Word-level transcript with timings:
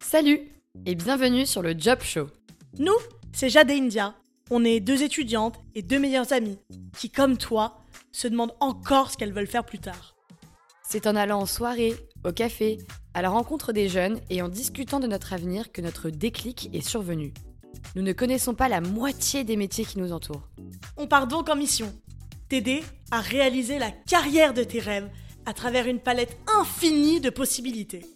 Salut 0.00 0.40
et 0.86 0.94
bienvenue 0.94 1.46
sur 1.46 1.62
le 1.62 1.74
Job 1.78 2.00
Show. 2.02 2.26
Nous, 2.78 2.96
c'est 3.32 3.48
Jade 3.48 3.70
et 3.70 3.78
India. 3.78 4.14
On 4.50 4.64
est 4.64 4.80
deux 4.80 5.02
étudiantes 5.02 5.60
et 5.74 5.82
deux 5.82 5.98
meilleures 5.98 6.32
amies 6.32 6.58
qui, 6.98 7.10
comme 7.10 7.36
toi, 7.36 7.78
se 8.10 8.26
demandent 8.26 8.56
encore 8.58 9.10
ce 9.10 9.16
qu'elles 9.16 9.32
veulent 9.32 9.46
faire 9.46 9.64
plus 9.64 9.78
tard. 9.78 10.16
C'est 10.82 11.06
en 11.06 11.14
allant 11.14 11.40
en 11.40 11.46
soirée, 11.46 11.94
au 12.24 12.32
café, 12.32 12.78
à 13.14 13.22
la 13.22 13.30
rencontre 13.30 13.72
des 13.72 13.88
jeunes 13.88 14.20
et 14.30 14.42
en 14.42 14.48
discutant 14.48 14.98
de 14.98 15.06
notre 15.06 15.32
avenir 15.32 15.70
que 15.70 15.80
notre 15.80 16.10
déclic 16.10 16.68
est 16.72 16.86
survenu. 16.86 17.32
Nous 17.94 18.02
ne 18.02 18.12
connaissons 18.12 18.54
pas 18.54 18.68
la 18.68 18.80
moitié 18.80 19.44
des 19.44 19.56
métiers 19.56 19.84
qui 19.84 19.98
nous 19.98 20.12
entourent. 20.12 20.48
On 20.96 21.06
part 21.06 21.28
donc 21.28 21.48
en 21.48 21.56
mission 21.56 21.92
t'aider 22.48 22.82
à 23.12 23.20
réaliser 23.20 23.78
la 23.78 23.92
carrière 23.92 24.54
de 24.54 24.64
tes 24.64 24.80
rêves 24.80 25.08
à 25.50 25.52
travers 25.52 25.88
une 25.88 25.98
palette 25.98 26.38
infinie 26.60 27.20
de 27.20 27.28
possibilités. 27.28 28.06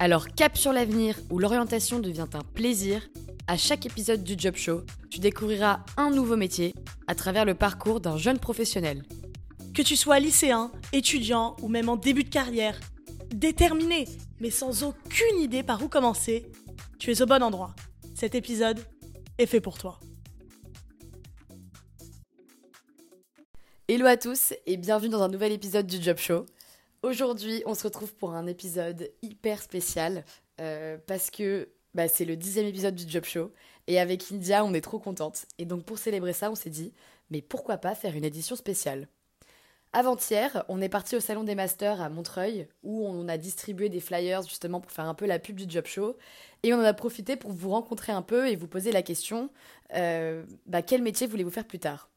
Alors 0.00 0.26
cap 0.26 0.58
sur 0.58 0.72
l'avenir 0.72 1.16
où 1.30 1.38
l'orientation 1.38 2.00
devient 2.00 2.26
un 2.34 2.40
plaisir, 2.40 3.08
à 3.46 3.56
chaque 3.56 3.86
épisode 3.86 4.24
du 4.24 4.34
Job 4.36 4.56
Show, 4.56 4.80
tu 5.08 5.20
découvriras 5.20 5.84
un 5.96 6.10
nouveau 6.10 6.34
métier 6.34 6.74
à 7.06 7.14
travers 7.14 7.44
le 7.44 7.54
parcours 7.54 8.00
d'un 8.00 8.16
jeune 8.16 8.40
professionnel. 8.40 9.04
Que 9.74 9.82
tu 9.82 9.94
sois 9.94 10.18
lycéen, 10.18 10.72
étudiant 10.92 11.56
ou 11.62 11.68
même 11.68 11.88
en 11.88 11.94
début 11.94 12.24
de 12.24 12.30
carrière, 12.30 12.80
déterminé 13.32 14.08
mais 14.40 14.50
sans 14.50 14.82
aucune 14.82 15.38
idée 15.38 15.62
par 15.62 15.80
où 15.84 15.88
commencer, 15.88 16.50
tu 16.98 17.12
es 17.12 17.22
au 17.22 17.26
bon 17.26 17.44
endroit. 17.44 17.76
Cet 18.16 18.34
épisode 18.34 18.80
est 19.38 19.46
fait 19.46 19.60
pour 19.60 19.78
toi. 19.78 20.00
Hello 23.88 24.06
à 24.06 24.16
tous 24.16 24.52
et 24.66 24.76
bienvenue 24.76 25.10
dans 25.10 25.22
un 25.22 25.28
nouvel 25.28 25.52
épisode 25.52 25.86
du 25.86 26.02
Job 26.02 26.16
Show. 26.16 26.44
Aujourd'hui, 27.04 27.62
on 27.66 27.76
se 27.76 27.84
retrouve 27.84 28.12
pour 28.16 28.34
un 28.34 28.48
épisode 28.48 29.12
hyper 29.22 29.62
spécial 29.62 30.24
euh, 30.60 30.98
parce 31.06 31.30
que 31.30 31.68
bah, 31.94 32.08
c'est 32.08 32.24
le 32.24 32.34
dixième 32.34 32.66
épisode 32.66 32.96
du 32.96 33.08
Job 33.08 33.22
Show 33.22 33.52
et 33.86 34.00
avec 34.00 34.32
India, 34.32 34.64
on 34.64 34.74
est 34.74 34.80
trop 34.80 34.98
contente. 34.98 35.46
Et 35.58 35.66
donc 35.66 35.84
pour 35.84 35.98
célébrer 35.98 36.32
ça, 36.32 36.50
on 36.50 36.56
s'est 36.56 36.68
dit, 36.68 36.92
mais 37.30 37.42
pourquoi 37.42 37.76
pas 37.76 37.94
faire 37.94 38.16
une 38.16 38.24
édition 38.24 38.56
spéciale? 38.56 39.06
Avant-hier, 39.92 40.64
on 40.68 40.80
est 40.80 40.88
parti 40.88 41.14
au 41.14 41.20
salon 41.20 41.44
des 41.44 41.54
masters 41.54 42.00
à 42.00 42.08
Montreuil 42.08 42.66
où 42.82 43.06
on 43.06 43.28
a 43.28 43.38
distribué 43.38 43.88
des 43.88 44.00
flyers 44.00 44.42
justement 44.42 44.80
pour 44.80 44.90
faire 44.90 45.06
un 45.06 45.14
peu 45.14 45.26
la 45.26 45.38
pub 45.38 45.54
du 45.54 45.66
Job 45.68 45.86
Show 45.86 46.16
et 46.64 46.74
on 46.74 46.78
en 46.78 46.82
a 46.82 46.92
profité 46.92 47.36
pour 47.36 47.52
vous 47.52 47.70
rencontrer 47.70 48.10
un 48.10 48.22
peu 48.22 48.48
et 48.48 48.56
vous 48.56 48.66
poser 48.66 48.90
la 48.90 49.02
question 49.02 49.48
euh, 49.94 50.44
bah, 50.66 50.82
quel 50.82 51.02
métier 51.02 51.28
voulez-vous 51.28 51.52
faire 51.52 51.68
plus 51.68 51.78
tard? 51.78 52.10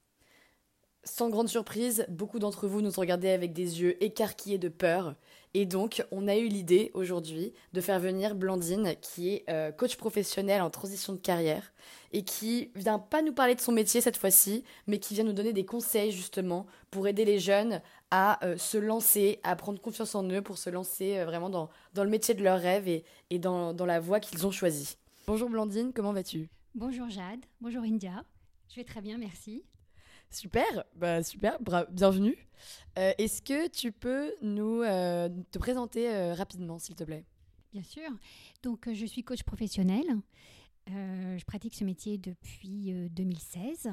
Sans 1.04 1.30
grande 1.30 1.50
surprise, 1.50 2.06
beaucoup 2.10 2.40
d'entre 2.40 2.68
vous 2.68 2.82
nous 2.82 2.92
regardaient 2.92 3.32
avec 3.32 3.54
des 3.54 3.82
yeux 3.82 4.04
écarquillés 4.04 4.58
de 4.58 4.70
peur. 4.70 5.16
Et 5.54 5.66
donc, 5.66 6.06
on 6.12 6.28
a 6.28 6.36
eu 6.36 6.48
l'idée 6.48 6.92
aujourd'hui 6.94 7.54
de 7.74 7.82
faire 7.82 8.00
venir 8.00 8.36
Blandine, 8.36 8.94
qui 9.02 9.30
est 9.34 9.50
euh, 9.50 9.72
coach 9.72 9.96
professionnel 9.96 10.62
en 10.62 10.70
transition 10.70 11.14
de 11.14 11.18
carrière, 11.18 11.72
et 12.12 12.24
qui 12.24 12.72
vient 12.76 13.00
pas 13.00 13.22
nous 13.22 13.34
parler 13.34 13.56
de 13.56 13.62
son 13.62 13.72
métier 13.72 14.02
cette 14.02 14.18
fois-ci, 14.18 14.64
mais 14.86 15.00
qui 15.00 15.16
vient 15.16 15.24
nous 15.24 15.34
donner 15.34 15.54
des 15.54 15.66
conseils 15.66 16.12
justement 16.12 16.68
pour 16.92 17.08
aider 17.08 17.26
les 17.26 17.40
jeunes 17.40 17.82
à 18.12 18.46
euh, 18.46 18.58
se 18.58 18.78
lancer, 18.78 19.40
à 19.44 19.56
prendre 19.56 19.82
confiance 19.82 20.14
en 20.14 20.24
eux, 20.30 20.42
pour 20.42 20.58
se 20.58 20.70
lancer 20.70 21.18
euh, 21.18 21.26
vraiment 21.26 21.50
dans, 21.50 21.70
le 21.96 22.10
métier 22.10 22.36
de 22.36 22.44
leurs 22.44 22.60
rêves 22.60 22.88
et, 22.88 23.04
et 23.30 23.40
dans, 23.40 23.74
dans 23.74 23.86
la 23.86 24.00
voie 24.00 24.20
qu'ils 24.20 24.46
ont 24.46 24.52
choisie. 24.52 24.98
Bonjour 25.26 25.50
Blandine, 25.50 25.94
comment 25.94 26.14
vas-tu? 26.14 26.50
Bonjour 26.76 27.10
Jade, 27.10 27.46
bonjour 27.62 27.84
India. 27.84 28.24
Je 28.70 28.76
vais 28.76 28.84
très 28.84 29.02
bien, 29.02 29.18
merci. 29.18 29.64
Super, 30.32 30.84
bah 30.96 31.24
super, 31.24 31.58
bienvenue. 31.90 32.38
Euh, 33.00 33.14
est-ce 33.18 33.42
que 33.42 33.68
tu 33.68 33.92
peux 33.92 34.36
nous 34.42 34.82
euh, 34.84 35.28
te 35.52 35.58
présenter 35.58 36.10
euh, 36.10 36.34
rapidement, 36.36 36.78
s'il 36.78 36.96
te 36.96 37.04
plaît? 37.04 37.26
Bien 37.74 37.84
sûr. 37.84 38.10
Donc, 38.62 38.88
je 38.94 39.06
suis 39.08 39.24
coach 39.24 39.42
professionnel. 40.90 41.40
je 41.40 41.46
pratique 41.46 41.76
ce 41.76 41.84
métier 41.84 42.18
depuis 42.18 42.94
2016 43.12 43.90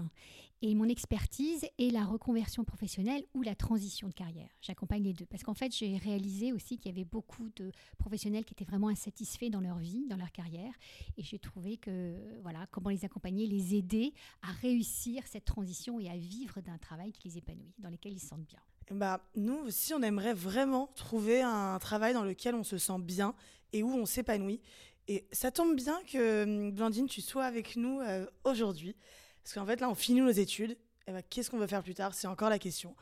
et 0.63 0.75
mon 0.75 0.89
expertise 0.89 1.67
est 1.79 1.93
la 1.93 2.05
reconversion 2.05 2.65
professionnelle 2.65 3.25
ou 3.35 3.43
la 3.43 3.55
transition 3.55 4.09
de 4.09 4.15
carrière. 4.15 4.49
J'accompagne 4.63 5.03
les 5.03 5.13
deux. 5.13 5.27
Parce 5.27 5.43
qu'en 5.43 5.55
fait, 5.55 5.75
j'ai 5.75 5.99
réalisé 5.99 6.53
aussi 6.53 6.79
qu'il 6.79 6.91
y 6.91 6.95
avait 6.95 7.05
beaucoup 7.05 7.51
de 7.57 7.71
professionnels 7.99 8.45
qui 8.45 8.55
étaient 8.55 8.65
vraiment 8.65 8.89
insatisfaits 8.89 9.51
dans 9.51 9.61
leur 9.61 9.79
vie, 9.79 10.07
dans 10.09 10.17
leur 10.17 10.33
carrière. 10.33 10.73
Et 11.19 11.23
j'ai 11.23 11.39
trouvé 11.39 11.77
que, 11.77 12.17
voilà, 12.43 12.67
comment 12.71 12.89
les 12.89 13.05
accompagner, 13.05 13.47
les 13.47 13.75
aider 13.75 14.15
à 14.43 14.53
réussir 14.63 15.27
cette 15.27 15.45
transition 15.45 16.01
et 16.01 16.09
à 16.09 16.17
vivre 16.17 16.61
d'un 16.63 16.79
travail 16.79 17.13
qui 17.13 17.29
les 17.29 17.39
épanouit, 17.39 17.75
dans 17.79 17.91
lequel 17.91 18.15
ils 18.15 18.21
se 18.21 18.29
sentent 18.29 18.47
bien. 18.47 18.61
Bah, 18.91 19.21
nous 19.35 19.59
aussi, 19.67 19.93
on 19.93 20.03
aimerait 20.03 20.35
vraiment 20.35 20.87
trouver 20.95 21.43
un 21.43 21.79
travail 21.79 22.15
dans 22.15 22.25
lequel 22.25 22.55
on 22.55 22.65
se 22.65 22.79
sent 22.79 22.99
bien 23.01 23.35
et 23.73 23.83
où 23.83 23.91
on 23.91 24.07
s'épanouit. 24.07 24.61
Et 25.09 25.27
ça 25.33 25.51
tombe 25.51 25.77
bien 25.77 25.99
que, 26.11 26.45
hum, 26.45 26.73
Blandine, 26.73 27.07
tu 27.07 27.21
sois 27.21 27.45
avec 27.45 27.77
nous 27.77 28.01
euh, 28.01 28.27
aujourd'hui. 28.45 28.97
Parce 29.43 29.55
qu'en 29.55 29.67
fait, 29.67 29.81
là, 29.81 29.89
on 29.89 29.95
finit 29.95 30.21
nos 30.21 30.31
études. 30.31 30.77
Et 31.07 31.13
ben, 31.13 31.23
qu'est-ce 31.29 31.51
qu'on 31.51 31.59
veut 31.59 31.67
faire 31.67 31.83
plus 31.83 31.95
tard? 31.95 32.15
C'est 32.15 32.27
encore 32.27 32.51
la 32.51 32.59
question. 32.59 32.97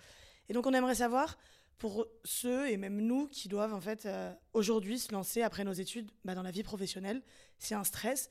Et 0.48 0.53
donc, 0.53 0.66
on 0.66 0.75
aimerait 0.75 0.97
savoir, 0.97 1.38
pour 1.78 2.06
ceux 2.25 2.70
et 2.70 2.76
même 2.76 3.00
nous 3.00 3.26
qui 3.28 3.48
doivent 3.48 3.75
en 3.75 3.81
fait 3.81 4.06
euh, 4.06 4.32
aujourd'hui 4.53 4.98
se 4.98 5.12
lancer 5.12 5.42
après 5.42 5.65
nos 5.65 5.72
études 5.72 6.10
bah, 6.25 6.34
dans 6.34 6.42
la 6.42 6.50
vie 6.50 6.62
professionnelle, 6.62 7.22
c'est 7.59 7.75
un 7.75 7.84
stress. 7.84 8.31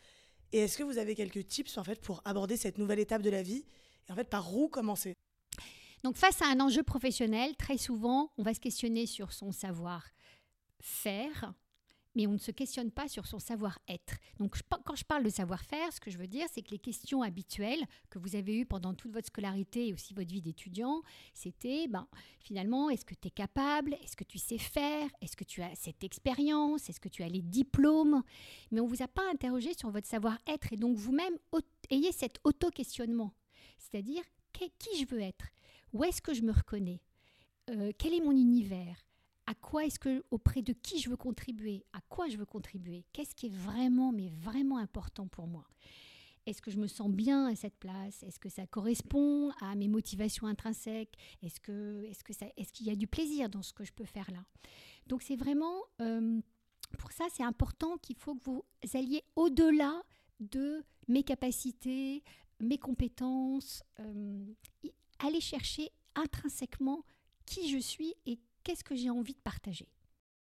Et 0.52 0.60
est-ce 0.60 0.78
que 0.78 0.84
vous 0.84 0.98
avez 0.98 1.16
quelques 1.16 1.48
tips 1.48 1.78
en 1.78 1.84
fait 1.84 2.00
pour 2.02 2.22
aborder 2.26 2.58
cette 2.58 2.78
nouvelle 2.78 3.00
étape 3.00 3.22
de 3.22 3.30
la 3.30 3.44
vie? 3.44 3.66
Et 4.08 4.12
en 4.12 4.16
fait 4.16 4.30
par 4.30 4.56
où 4.56 4.70
commencer? 4.70 5.14
Donc 6.04 6.18
face 6.18 6.42
à 6.42 6.48
un 6.48 6.60
enjeu 6.60 6.84
professionnel, 6.84 7.56
très 7.56 7.78
souvent, 7.78 8.32
on 8.38 8.44
va 8.44 8.54
se 8.54 8.60
questionner 8.60 9.06
sur 9.06 9.32
son 9.32 9.52
savoir 9.52 10.04
faire, 10.82 11.54
mais 12.16 12.28
on 12.28 12.34
ne 12.34 12.38
se 12.38 12.52
questionne 12.52 12.92
pas 12.92 13.08
sur 13.08 13.26
son 13.26 13.40
savoir-être. 13.40 14.16
Donc 14.40 14.56
quand 14.86 14.96
je 14.96 15.04
parle 15.04 15.24
de 15.24 15.30
savoir-faire, 15.30 15.92
ce 15.92 16.00
que 16.00 16.12
je 16.12 16.18
veux 16.18 16.28
dire, 16.28 16.46
c'est 16.52 16.62
que 16.62 16.72
les 16.72 16.80
questions 16.80 17.22
habituelles 17.22 17.84
que 18.10 18.20
vous 18.20 18.36
avez 18.36 18.56
eues 18.58 18.66
pendant 18.66 18.94
toute 18.94 19.12
votre 19.12 19.28
scolarité 19.28 19.88
et 19.88 19.94
aussi 19.94 20.14
votre 20.14 20.32
vie 20.32 20.42
d'étudiant, 20.42 21.02
c'était 21.34 21.88
ben, 21.88 22.08
finalement, 22.40 22.90
est-ce 22.90 23.06
que 23.06 23.16
tu 23.16 23.28
es 23.28 23.32
capable? 23.32 23.94
Est-ce 24.04 24.16
que 24.16 24.24
tu 24.24 24.38
sais 24.38 24.58
faire? 24.58 25.10
Est-ce 25.22 25.36
que 25.36 25.44
tu 25.44 25.62
as 25.62 25.74
cette 25.76 26.04
expérience? 26.04 26.90
Est-ce 26.90 27.00
que 27.00 27.10
tu 27.10 27.24
as 27.24 27.30
les 27.30 27.42
diplômes? 27.42 28.24
Mais 28.72 28.80
on 28.80 28.86
ne 28.86 28.90
vous 28.90 29.04
a 29.04 29.08
pas 29.08 29.30
interrogé 29.32 29.74
sur 29.74 29.90
votre 29.90 30.08
savoir-être 30.08 30.72
et 30.72 30.78
donc 30.78 30.98
vous-même 30.98 31.38
ayez 31.90 32.12
cet 32.12 32.40
auto-questionnement. 32.44 33.34
C'est-à-dire, 33.78 34.24
qui 34.54 34.98
je 35.00 35.06
veux 35.06 35.22
être? 35.22 35.46
Où 35.94 36.04
est-ce 36.04 36.22
que 36.22 36.34
je 36.34 36.42
me 36.42 36.52
reconnais? 36.52 37.02
Euh, 37.70 37.92
Quel 37.98 38.14
est 38.14 38.22
mon 38.22 38.32
univers? 38.32 38.98
À 39.46 39.56
quoi 39.56 39.86
est-ce 39.86 40.00
que, 40.00 40.24
auprès 40.32 40.62
de 40.62 40.74
qui 40.74 41.00
je 41.00 41.10
veux 41.10 41.18
contribuer, 41.18 41.86
à 41.94 42.02
quoi 42.10 42.30
je 42.30 42.38
veux 42.38 42.46
contribuer, 42.46 43.06
qu'est-ce 43.12 43.36
qui 43.36 43.48
est 43.48 43.56
vraiment, 43.56 44.12
mais 44.12 44.30
vraiment 44.30 44.78
important 44.78 45.28
pour 45.28 45.48
moi? 45.48 45.66
Est-ce 46.46 46.62
que 46.62 46.72
je 46.72 46.78
me 46.78 46.88
sens 46.88 47.10
bien 47.10 47.48
à 47.48 47.56
cette 47.56 47.78
place? 47.78 48.22
Est-ce 48.24 48.40
que 48.40 48.50
ça 48.50 48.68
correspond 48.68 49.52
à 49.62 49.76
mes 49.76 49.88
motivations 49.88 50.48
intrinsèques? 50.48 51.16
Est-ce 51.42 51.60
que, 51.60 52.04
est-ce 52.06 52.24
que 52.24 52.34
ça, 52.34 52.46
est-ce 52.58 52.74
qu'il 52.74 52.88
y 52.88 52.90
a 52.90 52.96
du 52.96 53.08
plaisir 53.08 53.50
dans 53.50 53.62
ce 53.62 53.72
que 53.74 53.86
je 53.86 53.94
peux 53.94 54.06
faire 54.06 54.30
là? 54.32 54.44
Donc 55.08 55.22
c'est 55.22 55.38
vraiment, 55.38 55.84
euh, 56.02 56.42
pour 56.98 57.12
ça, 57.12 57.26
c'est 57.34 57.44
important 57.44 57.98
qu'il 57.98 58.18
faut 58.18 58.36
que 58.36 58.44
vous 58.44 58.66
alliez 58.94 59.24
au-delà 59.36 60.04
de 60.40 60.84
mes 61.08 61.24
capacités, 61.24 62.24
mes 62.60 62.78
compétences, 62.78 63.84
euh, 64.00 64.46
aller 65.20 65.42
chercher 65.42 65.92
intrinsèquement 66.16 67.04
qui 67.46 67.70
je 67.70 67.78
suis 67.78 68.14
et 68.26 68.40
qu'est-ce 68.64 68.84
que 68.84 68.96
j'ai 68.96 69.10
envie 69.10 69.34
de 69.34 69.40
partager? 69.40 69.88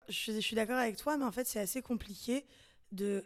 Je, 0.08 0.38
suis 0.40 0.54
d'accord 0.54 0.78
avec 0.78 0.96
toi, 0.96 1.16
mais 1.16 1.24
en 1.24 1.32
fait, 1.32 1.46
c'est 1.46 1.60
assez 1.60 1.82
compliqué 1.82 2.44
de. 2.92 3.24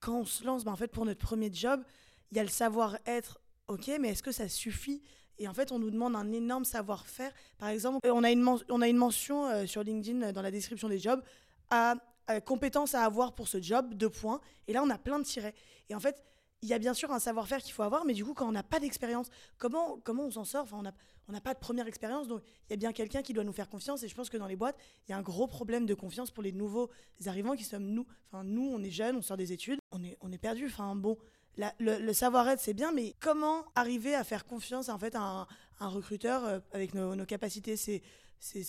Quand 0.00 0.20
on 0.20 0.24
se 0.24 0.44
lance, 0.44 0.64
ben, 0.64 0.72
en 0.72 0.76
fait, 0.76 0.88
pour 0.88 1.04
notre 1.06 1.20
premier 1.20 1.52
job, 1.52 1.82
il 2.30 2.36
y 2.36 2.40
a 2.40 2.42
le 2.42 2.50
savoir-être, 2.50 3.40
ok, 3.68 3.90
mais 4.00 4.10
est-ce 4.10 4.22
que 4.22 4.32
ça 4.32 4.48
suffit? 4.48 5.02
Et 5.38 5.48
en 5.48 5.54
fait, 5.54 5.72
on 5.72 5.78
nous 5.78 5.90
demande 5.90 6.14
un 6.14 6.30
énorme 6.32 6.64
savoir-faire. 6.64 7.32
Par 7.58 7.68
exemple, 7.68 8.06
on 8.08 8.22
a 8.22 8.30
une, 8.30 8.46
on 8.68 8.80
a 8.82 8.88
une 8.88 8.96
mention 8.96 9.46
euh, 9.46 9.66
sur 9.66 9.82
LinkedIn 9.82 10.22
euh, 10.22 10.32
dans 10.32 10.42
la 10.42 10.50
description 10.50 10.88
des 10.88 10.98
jobs 10.98 11.22
à, 11.70 11.96
à 12.26 12.40
compétences 12.40 12.94
à 12.94 13.02
avoir 13.02 13.34
pour 13.34 13.48
ce 13.48 13.60
job, 13.60 13.94
deux 13.94 14.10
points. 14.10 14.40
Et 14.68 14.72
là, 14.72 14.82
on 14.82 14.90
a 14.90 14.98
plein 14.98 15.18
de 15.18 15.24
tirets. 15.24 15.54
Et 15.88 15.94
en 15.94 16.00
fait, 16.00 16.22
il 16.64 16.68
y 16.68 16.72
a 16.72 16.78
bien 16.78 16.94
sûr 16.94 17.12
un 17.12 17.18
savoir-faire 17.18 17.62
qu'il 17.62 17.74
faut 17.74 17.82
avoir, 17.82 18.06
mais 18.06 18.14
du 18.14 18.24
coup, 18.24 18.32
quand 18.32 18.48
on 18.48 18.52
n'a 18.52 18.62
pas 18.62 18.80
d'expérience, 18.80 19.28
comment, 19.58 19.98
comment 20.02 20.24
on 20.24 20.30
s'en 20.30 20.46
sort? 20.46 20.62
Enfin, 20.62 20.82
On 21.28 21.32
n'a 21.32 21.40
pas 21.42 21.52
de 21.52 21.58
première 21.58 21.86
expérience, 21.86 22.26
donc 22.26 22.40
il 22.66 22.70
y 22.70 22.72
a 22.72 22.76
bien 22.78 22.94
quelqu'un 22.94 23.20
qui 23.20 23.34
doit 23.34 23.44
nous 23.44 23.52
faire 23.52 23.68
confiance. 23.68 24.02
Et 24.02 24.08
je 24.08 24.14
pense 24.14 24.30
que 24.30 24.38
dans 24.38 24.46
les 24.46 24.56
boîtes, 24.56 24.78
il 25.06 25.10
y 25.10 25.14
a 25.14 25.18
un 25.18 25.22
gros 25.22 25.46
problème 25.46 25.84
de 25.84 25.92
confiance 25.92 26.30
pour 26.30 26.42
les 26.42 26.52
nouveaux 26.52 26.88
arrivants 27.26 27.54
qui 27.54 27.64
sommes 27.64 27.84
nous. 27.84 28.06
Enfin, 28.30 28.44
nous, 28.44 28.66
on 28.66 28.82
est 28.82 28.90
jeunes, 28.90 29.16
on 29.16 29.22
sort 29.22 29.36
des 29.36 29.52
études, 29.52 29.78
on 29.92 30.02
est, 30.02 30.16
on 30.22 30.32
est 30.32 30.38
perdu. 30.38 30.64
Enfin, 30.64 30.96
bon, 30.96 31.18
le, 31.58 32.12
savoir-être, 32.14 32.60
c'est 32.60 32.74
bien, 32.74 32.92
mais 32.92 33.14
comment 33.20 33.66
arriver 33.74 34.14
à 34.14 34.24
faire 34.24 34.46
confiance 34.46 34.88
en 34.88 34.98
fait, 34.98 35.14
à 35.16 35.46
un, 35.80 35.88
recruteur 35.88 36.46
euh, 36.46 36.60
avec 36.72 36.94
nos, 36.94 37.26
capacités? 37.26 37.76
C'est 37.76 38.00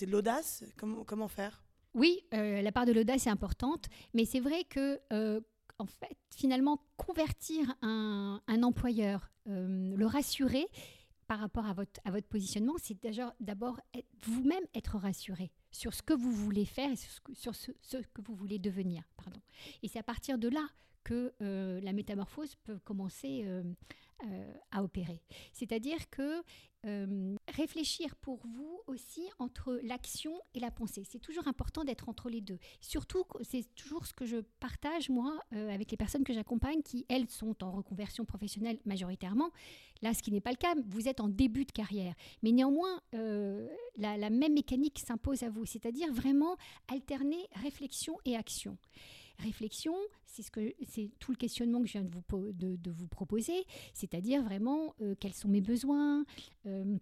de 0.06 0.12
l'audace? 0.12 0.66
Comment, 0.76 1.06
comment 1.06 1.30
faire? 1.30 1.64
Oui, 1.94 2.26
euh, 2.34 2.62
la 2.62 2.74
part 2.74 2.86
de 2.86 2.92
l'audace 2.92 3.26
est 3.26 3.30
importante, 3.30 3.86
mais 4.14 4.26
c'est 4.26 4.42
vrai 4.42 4.66
que 4.66 5.00
euh, 5.14 5.40
en 5.78 5.86
fait, 5.86 6.18
finalement, 6.36 6.82
convertir 6.98 7.76
un, 7.82 8.40
employeur, 8.64 9.32
euh, 9.48 9.96
le 9.96 10.06
rassurer, 10.06 10.68
par 11.28 11.40
rapport 11.40 11.66
à 11.66 11.74
votre, 11.74 12.28
positionnement, 12.28 12.76
c'est 12.78 12.98
d'abord 13.40 13.80
vous-même 14.22 14.64
être 14.76 14.98
rassuré 14.98 15.52
sur 15.72 15.94
ce 15.94 16.04
que 16.04 16.14
vous 16.14 16.32
voulez 16.32 16.66
faire 16.66 16.92
et 16.92 16.96
sur 17.34 17.56
ce, 17.56 17.72
que 17.98 18.22
vous 18.22 18.36
voulez 18.36 18.60
devenir. 18.60 19.04
Et 19.82 19.88
c'est 19.88 20.00
à 20.00 20.04
partir 20.04 20.38
de 20.38 20.50
là 20.50 20.68
que 21.04 21.34
euh, 21.42 21.82
la 21.82 21.94
métamorphose 21.94 22.56
peut 22.64 22.78
commencer 22.80 23.44
euh, 23.44 24.54
à 24.72 24.84
opérer. 24.84 25.22
C'est-à-dire 25.52 26.10
que 26.10 26.44
réfléchir 27.56 28.16
pour 28.18 28.46
vous 28.46 28.82
aussi 28.88 29.24
entre 29.40 29.80
l'action 29.84 30.34
et 30.54 30.60
la 30.60 30.72
pensée. 30.72 31.04
C'est 31.10 31.20
toujours 31.20 31.48
important 31.48 31.84
d'être 31.84 32.10
entre 32.10 32.30
les 32.30 32.42
deux. 32.42 32.60
Surtout, 32.82 33.24
c'est 33.44 33.66
toujours 33.76 34.06
ce 34.06 34.14
que 34.14 34.26
je 34.26 34.38
partage, 34.60 35.10
moi, 35.10 35.40
euh, 35.54 35.70
avec 35.70 35.92
les 35.92 35.98
personnes 35.98 36.24
que 36.24 36.34
j'accompagne, 36.34 36.82
qui, 36.82 37.06
elles, 37.10 37.30
sont 37.30 37.64
en 37.64 37.72
reconversion 37.72 38.26
professionnelle 38.26 38.80
majoritairement. 38.86 39.50
Là, 40.02 40.14
ce 40.14 40.22
qui 40.22 40.32
n'est 40.32 40.42
pas 40.42 40.52
le 40.52 40.58
cas, 40.58 40.76
vous 40.88 41.08
êtes 41.08 41.20
en 41.20 41.30
début 41.30 41.66
de 41.66 41.72
carrière. 41.72 42.14
Mais 42.44 42.52
néanmoins, 42.52 43.02
la, 43.14 44.18
la 44.18 44.30
même 44.30 44.54
mécanique 44.54 45.00
s'impose 45.00 45.44
à 45.44 45.50
vous, 45.50 45.66
c'est-à-dire 45.66 46.12
vraiment 46.14 46.58
alterner 46.88 47.48
réflexion 47.62 48.18
et 48.26 48.36
action 48.36 48.78
réflexion, 49.40 49.96
c'est 50.26 50.44
ce 50.44 50.52
que 50.52 50.74
c'est 50.88 51.12
tout 51.20 51.32
le 51.32 51.38
questionnement 51.38 51.82
que 51.82 51.88
je 51.88 51.94
viens 51.94 52.04
de 52.04 52.10
vous, 52.10 52.52
de, 52.54 52.92
vous 52.92 53.08
proposer, 53.08 53.66
c'est-à-dire 53.94 54.44
vraiment 54.44 54.96
euh, 55.02 55.16
quels 55.20 55.34
sont 55.34 55.48
mes 55.48 55.62
besoins, 55.62 56.26
euh, 56.66 56.98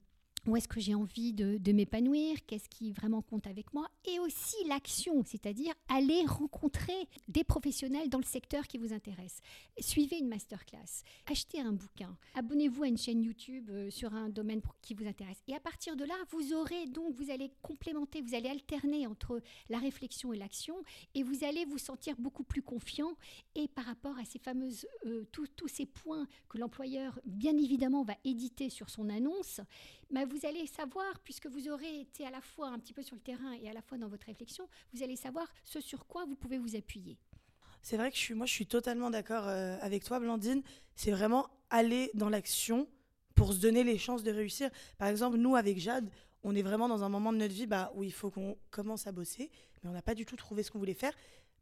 où 0.47 0.57
est-ce 0.57 0.67
que 0.67 0.79
j'ai 0.79 0.95
envie 0.95 1.33
de, 1.33 1.71
m'épanouir, 1.71 2.37
qu'est-ce 2.45 2.69
qui 2.69 2.91
vraiment 2.91 3.21
compte 3.21 3.47
avec 3.47 3.73
moi, 3.73 3.87
et 4.05 4.19
aussi 4.19 4.55
l'action, 4.67 5.23
c'est-à-dire 5.25 5.73
aller 5.87 6.23
rencontrer 6.25 7.07
des 7.27 7.43
professionnels 7.43 8.09
dans 8.09 8.19
le 8.19 8.25
secteur 8.25 8.67
qui 8.67 8.77
vous 8.77 8.93
intéresse. 8.93 9.39
Suivez 9.79 10.17
une 10.17 10.27
masterclass, 10.27 11.03
achetez 11.25 11.61
un 11.61 11.71
bouquin, 11.71 12.15
abonnez-vous 12.35 12.83
à 12.83 12.87
une 12.87 12.97
chaîne 12.97 13.23
YouTube 13.23 13.69
euh, 13.71 13.89
sur 13.89 14.13
un 14.13 14.29
domaine 14.29 14.61
qui 14.81 14.93
vous 14.93 15.07
intéresse. 15.07 15.41
Et 15.47 15.55
à 15.55 15.59
partir 15.59 15.95
de 15.95 16.03
là, 16.03 16.15
vous 16.29 16.53
aurez 16.53 16.85
donc, 16.87 17.15
vous 17.15 17.31
allez 17.31 17.51
complémenter, 17.61 18.21
vous 18.21 18.35
allez 18.35 18.49
alterner 18.49 19.07
entre 19.07 19.41
la 19.69 19.79
réflexion 19.79 20.33
et 20.33 20.37
l'action, 20.37 20.75
et 21.15 21.23
vous 21.23 21.43
allez 21.43 21.65
vous 21.65 21.77
sentir 21.77 22.15
beaucoup 22.17 22.43
plus 22.43 22.61
confiant. 22.61 23.13
Et 23.55 23.67
par 23.67 23.85
rapport 23.85 24.17
à 24.19 24.25
ces 24.25 24.39
fameuses, 24.39 24.85
euh, 25.05 25.25
tous 25.31 25.67
ces 25.67 25.85
points 25.85 26.27
que 26.49 26.57
l'employeur, 26.57 27.19
bien 27.25 27.57
évidemment, 27.57 28.03
va 28.03 28.15
éditer 28.23 28.69
sur 28.69 28.89
son 28.89 29.09
annonce, 29.09 29.61
bah, 30.11 30.25
vous 30.25 30.45
allez 30.45 30.67
savoir, 30.67 31.19
puisque 31.23 31.47
vous 31.47 31.69
aurez 31.69 32.01
été 32.01 32.25
à 32.25 32.31
la 32.31 32.41
fois 32.41 32.69
un 32.69 32.79
petit 32.79 32.93
peu 32.93 33.03
sur 33.03 33.15
le 33.15 33.21
terrain 33.21 33.53
et 33.53 33.69
à 33.69 33.73
la 33.73 33.81
fois 33.81 33.97
dans 33.97 34.07
votre 34.07 34.25
réflexion, 34.25 34.67
vous 34.93 35.03
allez 35.03 35.15
savoir 35.15 35.47
ce 35.63 35.79
sur 35.81 36.05
quoi 36.05 36.25
vous 36.25 36.35
pouvez 36.35 36.57
vous 36.57 36.75
appuyer. 36.75 37.17
C'est 37.81 37.97
vrai 37.97 38.11
que 38.11 38.33
moi, 38.33 38.45
je 38.45 38.53
suis 38.53 38.65
totalement 38.65 39.09
d'accord 39.09 39.47
euh, 39.47 39.77
avec 39.81 40.03
toi, 40.03 40.19
Blandine. 40.19 40.63
C'est 40.95 41.11
vraiment 41.11 41.49
aller 41.69 42.11
dans 42.13 42.29
l'action 42.29 42.87
pour 43.35 43.53
se 43.53 43.59
donner 43.59 43.83
les 43.83 43.97
chances 43.97 44.23
de 44.23 44.31
réussir. 44.31 44.69
Par 44.97 45.09
exemple, 45.09 45.37
nous, 45.37 45.55
avec 45.55 45.79
Jade, 45.79 46.09
on 46.43 46.55
est 46.55 46.61
vraiment 46.61 46.87
dans 46.87 47.03
un 47.03 47.09
moment 47.09 47.33
de 47.33 47.37
notre 47.37 47.53
vie 47.53 47.67
bah, 47.67 47.91
où 47.95 48.03
il 48.03 48.13
faut 48.13 48.29
qu'on 48.29 48.57
commence 48.71 49.07
à 49.07 49.11
bosser, 49.11 49.49
mais 49.81 49.89
on 49.89 49.93
n'a 49.93 50.01
pas 50.01 50.15
du 50.15 50.25
tout 50.25 50.35
trouvé 50.35 50.63
ce 50.63 50.71
qu'on 50.71 50.79
voulait 50.79 50.93
faire 50.93 51.13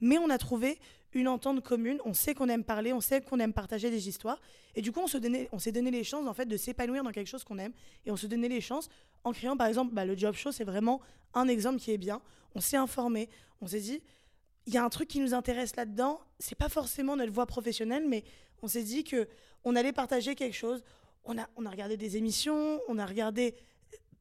mais 0.02 0.18
on 0.18 0.30
a 0.30 0.38
trouvé 0.38 0.80
une 1.14 1.28
entente 1.28 1.62
commune. 1.64 2.00
On 2.06 2.14
sait 2.14 2.34
qu'on 2.34 2.50
aime 2.50 2.64
parler, 2.64 2.94
on 2.94 3.02
sait 3.02 3.22
qu'on 3.22 3.40
aime 3.40 3.54
partager 3.54 3.90
des 3.90 4.08
histoires. 4.08 4.42
Et 4.76 4.82
du 4.82 4.92
coup, 4.92 5.02
on 5.02 5.08
s'est 5.08 5.20
donné, 5.20 5.50
on 5.52 5.58
donné 5.72 5.92
les 5.92 6.04
chances 6.04 6.28
en 6.28 6.34
fait 6.34 6.46
de 6.46 6.58
s'épanouir 6.58 7.04
dans 7.04 7.12
quelque 7.12 7.28
chose 7.28 7.44
qu'on 7.44 7.58
aime. 7.58 7.74
Et 8.06 8.12
on 8.12 8.18
se 8.18 8.28
donnait 8.28 8.50
les 8.50 8.62
chances 8.62 8.90
en 9.24 9.32
créant, 9.32 9.56
par 9.56 9.68
exemple, 9.68 9.94
bah, 9.94 10.06
le 10.06 10.18
Job 10.18 10.36
Show, 10.36 10.52
c'est 10.52 10.64
vraiment 10.64 11.02
un 11.34 11.48
exemple 11.48 11.80
qui 11.80 11.92
est 11.92 11.98
bien. 11.98 12.22
On 12.56 12.60
s'est 12.60 12.78
informé, 12.78 13.30
on 13.62 13.68
s'est 13.68 13.80
dit, 13.80 14.02
il 14.66 14.74
y 14.74 14.78
a 14.78 14.84
un 14.84 14.90
truc 14.90 15.08
qui 15.08 15.20
nous 15.20 15.34
intéresse 15.34 15.76
là-dedans. 15.76 16.20
C'est 16.40 16.58
pas 16.58 16.70
forcément 16.70 17.16
notre 17.16 17.32
voie 17.32 17.46
professionnelle, 17.46 18.08
mais 18.08 18.24
on 18.62 18.68
s'est 18.68 18.84
dit 18.84 19.04
que 19.04 19.28
on 19.64 19.76
allait 19.76 19.94
partager 19.94 20.36
quelque 20.36 20.56
chose. 20.56 20.84
On 21.24 21.38
a, 21.38 21.48
on 21.56 21.66
a 21.66 21.70
regardé 21.70 21.98
des 21.98 22.18
émissions, 22.18 22.80
on 22.88 22.98
a 22.98 23.06
regardé 23.06 23.56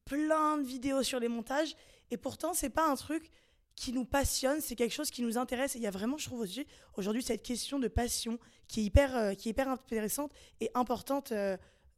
plein 0.05 0.59
de 0.59 0.65
vidéos 0.65 1.03
sur 1.03 1.21
les 1.21 1.29
montages, 1.29 1.77
et 2.11 2.17
pourtant, 2.17 2.53
c'est 2.53 2.71
pas 2.71 2.87
un 2.87 2.97
truc 2.97 3.31
qui 3.77 3.93
nous 3.93 4.05
passionne, 4.05 4.61
c'est 4.61 4.77
quelque 4.77 4.93
chose 4.93 5.11
qui 5.11 5.23
nous 5.23 5.39
intéresse. 5.39 5.75
Et 5.77 5.79
il 5.79 5.83
y 5.83 5.87
a 5.87 5.91
vraiment, 5.91 6.19
je 6.19 6.27
trouve 6.27 6.41
aussi, 6.41 6.67
aujourd'hui, 6.97 7.23
cette 7.23 7.43
question 7.43 7.79
de 7.79 7.89
passion 7.89 8.39
qui 8.69 8.81
est 8.81 8.85
hyper, 8.85 9.17
euh, 9.17 9.35
qui 9.35 9.49
est 9.49 9.53
hyper 9.53 9.69
intéressante 9.69 10.33
et 10.61 10.71
importante 10.75 11.33
euh, 11.33 11.57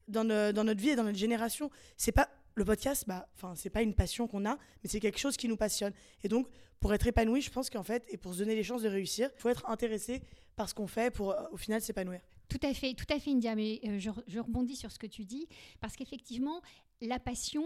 dans, 0.08 0.24
dans, 0.24 0.64
notre 0.64 0.80
vie 0.80 0.90
et 0.90 0.96
dans 0.96 1.04
notre 1.04 1.18
génération. 1.18 1.70
C'est 1.96 2.12
pas 2.12 2.28
le 2.54 2.64
podcast, 2.64 3.04
bah, 3.06 3.28
enfin, 3.34 3.54
c'est 3.56 3.70
pas 3.70 3.82
une 3.82 3.94
passion 3.94 4.28
qu'on 4.28 4.46
a, 4.46 4.56
mais 4.82 4.88
c'est 4.88 5.00
quelque 5.00 5.18
chose 5.18 5.36
qui 5.36 5.48
nous 5.48 5.56
passionne. 5.56 5.92
Et 6.22 6.28
donc, 6.28 6.48
pour 6.80 6.92
être 6.92 7.06
épanoui, 7.06 7.40
je 7.40 7.50
pense 7.50 7.70
qu'en 7.70 7.82
fait, 7.82 8.04
et 8.08 8.16
pour 8.16 8.34
se 8.34 8.38
donner 8.40 8.54
les 8.54 8.64
chances 8.64 8.82
de 8.82 8.88
réussir, 8.88 9.30
il 9.36 9.40
faut 9.40 9.48
être 9.48 9.68
intéressé 9.68 10.22
par 10.56 10.68
ce 10.68 10.74
qu'on 10.74 10.86
fait 10.86 11.12
pour, 11.12 11.32
euh, 11.32 11.42
au 11.52 11.56
final, 11.56 11.80
s'épanouir. 11.80 12.20
Tout 12.48 12.60
à 12.62 12.74
fait, 12.74 12.94
tout 12.94 13.06
à 13.08 13.18
fait, 13.18 13.30
India. 13.30 13.54
Mais 13.54 13.80
je, 13.98 14.38
rebondis 14.38 14.76
sur 14.76 14.92
ce 14.92 14.98
que 14.98 15.06
tu 15.06 15.24
dis 15.24 15.48
parce 15.80 15.96
qu'effectivement, 15.96 16.60
la 17.02 17.18
passion 17.18 17.64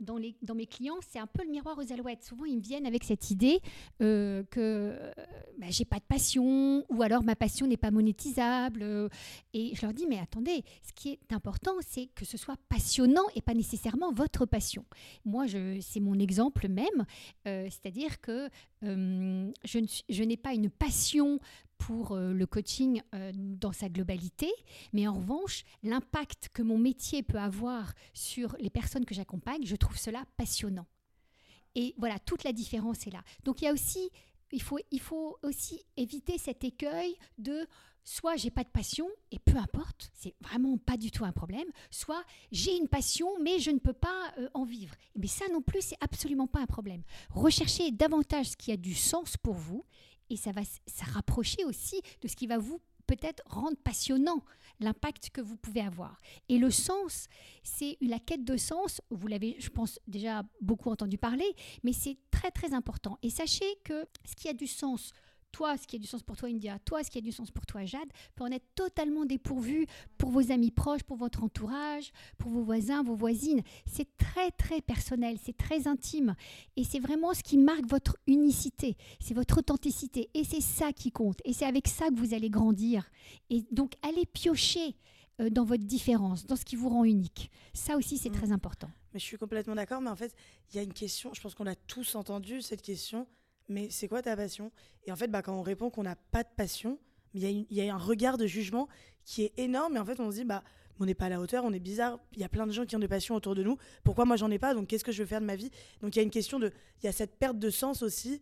dans, 0.00 0.18
les, 0.18 0.36
dans, 0.42 0.54
mes 0.54 0.66
clients, 0.66 0.98
c'est 1.08 1.18
un 1.18 1.26
peu 1.26 1.44
le 1.44 1.50
miroir 1.50 1.78
aux 1.78 1.92
alouettes. 1.92 2.24
Souvent, 2.24 2.44
ils 2.44 2.56
me 2.56 2.60
viennent 2.62 2.86
avec 2.86 3.04
cette 3.04 3.30
idée 3.30 3.60
euh, 4.02 4.42
que 4.50 4.60
euh, 4.60 5.12
bah, 5.58 5.66
j'ai 5.70 5.84
pas 5.84 5.98
de 5.98 6.04
passion, 6.04 6.84
ou 6.90 7.02
alors 7.02 7.22
ma 7.22 7.36
passion 7.36 7.66
n'est 7.66 7.76
pas 7.76 7.90
monétisable. 7.90 8.82
Euh, 8.82 9.08
et 9.52 9.74
je 9.74 9.82
leur 9.82 9.94
dis, 9.94 10.06
mais 10.08 10.18
attendez, 10.18 10.64
ce 10.82 10.92
qui 10.92 11.10
est 11.10 11.32
important, 11.32 11.74
c'est 11.80 12.06
que 12.14 12.24
ce 12.24 12.36
soit 12.36 12.56
passionnant 12.68 13.24
et 13.36 13.42
pas 13.42 13.54
nécessairement 13.54 14.12
votre 14.12 14.44
passion. 14.44 14.84
Moi, 15.24 15.46
c'est 15.80 16.00
mon 16.00 16.18
exemple 16.18 16.68
même, 16.68 17.06
c'est-à-dire 17.44 18.20
que 18.20 18.48
je, 18.82 20.02
je 20.08 20.22
n'ai 20.24 20.36
pas 20.36 20.52
une 20.52 20.70
passion 20.70 21.38
pour 21.78 22.12
euh, 22.12 22.32
le 22.32 22.46
coaching 22.46 23.02
euh, 23.14 23.32
dans 23.34 23.72
sa 23.72 23.88
globalité, 23.88 24.50
mais 24.92 25.06
en 25.06 25.14
revanche, 25.14 25.64
l'impact 25.82 26.50
que 26.52 26.62
mon 26.62 26.78
métier 26.78 27.22
peut 27.22 27.38
avoir 27.38 27.92
sur 28.12 28.56
les 28.60 28.70
personnes 28.70 29.04
que 29.04 29.14
j'accompagne, 29.14 29.64
je 29.64 29.76
trouve 29.76 29.96
cela 29.96 30.24
passionnant. 30.36 30.86
Et 31.74 31.94
voilà, 31.98 32.18
toute 32.18 32.44
la 32.44 32.52
différence 32.52 33.06
est 33.06 33.10
là. 33.10 33.22
Donc 33.44 33.60
il 33.60 33.64
y 33.64 33.68
a 33.68 33.72
aussi, 33.72 34.10
il 34.52 34.62
faut, 34.62 34.78
il 34.90 35.00
faut 35.00 35.38
aussi 35.42 35.82
éviter 35.96 36.38
cet 36.38 36.64
écueil 36.64 37.16
de 37.38 37.66
soit 38.04 38.36
j'ai 38.36 38.50
pas 38.50 38.64
de 38.64 38.68
passion 38.68 39.08
et 39.30 39.38
peu 39.38 39.56
importe, 39.56 40.10
c'est 40.14 40.34
vraiment 40.40 40.76
pas 40.76 40.96
du 40.96 41.10
tout 41.10 41.24
un 41.24 41.32
problème, 41.32 41.66
soit 41.90 42.22
j'ai 42.52 42.76
une 42.76 42.88
passion 42.88 43.28
mais 43.40 43.58
je 43.58 43.70
ne 43.70 43.78
peux 43.78 43.94
pas 43.94 44.32
euh, 44.38 44.48
en 44.54 44.64
vivre. 44.64 44.94
Mais 45.16 45.26
ça 45.26 45.46
non 45.52 45.62
plus, 45.62 45.80
c'est 45.80 45.96
absolument 46.00 46.46
pas 46.46 46.60
un 46.60 46.66
problème. 46.66 47.02
Recherchez 47.30 47.90
davantage 47.90 48.50
ce 48.50 48.56
qui 48.56 48.70
a 48.72 48.76
du 48.76 48.94
sens 48.94 49.36
pour 49.36 49.54
vous 49.54 49.84
et 50.30 50.36
ça 50.36 50.52
va 50.52 50.62
se 50.64 51.12
rapprocher 51.12 51.64
aussi 51.64 52.00
de 52.20 52.28
ce 52.28 52.36
qui 52.36 52.46
va 52.46 52.58
vous 52.58 52.80
peut-être 53.06 53.42
rendre 53.46 53.76
passionnant 53.76 54.42
l'impact 54.80 55.30
que 55.30 55.40
vous 55.40 55.56
pouvez 55.56 55.80
avoir. 55.80 56.18
Et 56.48 56.58
le 56.58 56.70
sens, 56.70 57.28
c'est 57.62 57.96
la 58.00 58.18
quête 58.18 58.44
de 58.44 58.56
sens, 58.56 59.00
vous 59.10 59.26
l'avez, 59.26 59.56
je 59.58 59.68
pense, 59.68 59.98
déjà 60.06 60.42
beaucoup 60.60 60.90
entendu 60.90 61.18
parler, 61.18 61.54
mais 61.82 61.92
c'est 61.92 62.16
très 62.30 62.50
très 62.50 62.74
important. 62.74 63.18
Et 63.22 63.30
sachez 63.30 63.66
que 63.84 64.06
ce 64.24 64.34
qui 64.34 64.48
a 64.48 64.52
du 64.52 64.66
sens 64.66 65.12
toi, 65.54 65.76
ce 65.76 65.86
qui 65.86 65.94
a 65.94 65.98
du 66.00 66.06
sens 66.08 66.24
pour 66.24 66.36
toi, 66.36 66.48
India, 66.48 66.80
toi, 66.80 67.04
ce 67.04 67.10
qui 67.12 67.18
a 67.18 67.20
du 67.20 67.30
sens 67.30 67.52
pour 67.52 67.64
toi, 67.64 67.84
Jade, 67.84 68.08
peut 68.34 68.42
en 68.42 68.50
être 68.50 68.66
totalement 68.74 69.24
dépourvu 69.24 69.86
pour 70.18 70.30
vos 70.30 70.50
amis 70.50 70.72
proches, 70.72 71.04
pour 71.04 71.16
votre 71.16 71.44
entourage, 71.44 72.10
pour 72.38 72.50
vos 72.50 72.64
voisins, 72.64 73.04
vos 73.04 73.14
voisines. 73.14 73.62
C'est 73.86 74.08
très, 74.16 74.50
très 74.50 74.80
personnel, 74.80 75.36
c'est 75.40 75.56
très 75.56 75.86
intime. 75.86 76.34
Et 76.76 76.82
c'est 76.82 76.98
vraiment 76.98 77.34
ce 77.34 77.44
qui 77.44 77.56
marque 77.56 77.86
votre 77.88 78.16
unicité, 78.26 78.96
c'est 79.20 79.34
votre 79.34 79.58
authenticité. 79.58 80.28
Et 80.34 80.42
c'est 80.42 80.60
ça 80.60 80.92
qui 80.92 81.12
compte. 81.12 81.38
Et 81.44 81.52
c'est 81.52 81.66
avec 81.66 81.86
ça 81.86 82.08
que 82.08 82.16
vous 82.16 82.34
allez 82.34 82.50
grandir. 82.50 83.08
Et 83.48 83.64
donc, 83.70 83.92
allez 84.02 84.26
piocher 84.26 84.96
euh, 85.40 85.50
dans 85.50 85.64
votre 85.64 85.84
différence, 85.84 86.46
dans 86.46 86.56
ce 86.56 86.64
qui 86.64 86.74
vous 86.74 86.88
rend 86.88 87.04
unique. 87.04 87.52
Ça 87.74 87.96
aussi, 87.96 88.18
c'est 88.18 88.30
mmh. 88.30 88.32
très 88.32 88.50
important. 88.50 88.90
Mais 89.12 89.20
je 89.20 89.24
suis 89.24 89.38
complètement 89.38 89.76
d'accord, 89.76 90.00
mais 90.00 90.10
en 90.10 90.16
fait, 90.16 90.34
il 90.72 90.76
y 90.76 90.78
a 90.80 90.82
une 90.82 90.92
question, 90.92 91.32
je 91.32 91.40
pense 91.40 91.54
qu'on 91.54 91.68
a 91.68 91.76
tous 91.76 92.16
entendu 92.16 92.60
cette 92.60 92.82
question, 92.82 93.28
mais 93.68 93.88
c'est 93.90 94.08
quoi 94.08 94.22
ta 94.22 94.36
passion? 94.36 94.70
Et 95.04 95.12
en 95.12 95.16
fait, 95.16 95.28
bah, 95.28 95.42
quand 95.42 95.54
on 95.54 95.62
répond 95.62 95.90
qu'on 95.90 96.02
n'a 96.02 96.16
pas 96.16 96.42
de 96.42 96.48
passion, 96.56 96.98
il 97.34 97.66
y, 97.70 97.80
a 97.80 97.94
un 97.94 97.98
regard 97.98 98.38
de 98.38 98.46
jugement 98.46 98.88
qui 99.24 99.42
est 99.42 99.58
énorme. 99.58 99.96
Et 99.96 99.98
en 99.98 100.04
fait, 100.04 100.20
on 100.20 100.30
se 100.30 100.36
dit, 100.36 100.44
bah, 100.44 100.62
on 101.00 101.06
n'est 101.06 101.14
pas 101.14 101.26
à 101.26 101.28
la 101.28 101.40
hauteur, 101.40 101.64
on 101.64 101.72
est 101.72 101.80
bizarre. 101.80 102.20
Il 102.34 102.40
y 102.40 102.44
a 102.44 102.48
plein 102.48 102.66
de 102.66 102.72
gens 102.72 102.86
qui 102.86 102.94
ont 102.94 103.00
des 103.00 103.08
passions 103.08 103.34
autour 103.34 103.54
de 103.54 103.64
nous. 103.64 103.76
Pourquoi 104.04 104.24
moi, 104.24 104.36
j'en 104.36 104.50
ai 104.50 104.58
pas? 104.58 104.74
Donc, 104.74 104.86
qu'est-ce 104.86 105.04
que 105.04 105.10
je 105.10 105.22
veux 105.22 105.28
faire 105.28 105.40
de 105.40 105.46
ma 105.46 105.56
vie? 105.56 105.70
Donc, 106.00 106.14
il 106.14 106.18
y 106.18 106.20
a 106.20 106.22
une 106.22 106.30
question 106.30 106.60
de. 106.60 106.72
Il 107.02 107.06
y 107.06 107.08
a 107.08 107.12
cette 107.12 107.36
perte 107.36 107.58
de 107.58 107.70
sens 107.70 108.02
aussi. 108.02 108.40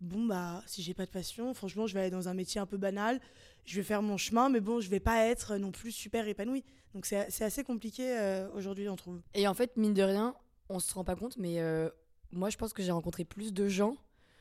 Bon, 0.00 0.24
bah, 0.24 0.62
si 0.66 0.82
j'ai 0.82 0.94
pas 0.94 1.04
de 1.04 1.10
passion, 1.10 1.52
franchement, 1.52 1.86
je 1.86 1.92
vais 1.92 2.00
aller 2.00 2.10
dans 2.10 2.28
un 2.28 2.34
métier 2.34 2.58
un 2.58 2.66
peu 2.66 2.78
banal. 2.78 3.20
Je 3.66 3.76
vais 3.76 3.82
faire 3.82 4.00
mon 4.00 4.16
chemin, 4.16 4.48
mais 4.48 4.60
bon, 4.60 4.80
je 4.80 4.88
vais 4.88 5.00
pas 5.00 5.26
être 5.26 5.58
non 5.58 5.72
plus 5.72 5.92
super 5.92 6.26
épanoui. 6.26 6.64
Donc, 6.94 7.04
c'est 7.04 7.42
assez 7.42 7.62
compliqué 7.62 8.18
euh, 8.18 8.48
aujourd'hui, 8.54 8.88
on 8.88 8.96
trouve. 8.96 9.20
Et 9.34 9.46
en 9.46 9.52
fait, 9.52 9.76
mine 9.76 9.92
de 9.92 10.02
rien, 10.02 10.34
on 10.70 10.80
se 10.80 10.94
rend 10.94 11.04
pas 11.04 11.16
compte, 11.16 11.36
mais 11.36 11.60
euh, 11.60 11.90
moi, 12.32 12.48
je 12.48 12.56
pense 12.56 12.72
que 12.72 12.82
j'ai 12.82 12.92
rencontré 12.92 13.24
plus 13.24 13.52
de 13.52 13.68
gens 13.68 13.96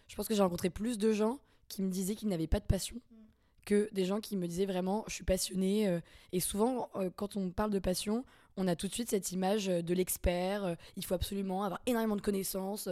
je 0.09 0.15
pense 0.15 0.27
que 0.27 0.35
j'ai 0.35 0.41
rencontré 0.41 0.69
plus 0.69 0.97
de 0.97 1.13
gens 1.13 1.39
qui 1.69 1.83
me 1.83 1.89
disaient 1.89 2.15
qu'ils 2.15 2.27
n'avaient 2.27 2.47
pas 2.47 2.59
de 2.59 2.65
passion 2.65 2.97
mm. 3.11 3.15
que 3.65 3.89
des 3.93 4.03
gens 4.03 4.19
qui 4.19 4.35
me 4.35 4.47
disaient 4.47 4.65
vraiment 4.65 5.05
je 5.07 5.13
suis 5.13 5.23
passionné. 5.23 5.87
Euh, 5.87 6.01
et 6.33 6.41
souvent, 6.41 6.89
euh, 6.95 7.09
quand 7.15 7.37
on 7.37 7.51
parle 7.51 7.71
de 7.71 7.79
passion, 7.79 8.25
on 8.57 8.67
a 8.67 8.75
tout 8.75 8.87
de 8.87 8.93
suite 8.93 9.09
cette 9.09 9.31
image 9.31 9.67
de 9.67 9.93
l'expert. 9.93 10.65
Euh, 10.65 10.75
il 10.97 11.05
faut 11.05 11.13
absolument 11.13 11.63
avoir 11.63 11.79
énormément 11.85 12.17
de 12.17 12.21
connaissances 12.21 12.89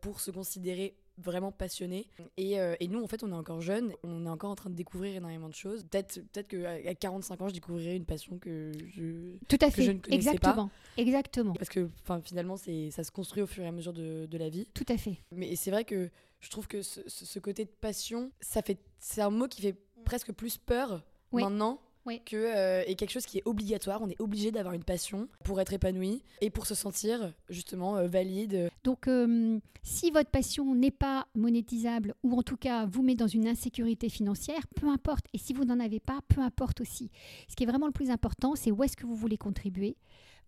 pour 0.00 0.20
se 0.20 0.30
considérer 0.30 0.94
vraiment 1.18 1.52
passionné. 1.52 2.06
Et, 2.36 2.60
euh, 2.60 2.74
et, 2.80 2.88
nous, 2.88 3.02
en 3.02 3.06
fait, 3.06 3.22
on 3.22 3.30
est 3.30 3.34
encore 3.34 3.60
jeunes, 3.60 3.92
on 4.02 4.24
est 4.26 4.28
encore 4.28 4.50
en 4.50 4.54
train 4.54 4.70
de 4.70 4.74
découvrir 4.74 5.16
énormément 5.16 5.48
de 5.48 5.54
choses. 5.54 5.84
Peut-être 5.84 6.20
peut 6.32 6.42
qu'à 6.42 6.94
45 6.94 7.40
ans, 7.40 7.48
je 7.48 7.54
découvrirai 7.54 7.96
une 7.96 8.04
passion 8.04 8.38
que 8.38 8.72
je, 8.94 9.36
Tout 9.48 9.58
à 9.60 9.70
fait. 9.70 9.82
je 9.82 9.92
ne 9.92 9.98
connaissais 9.98 10.30
Exactement. 10.30 10.68
pas. 10.68 11.00
Exactement. 11.02 11.52
Parce 11.54 11.68
que 11.68 11.88
finalement, 12.24 12.56
ça 12.56 13.04
se 13.04 13.10
construit 13.10 13.42
au 13.42 13.46
fur 13.46 13.62
et 13.64 13.66
à 13.66 13.72
mesure 13.72 13.92
de, 13.92 14.26
de 14.26 14.38
la 14.38 14.48
vie. 14.48 14.68
Tout 14.74 14.86
à 14.88 14.96
fait. 14.96 15.18
Mais 15.32 15.56
c'est 15.56 15.70
vrai 15.70 15.84
que 15.84 16.10
je 16.40 16.50
trouve 16.50 16.68
que 16.68 16.82
ce, 16.82 17.00
ce, 17.08 17.38
côté 17.38 17.64
de 17.64 17.70
passion, 17.70 18.30
ça 18.40 18.62
fait, 18.62 18.78
c'est 18.98 19.20
un 19.20 19.30
mot 19.30 19.48
qui 19.48 19.62
fait 19.62 19.76
presque 20.04 20.32
plus 20.32 20.56
peur 20.56 21.04
Oui. 21.32 21.42
maintenant 21.42 21.80
Oui. 22.08 22.22
que 22.24 22.36
euh, 22.36 22.82
et 22.86 22.94
quelque 22.94 23.10
chose 23.10 23.26
qui 23.26 23.38
est 23.38 23.42
obligatoire. 23.44 24.00
On 24.02 24.08
est 24.08 24.20
obligé 24.20 24.50
d'avoir 24.50 24.74
une 24.74 24.84
passion 24.84 25.28
pour 25.44 25.60
être 25.60 25.72
épanoui 25.72 26.22
et 26.40 26.50
pour 26.50 26.66
se 26.66 26.74
sentir 26.74 27.34
justement 27.50 27.96
euh, 27.96 28.06
valide. 28.06 28.70
Donc, 28.82 29.06
euh, 29.08 29.58
si 29.82 30.10
votre 30.10 30.30
passion 30.30 30.74
n'est 30.74 30.90
pas 30.90 31.26
monétisable 31.34 32.14
ou 32.22 32.38
en 32.38 32.42
tout 32.42 32.56
cas 32.56 32.86
vous 32.86 33.02
met 33.02 33.14
dans 33.14 33.26
une 33.26 33.46
insécurité 33.46 34.08
financière, 34.08 34.66
peu 34.74 34.88
importe. 34.88 35.26
Et 35.34 35.38
si 35.38 35.52
vous 35.52 35.64
n'en 35.64 35.80
avez 35.80 36.00
pas, 36.00 36.20
peu 36.28 36.40
importe 36.40 36.80
aussi. 36.80 37.10
Ce 37.48 37.54
qui 37.54 37.64
est 37.64 37.66
vraiment 37.66 37.86
le 37.86 37.92
plus 37.92 38.10
important, 38.10 38.54
c'est 38.54 38.70
où 38.70 38.82
est-ce 38.82 38.96
que 38.96 39.06
vous 39.06 39.14
voulez 39.14 39.36
contribuer, 39.36 39.96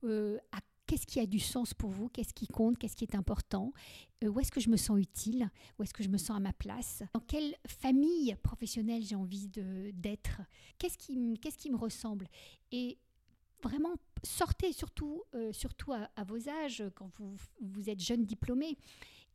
à 0.02 0.60
qu'est-ce 0.90 1.06
qui 1.06 1.20
a 1.20 1.26
du 1.26 1.38
sens 1.38 1.72
pour 1.72 1.90
vous, 1.90 2.08
qu'est-ce 2.08 2.34
qui 2.34 2.48
compte, 2.48 2.76
qu'est-ce 2.76 2.96
qui 2.96 3.04
est 3.04 3.14
important, 3.14 3.72
euh, 4.24 4.26
où 4.26 4.40
est-ce 4.40 4.50
que 4.50 4.58
je 4.58 4.68
me 4.68 4.76
sens 4.76 4.98
utile, 4.98 5.48
où 5.78 5.84
est-ce 5.84 5.94
que 5.94 6.02
je 6.02 6.08
me 6.08 6.18
sens 6.18 6.36
à 6.36 6.40
ma 6.40 6.52
place, 6.52 7.04
dans 7.14 7.20
quelle 7.20 7.54
famille 7.64 8.34
professionnelle 8.42 9.04
j'ai 9.04 9.14
envie 9.14 9.48
d'être, 9.94 10.40
qu'est-ce 10.78 10.98
qui, 10.98 11.38
qu'est-ce 11.40 11.58
qui 11.58 11.70
me 11.70 11.76
ressemble? 11.76 12.26
Et 12.72 12.98
vraiment, 13.62 13.94
sortez 14.24 14.72
surtout, 14.72 15.22
euh, 15.36 15.52
surtout 15.52 15.92
à, 15.92 16.10
à 16.16 16.24
vos 16.24 16.48
âges, 16.48 16.82
quand 16.96 17.08
vous, 17.20 17.36
vous 17.60 17.88
êtes 17.88 18.00
jeune 18.00 18.24
diplômé. 18.24 18.76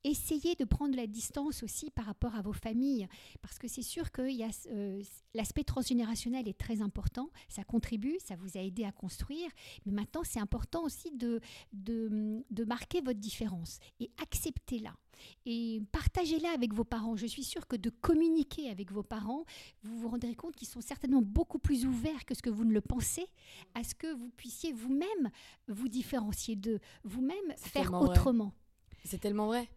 Essayez 0.07 0.53
de 0.53 0.65
prendre 0.65 0.95
la 0.95 1.07
distance 1.07 1.63
aussi 1.63 1.89
par 1.89 2.05
rapport 2.05 2.35
à 2.35 2.43
vos 2.43 2.53
familles, 2.53 3.07
parce 3.41 3.57
que 3.57 3.67
c'est 3.67 3.81
sûr 3.81 4.11
que 4.11 4.21
euh, 4.21 5.03
l'aspect 5.33 5.63
transgénérationnel 5.63 6.47
est 6.47 6.59
très 6.59 6.83
important, 6.83 7.31
ça 7.49 7.63
contribue, 7.63 8.15
ça 8.23 8.35
vous 8.35 8.55
a 8.55 8.61
aidé 8.61 8.83
à 8.83 8.91
construire, 8.91 9.49
mais 9.83 9.91
maintenant 9.91 10.21
c'est 10.23 10.39
important 10.39 10.83
aussi 10.83 11.09
de, 11.09 11.41
de, 11.73 12.45
de 12.51 12.63
marquer 12.65 13.01
votre 13.01 13.19
différence 13.19 13.79
et 13.99 14.11
acceptez-la. 14.21 14.95
Et 15.47 15.81
partagez-la 15.91 16.51
avec 16.51 16.73
vos 16.73 16.83
parents. 16.83 17.15
Je 17.15 17.25
suis 17.25 17.43
sûre 17.43 17.65
que 17.65 17.75
de 17.75 17.89
communiquer 17.89 18.69
avec 18.69 18.91
vos 18.91 19.01
parents, 19.01 19.43
vous 19.81 19.97
vous 19.97 20.09
rendrez 20.09 20.35
compte 20.35 20.55
qu'ils 20.55 20.67
sont 20.67 20.81
certainement 20.81 21.23
beaucoup 21.23 21.57
plus 21.57 21.87
ouverts 21.87 22.25
que 22.25 22.35
ce 22.35 22.43
que 22.43 22.51
vous 22.51 22.65
ne 22.65 22.73
le 22.73 22.81
pensez, 22.81 23.25
à 23.73 23.83
ce 23.83 23.95
que 23.95 24.13
vous 24.13 24.29
puissiez 24.37 24.71
vous-même 24.71 25.31
vous 25.67 25.87
différencier 25.87 26.55
d'eux, 26.55 26.79
vous-même 27.03 27.53
faire 27.57 27.91
autrement. 27.93 28.53
C'est 29.03 29.19
tellement 29.19 29.47
vrai. 29.47 29.67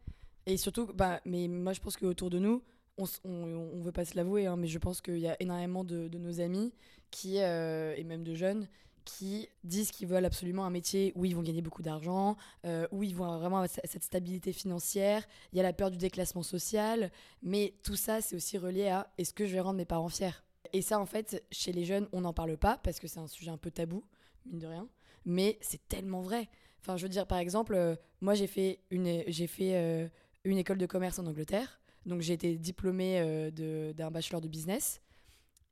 Et 0.48 0.56
surtout, 0.56 0.86
bah, 0.94 1.20
mais 1.26 1.46
moi 1.46 1.72
je 1.74 1.80
pense 1.80 1.96
qu'autour 1.96 2.30
de 2.30 2.38
nous, 2.40 2.62
on, 2.96 3.04
on 3.24 3.80
veut 3.82 3.92
pas 3.92 4.04
se 4.04 4.16
l'avouer, 4.16 4.46
hein, 4.46 4.56
mais 4.56 4.66
je 4.66 4.78
pense 4.78 5.00
qu'il 5.00 5.18
y 5.18 5.28
a 5.28 5.36
énormément 5.40 5.84
de, 5.84 6.08
de 6.08 6.18
nos 6.18 6.40
amis 6.40 6.72
qui, 7.10 7.38
euh, 7.40 7.94
et 7.96 8.02
même 8.04 8.24
de 8.24 8.34
jeunes 8.34 8.66
qui 9.04 9.48
disent 9.64 9.90
qu'ils 9.90 10.08
veulent 10.08 10.24
absolument 10.26 10.66
un 10.66 10.70
métier 10.70 11.12
où 11.16 11.24
ils 11.24 11.34
vont 11.36 11.42
gagner 11.42 11.62
beaucoup 11.62 11.82
d'argent, 11.82 12.36
euh, 12.66 12.86
où 12.92 13.02
ils 13.02 13.14
vont 13.16 13.24
vraiment 13.38 13.58
avoir 13.58 13.68
ce- 13.70 13.80
cette 13.84 14.02
stabilité 14.04 14.52
financière. 14.52 15.26
Il 15.52 15.56
y 15.56 15.60
a 15.60 15.62
la 15.62 15.72
peur 15.72 15.90
du 15.90 15.98
déclassement 15.98 16.42
social, 16.42 17.10
mais 17.42 17.74
tout 17.82 17.96
ça, 17.96 18.20
c'est 18.20 18.36
aussi 18.36 18.58
relié 18.58 18.88
à 18.88 19.10
est-ce 19.18 19.32
que 19.34 19.46
je 19.46 19.52
vais 19.54 19.60
rendre 19.60 19.78
mes 19.78 19.86
parents 19.86 20.10
fiers? 20.10 20.42
Et 20.74 20.82
ça, 20.82 20.98
en 21.00 21.06
fait, 21.06 21.42
chez 21.50 21.72
les 21.72 21.84
jeunes, 21.86 22.08
on 22.12 22.20
n'en 22.22 22.34
parle 22.34 22.58
pas 22.58 22.78
parce 22.82 23.00
que 23.00 23.06
c'est 23.08 23.20
un 23.20 23.28
sujet 23.28 23.50
un 23.50 23.56
peu 23.58 23.70
tabou, 23.70 24.04
mine 24.46 24.58
de 24.58 24.66
rien, 24.66 24.88
mais 25.24 25.58
c'est 25.62 25.86
tellement 25.88 26.20
vrai. 26.20 26.48
Enfin, 26.80 26.96
je 26.98 27.04
veux 27.04 27.08
dire, 27.08 27.26
par 27.26 27.38
exemple, 27.38 27.74
euh, 27.74 27.96
moi, 28.20 28.34
j'ai 28.34 28.46
fait 28.46 28.80
une, 28.90 29.22
j'ai 29.26 29.46
fait 29.46 30.10
une 30.44 30.58
école 30.58 30.78
de 30.78 30.86
commerce 30.86 31.18
en 31.18 31.26
Angleterre. 31.26 31.80
Donc, 32.06 32.20
j'ai 32.20 32.32
été 32.32 32.56
diplômée 32.56 33.20
euh, 33.20 33.92
d'un 33.92 34.10
bachelor 34.10 34.40
de 34.40 34.48
business. 34.48 35.00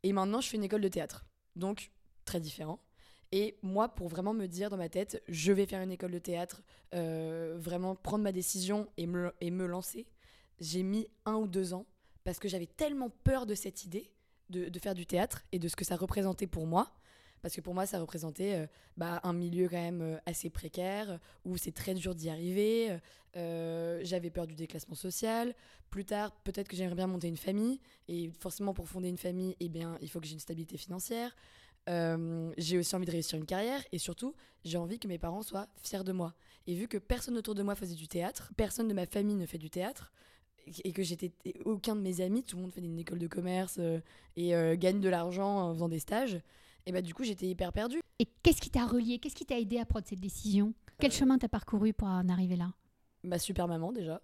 Et 0.02 0.12
maintenant, 0.12 0.40
je 0.40 0.48
fais 0.48 0.56
une 0.56 0.64
école 0.64 0.82
de 0.82 0.88
théâtre. 0.88 1.24
Donc, 1.54 1.90
très 2.24 2.40
différent. 2.40 2.80
Et 3.32 3.58
moi, 3.62 3.88
pour 3.88 4.08
vraiment 4.08 4.34
me 4.34 4.46
dire 4.46 4.70
dans 4.70 4.76
ma 4.76 4.88
tête, 4.88 5.22
je 5.28 5.52
vais 5.52 5.66
faire 5.66 5.82
une 5.82 5.90
école 5.90 6.12
de 6.12 6.18
théâtre, 6.18 6.62
euh, 6.94 7.56
vraiment 7.58 7.96
prendre 7.96 8.22
ma 8.22 8.32
décision 8.32 8.88
et 8.96 9.06
me, 9.06 9.32
et 9.40 9.50
me 9.50 9.66
lancer, 9.66 10.06
j'ai 10.60 10.82
mis 10.82 11.08
un 11.24 11.34
ou 11.34 11.48
deux 11.48 11.74
ans 11.74 11.86
parce 12.24 12.38
que 12.38 12.48
j'avais 12.48 12.66
tellement 12.66 13.10
peur 13.10 13.46
de 13.46 13.54
cette 13.54 13.84
idée 13.84 14.12
de, 14.48 14.68
de 14.68 14.78
faire 14.78 14.94
du 14.94 15.06
théâtre 15.06 15.44
et 15.52 15.58
de 15.58 15.68
ce 15.68 15.76
que 15.76 15.84
ça 15.84 15.96
représentait 15.96 16.46
pour 16.46 16.66
moi. 16.66 16.95
Parce 17.46 17.54
que 17.54 17.60
pour 17.60 17.74
moi, 17.74 17.86
ça 17.86 18.00
représentait 18.00 18.54
euh, 18.56 18.66
bah, 18.96 19.20
un 19.22 19.32
milieu 19.32 19.68
quand 19.68 19.80
même 19.80 20.02
euh, 20.02 20.18
assez 20.26 20.50
précaire, 20.50 21.20
où 21.44 21.56
c'est 21.56 21.70
très 21.70 21.94
dur 21.94 22.12
d'y 22.12 22.28
arriver. 22.28 22.98
Euh, 23.36 24.00
J'avais 24.02 24.30
peur 24.30 24.48
du 24.48 24.56
déclassement 24.56 24.96
social. 24.96 25.54
Plus 25.88 26.04
tard, 26.04 26.32
peut-être 26.42 26.66
que 26.66 26.74
j'aimerais 26.74 26.96
bien 26.96 27.06
monter 27.06 27.28
une 27.28 27.36
famille. 27.36 27.78
Et 28.08 28.32
forcément, 28.40 28.74
pour 28.74 28.88
fonder 28.88 29.08
une 29.08 29.16
famille, 29.16 29.54
eh 29.60 29.68
bien, 29.68 29.96
il 30.00 30.10
faut 30.10 30.18
que 30.18 30.26
j'ai 30.26 30.32
une 30.32 30.40
stabilité 30.40 30.76
financière. 30.76 31.36
J'ai 31.86 32.78
aussi 32.78 32.96
envie 32.96 33.06
de 33.06 33.12
réussir 33.12 33.38
une 33.38 33.46
carrière. 33.46 33.80
Et 33.92 33.98
surtout, 33.98 34.34
j'ai 34.64 34.76
envie 34.76 34.98
que 34.98 35.06
mes 35.06 35.18
parents 35.18 35.42
soient 35.42 35.68
fiers 35.84 36.02
de 36.02 36.10
moi. 36.10 36.34
Et 36.66 36.74
vu 36.74 36.88
que 36.88 36.98
personne 36.98 37.36
autour 37.36 37.54
de 37.54 37.62
moi 37.62 37.76
faisait 37.76 37.94
du 37.94 38.08
théâtre, 38.08 38.50
personne 38.56 38.88
de 38.88 38.94
ma 38.94 39.06
famille 39.06 39.36
ne 39.36 39.46
fait 39.46 39.58
du 39.58 39.70
théâtre, 39.70 40.12
et 40.82 40.90
que 40.90 41.04
j'étais 41.04 41.30
aucun 41.64 41.94
de 41.94 42.00
mes 42.00 42.20
amis, 42.20 42.42
tout 42.42 42.56
le 42.56 42.62
monde 42.62 42.72
fait 42.72 42.80
une 42.80 42.98
école 42.98 43.20
de 43.20 43.28
commerce 43.28 43.78
et 44.34 44.50
gagne 44.76 45.00
de 45.00 45.08
l'argent 45.08 45.60
en 45.60 45.74
faisant 45.74 45.88
des 45.88 46.00
stages, 46.00 46.40
et 46.86 46.92
bah 46.92 47.02
du 47.02 47.14
coup 47.14 47.24
j'étais 47.24 47.46
hyper 47.46 47.72
perdue. 47.72 48.00
Et 48.18 48.26
qu'est-ce 48.42 48.60
qui 48.60 48.70
t'a 48.70 48.86
relié? 48.86 49.18
Qu'est-ce 49.18 49.34
qui 49.34 49.44
t'a 49.44 49.58
aidé 49.58 49.78
à 49.78 49.84
prendre 49.84 50.06
cette 50.06 50.20
décision? 50.20 50.72
Quel 50.98 51.12
chemin 51.12 51.38
t'as 51.38 51.48
parcouru 51.48 51.92
pour 51.92 52.08
en 52.08 52.28
arriver 52.28 52.56
là? 52.56 52.72
Ma 53.22 53.38
super 53.38 53.68
maman 53.68 53.92
déjà. 53.92 54.22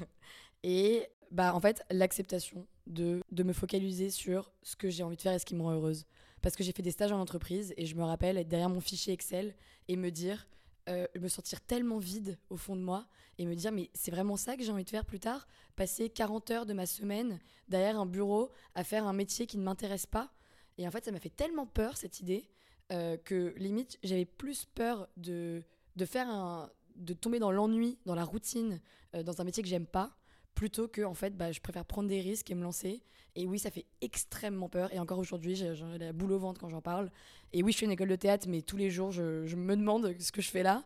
et 0.62 1.06
bah 1.30 1.54
en 1.54 1.60
fait 1.60 1.84
l'acceptation 1.90 2.66
de, 2.86 3.20
de 3.30 3.42
me 3.42 3.52
focaliser 3.52 4.10
sur 4.10 4.52
ce 4.62 4.76
que 4.76 4.88
j'ai 4.88 5.02
envie 5.02 5.16
de 5.16 5.22
faire 5.22 5.32
et 5.32 5.38
ce 5.38 5.44
qui 5.44 5.54
me 5.54 5.62
rend 5.62 5.72
heureuse. 5.72 6.06
Parce 6.40 6.56
que 6.56 6.62
j'ai 6.62 6.72
fait 6.72 6.82
des 6.82 6.90
stages 6.90 7.12
en 7.12 7.20
entreprise 7.20 7.74
et 7.76 7.86
je 7.86 7.96
me 7.96 8.04
rappelle 8.04 8.36
être 8.36 8.48
derrière 8.48 8.68
mon 8.68 8.80
fichier 8.80 9.12
Excel 9.12 9.54
et 9.88 9.96
me 9.96 10.10
dire, 10.10 10.46
euh, 10.90 11.06
me 11.18 11.28
sentir 11.28 11.62
tellement 11.62 11.98
vide 11.98 12.38
au 12.50 12.56
fond 12.56 12.76
de 12.76 12.82
moi 12.82 13.06
et 13.38 13.46
me 13.46 13.54
dire 13.54 13.72
mais 13.72 13.90
c'est 13.94 14.10
vraiment 14.10 14.36
ça 14.36 14.56
que 14.56 14.62
j'ai 14.62 14.70
envie 14.70 14.84
de 14.84 14.90
faire 14.90 15.06
plus 15.06 15.20
tard? 15.20 15.48
Passer 15.74 16.10
40 16.10 16.50
heures 16.50 16.66
de 16.66 16.74
ma 16.74 16.86
semaine 16.86 17.40
derrière 17.68 17.98
un 17.98 18.06
bureau 18.06 18.50
à 18.74 18.84
faire 18.84 19.06
un 19.06 19.14
métier 19.14 19.46
qui 19.46 19.56
ne 19.56 19.62
m'intéresse 19.62 20.06
pas. 20.06 20.30
Et 20.78 20.86
en 20.86 20.90
fait 20.90 21.04
ça 21.04 21.12
m'a 21.12 21.20
fait 21.20 21.34
tellement 21.34 21.66
peur 21.66 21.96
cette 21.96 22.20
idée 22.20 22.48
euh, 22.92 23.16
que 23.16 23.54
limite 23.56 23.98
j'avais 24.02 24.24
plus 24.24 24.66
peur 24.66 25.08
de, 25.16 25.62
de 25.96 26.04
faire 26.04 26.28
un 26.28 26.70
de 26.96 27.12
tomber 27.12 27.38
dans 27.38 27.50
l'ennui, 27.50 27.98
dans 28.06 28.14
la 28.14 28.24
routine, 28.24 28.80
euh, 29.14 29.22
dans 29.22 29.40
un 29.40 29.44
métier 29.44 29.62
que 29.62 29.68
j'aime 29.68 29.86
pas, 29.86 30.16
plutôt 30.54 30.88
que 30.88 31.02
en 31.02 31.14
fait 31.14 31.36
bah, 31.36 31.52
je 31.52 31.60
préfère 31.60 31.84
prendre 31.84 32.08
des 32.08 32.20
risques 32.20 32.50
et 32.50 32.54
me 32.54 32.62
lancer. 32.62 33.02
Et 33.36 33.46
oui, 33.46 33.58
ça 33.58 33.70
fait 33.70 33.86
extrêmement 34.00 34.68
peur. 34.68 34.92
Et 34.94 35.00
encore 35.00 35.18
aujourd'hui, 35.18 35.56
j'ai 35.56 35.74
la 35.98 36.12
boule 36.12 36.32
au 36.32 36.38
ventre 36.38 36.60
quand 36.60 36.68
j'en 36.68 36.80
parle. 36.80 37.10
Et 37.52 37.64
oui, 37.64 37.72
je 37.72 37.78
fais 37.78 37.84
une 37.84 37.90
école 37.90 38.08
de 38.08 38.16
théâtre, 38.16 38.46
mais 38.48 38.62
tous 38.62 38.76
les 38.76 38.90
jours, 38.90 39.10
je, 39.10 39.56
me 39.56 39.76
demande 39.76 40.14
ce 40.20 40.30
que 40.30 40.40
je 40.40 40.50
fais 40.50 40.62
là. 40.62 40.84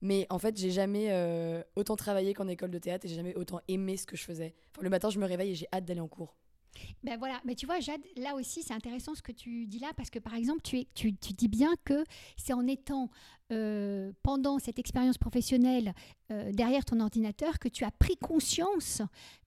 Mais 0.00 0.24
en 0.30 0.38
fait, 0.38 0.56
j'ai 0.56 0.70
jamais 0.70 1.10
euh, 1.10 1.60
autant 1.74 1.96
travaillé 1.96 2.34
qu'en 2.34 2.46
école 2.46 2.70
de 2.70 2.78
théâtre 2.78 3.04
et 3.04 3.08
j'ai 3.08 3.16
jamais 3.16 3.34
autant 3.34 3.60
aimé 3.66 3.96
ce 3.96 4.06
que 4.06 4.16
je 4.16 4.22
faisais. 4.22 4.54
Le 4.80 4.88
matin, 4.90 5.10
je 5.10 5.18
me 5.18 5.26
réveille 5.26 5.50
et 5.50 5.54
j'ai 5.56 5.66
hâte 5.72 5.86
d'aller 5.86 5.98
en 5.98 6.06
cours. 6.06 6.36
Ben 7.02 7.18
voilà, 7.18 7.40
mais 7.44 7.54
tu 7.54 7.66
vois, 7.66 7.80
Jade, 7.80 8.00
là 8.16 8.34
aussi, 8.34 8.62
c'est 8.62 8.74
intéressant 8.74 9.14
ce 9.14 9.22
que 9.22 9.32
tu 9.32 9.66
dis 9.66 9.78
là, 9.78 9.92
parce 9.96 10.10
que 10.10 10.18
par 10.18 10.34
exemple, 10.34 10.60
tu, 10.62 10.78
es, 10.78 10.86
tu, 10.94 11.14
tu 11.14 11.32
dis 11.32 11.48
bien 11.48 11.74
que 11.84 12.04
c'est 12.36 12.52
en 12.52 12.66
étant 12.66 13.10
euh, 13.50 14.12
pendant 14.22 14.58
cette 14.58 14.78
expérience 14.78 15.16
professionnelle 15.16 15.94
euh, 16.30 16.52
derrière 16.52 16.84
ton 16.84 17.00
ordinateur 17.00 17.58
que 17.58 17.68
tu 17.68 17.84
as 17.84 17.90
pris 17.90 18.16
conscience 18.18 19.00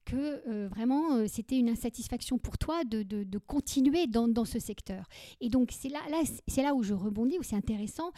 que 0.05 0.41
euh, 0.47 0.67
vraiment 0.69 1.27
c'était 1.27 1.59
une 1.59 1.69
insatisfaction 1.69 2.39
pour 2.39 2.57
toi 2.57 2.83
de, 2.83 3.03
de, 3.03 3.23
de 3.23 3.37
continuer 3.37 4.07
dans, 4.07 4.27
dans, 4.27 4.45
ce 4.45 4.57
secteur. 4.57 5.05
Et 5.39 5.49
donc 5.49 5.69
c'est 5.71 5.89
là, 5.89 5.99
là, 6.09 6.23
c'est 6.47 6.63
là 6.63 6.73
où 6.73 6.81
je 6.81 6.95
rebondis, 6.95 7.37
où 7.37 7.43
c'est 7.43 7.55
intéressant. 7.55 8.11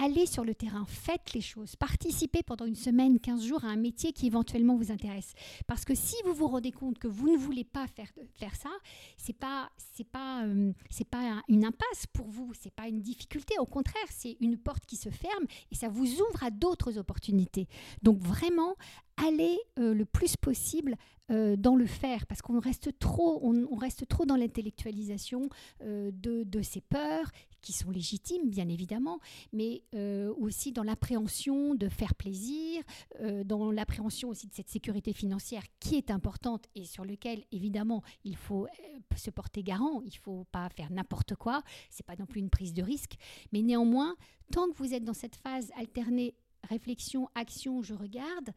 Allez 0.00 0.26
sur 0.26 0.44
le 0.44 0.54
terrain, 0.54 0.84
faites 0.86 1.34
les 1.34 1.40
choses, 1.40 1.74
participez 1.74 2.44
pendant 2.44 2.66
une 2.66 2.76
semaine, 2.76 3.18
15 3.18 3.44
jours 3.44 3.64
à 3.64 3.68
un 3.68 3.76
métier 3.76 4.12
qui 4.12 4.28
éventuellement 4.28 4.76
vous 4.76 4.92
intéresse. 4.92 5.32
Parce 5.66 5.84
que 5.84 5.96
si 5.96 6.14
vous 6.24 6.34
vous 6.34 6.46
rendez 6.46 6.70
compte 6.70 7.00
que 7.00 7.08
vous 7.08 7.28
ne 7.28 7.36
voulez 7.36 7.64
pas 7.64 7.84
faire, 7.88 8.06
faire 8.34 8.54
ça, 8.54 8.70
c'est 9.16 9.36
pas 9.36 9.68
c'est 9.96 10.06
pas 10.06 10.44
euh, 10.44 10.72
c'est 10.88 11.08
pas 11.08 11.42
une 11.48 11.64
impasse 11.64 12.06
pour 12.12 12.28
vous, 12.28 12.52
c'est 12.54 12.72
pas 12.72 12.86
une 12.86 13.00
difficulté. 13.00 13.54
Au 13.58 13.66
contraire, 13.66 14.06
c'est 14.08 14.36
une 14.38 14.56
porte 14.56 14.86
qui 14.86 14.94
se 14.94 15.10
ferme 15.10 15.46
et 15.72 15.74
ça 15.74 15.88
vous 15.88 16.20
ouvre 16.20 16.44
à 16.44 16.52
d'autres 16.52 16.96
opportunités. 16.96 17.66
Donc 18.00 18.20
vraiment, 18.20 18.76
allez 19.16 19.58
euh, 19.80 19.94
le 19.94 20.04
plus 20.04 20.36
possible 20.36 20.94
euh, 21.32 21.56
dans 21.56 21.74
le 21.74 21.86
faire 21.86 22.28
parce 22.28 22.40
qu'on 22.40 22.60
reste 22.60 22.96
trop 23.00 23.40
on, 23.42 23.74
reste 23.74 24.06
trop 24.06 24.26
dans 24.26 24.36
l'intellectualisation 24.36 25.48
de, 25.80 26.10
de 26.12 26.62
ces 26.62 26.80
peurs 26.80 27.32
qui 27.60 27.72
sont 27.72 27.90
légitimes 27.90 28.48
bien 28.48 28.68
évidemment 28.68 29.20
mais 29.52 29.82
euh, 29.94 30.32
aussi 30.38 30.72
dans 30.72 30.82
l'appréhension 30.82 31.74
de 31.74 31.88
faire 31.88 32.14
plaisir 32.14 32.82
euh, 33.20 33.44
dans 33.44 33.70
l'appréhension 33.70 34.28
aussi 34.28 34.46
de 34.46 34.54
cette 34.54 34.68
sécurité 34.68 35.12
financière 35.12 35.62
qui 35.80 35.96
est 35.96 36.10
importante 36.10 36.66
et 36.74 36.84
sur 36.84 37.04
lequel 37.04 37.44
évidemment 37.52 38.02
il 38.24 38.36
faut 38.36 38.66
euh, 38.66 38.68
se 39.16 39.30
porter 39.30 39.62
garant. 39.62 40.00
Il 40.02 40.16
faut 40.16 40.44
pas 40.50 40.68
faire 40.70 40.90
n'importe 40.90 41.34
quoi. 41.34 41.62
C'est 41.90 42.06
pas 42.06 42.16
non 42.18 42.26
plus 42.26 42.40
une 42.40 42.50
prise 42.50 42.72
de 42.72 42.82
risque. 42.82 43.16
Mais 43.52 43.62
néanmoins 43.62 44.16
tant 44.52 44.68
que 44.70 44.76
vous 44.76 44.94
êtes 44.94 45.04
dans 45.04 45.14
cette 45.14 45.36
phase 45.36 45.70
alternée 45.76 46.34
réflexion, 46.64 47.28
action, 47.34 47.82
je 47.82 47.94
regarde, 47.94 48.50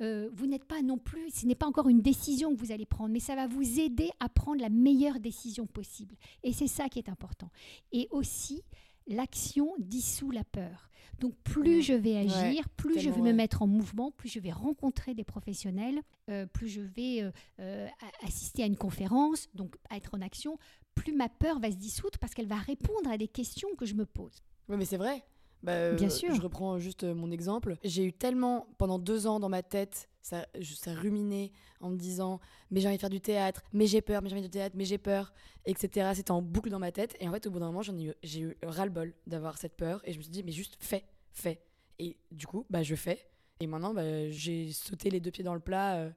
euh, 0.00 0.30
vous 0.32 0.46
n'êtes 0.46 0.64
pas 0.64 0.82
non 0.82 0.98
plus, 0.98 1.30
ce 1.30 1.46
n'est 1.46 1.54
pas 1.54 1.66
encore 1.66 1.88
une 1.88 2.02
décision 2.02 2.54
que 2.54 2.60
vous 2.60 2.72
allez 2.72 2.86
prendre, 2.86 3.10
mais 3.10 3.20
ça 3.20 3.34
va 3.34 3.46
vous 3.46 3.80
aider 3.80 4.10
à 4.20 4.28
prendre 4.28 4.60
la 4.60 4.68
meilleure 4.68 5.20
décision 5.20 5.66
possible. 5.66 6.14
Et 6.42 6.52
c'est 6.52 6.68
ça 6.68 6.88
qui 6.88 6.98
est 6.98 7.08
important. 7.08 7.50
Et 7.92 8.08
aussi, 8.10 8.62
l'action 9.06 9.74
dissout 9.78 10.30
la 10.30 10.44
peur. 10.44 10.88
Donc 11.18 11.34
plus 11.42 11.82
je 11.82 11.94
vais 11.94 12.14
Ouais, 12.14 12.30
agir, 12.30 12.68
plus 12.70 13.00
je 13.00 13.10
vais 13.10 13.20
me 13.20 13.32
mettre 13.32 13.62
en 13.62 13.66
mouvement, 13.66 14.12
plus 14.12 14.28
je 14.28 14.38
vais 14.38 14.52
rencontrer 14.52 15.14
des 15.14 15.24
professionnels, 15.24 16.00
euh, 16.30 16.46
plus 16.46 16.68
je 16.68 16.80
vais 16.80 17.22
euh, 17.22 17.30
euh, 17.60 17.88
assister 18.22 18.62
à 18.62 18.66
une 18.66 18.76
conférence, 18.76 19.48
donc 19.54 19.74
être 19.90 20.14
en 20.14 20.20
action, 20.20 20.58
plus 20.94 21.12
ma 21.12 21.28
peur 21.28 21.58
va 21.58 21.70
se 21.70 21.76
dissoudre 21.76 22.18
parce 22.18 22.34
qu'elle 22.34 22.46
va 22.46 22.56
répondre 22.56 23.10
à 23.10 23.18
des 23.18 23.28
questions 23.28 23.68
que 23.76 23.84
je 23.84 23.94
me 23.94 24.06
pose. 24.06 24.42
Oui, 24.68 24.76
mais 24.76 24.84
c'est 24.84 24.96
vrai. 24.96 25.24
Bah, 25.62 25.72
euh, 25.72 25.94
Bien 25.94 26.08
sûr. 26.08 26.34
Je 26.34 26.40
reprends 26.40 26.78
juste 26.78 27.04
euh, 27.04 27.14
mon 27.14 27.30
exemple. 27.30 27.76
J'ai 27.84 28.04
eu 28.04 28.12
tellement, 28.12 28.66
pendant 28.78 28.98
deux 28.98 29.26
ans 29.26 29.40
dans 29.40 29.48
ma 29.48 29.62
tête, 29.62 30.08
ça, 30.22 30.46
ruminait 30.86 31.52
en 31.80 31.90
me 31.90 31.96
disant 31.96 32.40
Mais 32.70 32.80
j'ai 32.80 32.88
envie 32.88 32.96
de 32.96 33.00
faire 33.00 33.10
du 33.10 33.20
théâtre, 33.20 33.62
mais 33.72 33.86
j'ai 33.86 34.00
peur, 34.00 34.22
mais 34.22 34.28
j'ai 34.28 34.34
envie 34.36 34.42
de 34.42 34.46
faire 34.46 34.50
du 34.50 34.58
théâtre, 34.58 34.76
mais 34.76 34.84
j'ai 34.84 34.98
peur, 34.98 35.32
etc. 35.64 36.10
C'était 36.14 36.30
en 36.30 36.42
boucle 36.42 36.70
dans 36.70 36.78
ma 36.78 36.92
tête. 36.92 37.16
Et 37.20 37.28
en 37.28 37.32
fait, 37.32 37.46
au 37.46 37.50
bout 37.50 37.58
d'un 37.58 37.66
moment, 37.66 37.82
j'en 37.82 37.96
ai 37.96 38.04
eu, 38.04 38.14
j'ai 38.22 38.40
eu 38.40 38.56
ras-le-bol 38.62 39.14
d'avoir 39.26 39.58
cette 39.58 39.76
peur. 39.76 40.00
Et 40.04 40.12
je 40.12 40.18
me 40.18 40.22
suis 40.22 40.32
dit 40.32 40.42
Mais 40.42 40.52
juste 40.52 40.76
fais, 40.80 41.04
fais. 41.32 41.60
Et 41.98 42.16
du 42.30 42.46
coup, 42.46 42.64
bah, 42.70 42.82
je 42.82 42.94
fais. 42.94 43.26
Et 43.60 43.66
maintenant, 43.66 43.92
bah, 43.92 44.30
j'ai 44.30 44.72
sauté 44.72 45.10
les 45.10 45.20
deux 45.20 45.30
pieds 45.30 45.44
dans 45.44 45.54
le 45.54 45.60
plat, 45.60 45.96
euh, 45.96 46.10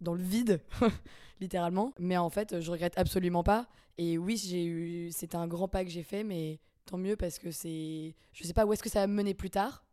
dans 0.00 0.14
le 0.14 0.22
vide, 0.22 0.60
littéralement. 1.40 1.92
Mais 1.98 2.16
en 2.16 2.30
fait, 2.30 2.60
je 2.60 2.70
regrette 2.70 2.98
absolument 2.98 3.44
pas. 3.44 3.68
Et 3.98 4.18
oui, 4.18 4.36
j'ai 4.36 4.64
eu, 4.64 5.10
c'était 5.12 5.36
un 5.36 5.46
grand 5.46 5.68
pas 5.68 5.84
que 5.84 5.90
j'ai 5.90 6.02
fait, 6.02 6.24
mais 6.24 6.60
tant 6.88 6.98
mieux 6.98 7.16
parce 7.16 7.38
que 7.38 7.50
c'est, 7.50 8.14
je 8.32 8.44
sais 8.44 8.54
pas 8.54 8.64
où 8.64 8.72
est-ce 8.72 8.82
que 8.82 8.88
ça 8.88 9.00
va 9.00 9.06
me 9.06 9.14
mener 9.14 9.34
plus 9.34 9.50
tard, 9.50 9.84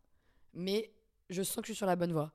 mais 0.53 0.91
je 1.29 1.43
sens 1.43 1.57
que 1.57 1.67
je 1.67 1.73
suis 1.73 1.77
sur 1.77 1.85
la 1.85 1.97
bonne 1.97 2.13
voie. 2.13 2.31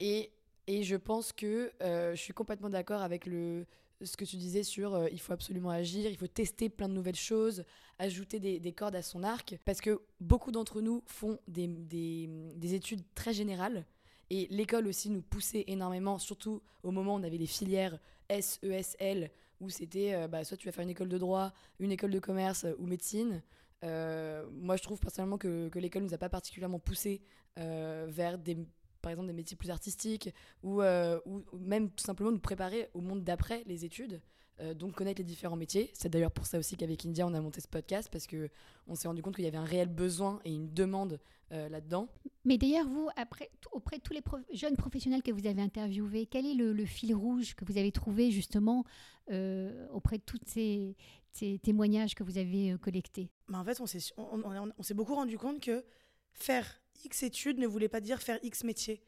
Et, 0.00 0.32
et 0.66 0.82
je 0.82 0.96
pense 0.96 1.32
que 1.32 1.72
euh, 1.82 2.14
je 2.16 2.20
suis 2.20 2.32
complètement 2.32 2.70
d'accord 2.70 3.02
avec 3.02 3.26
le, 3.26 3.66
ce 4.02 4.16
que 4.16 4.24
tu 4.24 4.36
disais 4.36 4.64
sur 4.64 4.94
euh, 4.94 5.08
il 5.12 5.20
faut 5.20 5.32
absolument 5.32 5.70
agir, 5.70 6.10
il 6.10 6.16
faut 6.16 6.26
tester 6.26 6.68
plein 6.68 6.88
de 6.88 6.94
nouvelles 6.94 7.14
choses, 7.14 7.64
ajouter 7.98 8.40
des, 8.40 8.58
des 8.58 8.72
cordes 8.72 8.96
à 8.96 9.02
son 9.02 9.22
arc, 9.22 9.58
parce 9.64 9.80
que 9.80 10.00
beaucoup 10.20 10.50
d'entre 10.50 10.80
nous 10.80 11.02
font 11.06 11.38
des, 11.46 11.68
des, 11.68 12.28
des 12.56 12.74
études 12.74 13.02
très 13.14 13.32
générales. 13.32 13.86
Et 14.30 14.48
l'école 14.50 14.88
aussi 14.88 15.10
nous 15.10 15.22
poussait 15.22 15.64
énormément, 15.68 16.18
surtout 16.18 16.62
au 16.82 16.90
moment 16.90 17.14
où 17.14 17.18
on 17.18 17.22
avait 17.22 17.38
les 17.38 17.46
filières 17.46 17.98
S, 18.28 18.58
E, 18.64 18.72
S, 18.72 18.96
L, 18.98 19.30
où 19.60 19.68
c'était 19.68 20.14
euh, 20.14 20.28
bah, 20.28 20.42
soit 20.44 20.56
tu 20.56 20.66
vas 20.66 20.72
faire 20.72 20.82
une 20.82 20.90
école 20.90 21.10
de 21.10 21.18
droit, 21.18 21.52
une 21.78 21.92
école 21.92 22.10
de 22.10 22.18
commerce 22.18 22.66
ou 22.78 22.86
médecine. 22.86 23.42
Euh, 23.84 24.44
moi, 24.52 24.76
je 24.76 24.82
trouve 24.82 24.98
personnellement 24.98 25.38
que, 25.38 25.68
que 25.68 25.78
l'école 25.78 26.02
nous 26.02 26.14
a 26.14 26.18
pas 26.18 26.28
particulièrement 26.28 26.78
poussé 26.78 27.20
euh, 27.58 28.06
vers 28.08 28.38
des, 28.38 28.56
par 29.02 29.12
exemple, 29.12 29.28
des 29.28 29.34
métiers 29.34 29.56
plus 29.56 29.70
artistiques 29.70 30.30
ou, 30.62 30.80
euh, 30.80 31.20
ou 31.26 31.42
ou 31.52 31.58
même 31.58 31.90
tout 31.90 32.04
simplement 32.04 32.32
nous 32.32 32.38
préparer 32.38 32.88
au 32.94 33.00
monde 33.00 33.22
d'après 33.24 33.62
les 33.66 33.84
études. 33.84 34.20
donc 34.76 34.94
connaître 34.94 35.20
les 35.20 35.24
différents 35.24 35.56
métiers. 35.56 35.90
C'est 35.94 36.08
d'ailleurs 36.08 36.30
pour 36.30 36.46
ça 36.46 36.58
aussi 36.58 36.76
qu'avec 36.76 37.04
India, 37.04 37.26
on 37.26 37.34
a 37.34 37.40
monté 37.40 37.60
ce 37.60 37.68
podcast 37.68 38.08
parce 38.10 38.26
que 38.26 38.48
on 38.86 38.94
s'est 38.94 39.08
rendu 39.08 39.20
compte 39.20 39.34
qu'il 39.34 39.44
y 39.44 39.48
avait 39.48 39.58
un 39.58 39.64
réel 39.64 39.88
besoin 39.88 40.40
et 40.44 40.54
une 40.54 40.72
demande 40.72 41.18
là-dedans. 41.50 42.08
Mais 42.44 42.58
d'ailleurs, 42.58 42.88
vous, 42.88 43.08
après, 43.16 43.48
auprès 43.70 43.98
de 43.98 44.02
tous 44.02 44.12
les 44.12 44.22
jeunes 44.52 44.76
professionnels 44.76 45.22
que 45.22 45.30
vous 45.30 45.46
avez 45.46 45.62
interviewés, 45.62 46.26
quel 46.26 46.46
est 46.46 46.54
le, 46.54 46.84
fil 46.84 47.14
rouge 47.14 47.54
que 47.54 47.64
vous 47.64 47.78
avez 47.78 47.92
trouvé 47.92 48.30
justement 48.30 48.84
auprès 49.28 50.18
de 50.18 50.22
tous 50.24 50.38
ces, 50.46 50.96
ces 51.34 51.58
témoignages 51.58 52.14
que 52.14 52.22
vous 52.22 52.38
avez 52.38 52.72
euh, 52.72 52.78
collectés 52.78 53.28
Mais 53.48 53.56
en 53.56 53.64
fait, 53.64 53.80
on 53.80 53.86
s'est, 53.86 54.94
beaucoup 54.94 55.14
rendu 55.14 55.36
compte 55.36 55.60
que 55.60 55.84
faire 56.32 56.80
X 57.04 57.24
études 57.24 57.58
ne 57.58 57.66
voulait 57.66 57.88
pas 57.88 58.00
dire 58.00 58.22
faire 58.22 58.38
X 58.42 58.64
métier. 58.64 59.02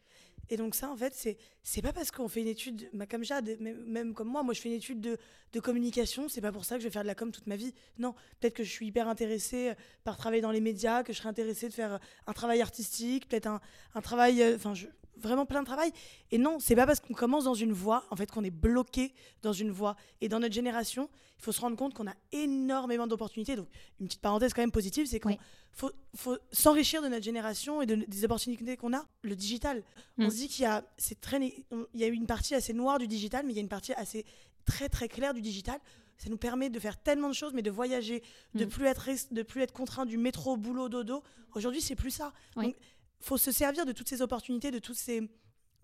Et 0.49 0.57
donc 0.57 0.75
ça, 0.75 0.91
en 0.91 0.97
fait, 0.97 1.13
c'est, 1.15 1.39
c'est 1.63 1.83
pas 1.83 1.93
parce 1.93 2.11
qu'on 2.11 2.29
fait 2.29 2.41
une 2.41 2.49
étude, 2.49 2.89
bah, 2.93 3.07
comme 3.07 3.25
Jade, 3.25 3.57
même, 3.61 4.13
comme 4.15 4.29
moi, 4.29 4.43
moi 4.43 4.55
je 4.55 4.61
fais 4.61 4.69
une 4.69 4.75
étude 4.77 5.01
de, 5.01 5.19
de 5.53 5.61
communication, 5.61 6.29
c'est 6.29 6.41
pas 6.41 6.53
pour 6.53 6.65
ça 6.65 6.77
que 6.77 6.83
je 6.83 6.87
vais 6.89 6.93
faire 6.93 7.03
de 7.03 7.09
la 7.09 7.15
com 7.15 7.33
toute 7.33 7.47
ma 7.47 7.57
vie. 7.57 7.75
Non, 7.99 8.13
peut-être 8.41 8.55
que 8.55 8.63
je 8.65 8.71
suis 8.71 8.87
hyper 8.87 9.09
intéressée 9.09 9.71
euh, 9.71 9.75
par 10.05 10.17
travailler 10.17 10.43
dans 10.43 10.53
les 10.53 10.61
médias, 10.61 11.03
que 11.03 11.13
je 11.13 11.19
serais 11.19 11.29
intéressée 11.29 11.69
de 11.69 11.75
faire 11.75 11.95
euh, 11.95 11.99
un 12.27 12.33
travail 12.33 12.61
artistique, 12.61 13.29
peut-être 13.29 13.49
un, 13.49 14.01
travail, 14.03 14.43
euh, 14.43 14.57
enfin, 14.57 14.75
je- 14.75 14.87
vraiment 15.17 15.47
plein 15.47 15.61
de 15.61 15.67
travail. 15.67 15.91
Et 16.31 16.39
non, 16.39 16.59
c'est 16.61 16.75
pas 16.77 16.87
parce 16.87 17.01
qu'on 17.01 17.15
commence 17.15 17.45
dans 17.45 17.55
une 17.55 17.73
voie, 17.73 18.05
en 18.11 18.17
fait, 18.17 18.31
qu'on 18.31 18.45
est 18.45 18.51
bloqué 18.51 19.13
dans 19.43 19.53
une 19.53 19.71
voie. 19.71 19.97
Et 20.21 20.29
dans 20.29 20.41
notre 20.41 20.55
génération, 20.55 21.09
il 21.39 21.43
faut 21.43 21.53
se 21.53 21.61
rendre 21.61 21.77
compte 21.77 21.95
qu'on 21.95 22.07
a 22.07 22.15
énormément 22.33 23.07
d'opportunités. 23.07 23.57
Donc, 23.57 23.69
une 24.01 24.07
petite 24.07 24.21
parenthèse 24.21 24.53
quand 24.55 24.63
même 24.63 24.71
positive, 24.71 25.07
c'est 25.07 25.25
Ouais. 25.25 25.39
faut, 25.73 25.91
faut 26.15 26.37
s'enrichir 26.53 27.03
de 27.03 27.09
notre 27.09 27.25
génération 27.25 27.83
et 27.83 27.87
de, 27.87 27.97
des 27.97 28.25
opportunités 28.25 28.77
qu'on 28.77 28.93
a. 28.95 29.05
Le 29.23 29.35
digital, 29.37 29.83
on 30.19 30.27
Mm. 30.27 30.31
se 30.31 30.37
dit 30.37 30.49
qu'il 30.49 30.63
y 30.63 30.67
a, 30.67 30.85
c'est 30.99 31.21
très, 31.21 31.39
il 31.41 32.01
y 32.01 32.05
a 32.05 32.07
une 32.07 32.27
partie 32.27 32.55
assez 32.55 32.73
noire 32.73 32.99
du 32.99 33.07
digital, 33.09 33.45
mais 33.47 33.53
il 33.53 33.57
y 33.57 33.59
a 33.59 33.63
une 33.63 33.69
partie 33.69 33.93
assez 33.95 34.25
très 34.65 34.89
très 34.89 35.09
claire 35.09 35.35
du 35.35 35.41
digital. 35.41 35.79
Ça 36.19 36.31
nous 36.31 36.39
permet 36.39 36.71
de 36.71 36.79
faire 36.81 36.97
tellement 37.03 37.29
de 37.29 37.35
choses, 37.35 37.53
mais 37.53 37.61
de 37.63 37.71
voyager, 37.71 38.23
de 38.55 38.65
Mm. 38.65 38.69
plus 38.69 38.87
être 38.87 39.03
res- 39.07 39.33
de 39.33 39.43
plus 39.43 39.61
être 39.63 39.73
contraint 39.73 40.07
du 40.07 40.17
métro, 40.17 40.57
boulot, 40.57 40.89
dodo. 40.89 41.23
Aujourd'hui, 41.55 41.81
c'est 41.83 41.95
plus 41.97 42.11
ça. 42.11 42.33
Donc, 42.55 42.75
faut 43.21 43.39
se 43.39 43.51
servir 43.53 43.87
de 43.87 43.93
toutes 43.93 44.09
ces 44.09 44.23
opportunités, 44.23 44.71
de 44.71 44.79
tous 44.79 44.95
ces 44.95 45.29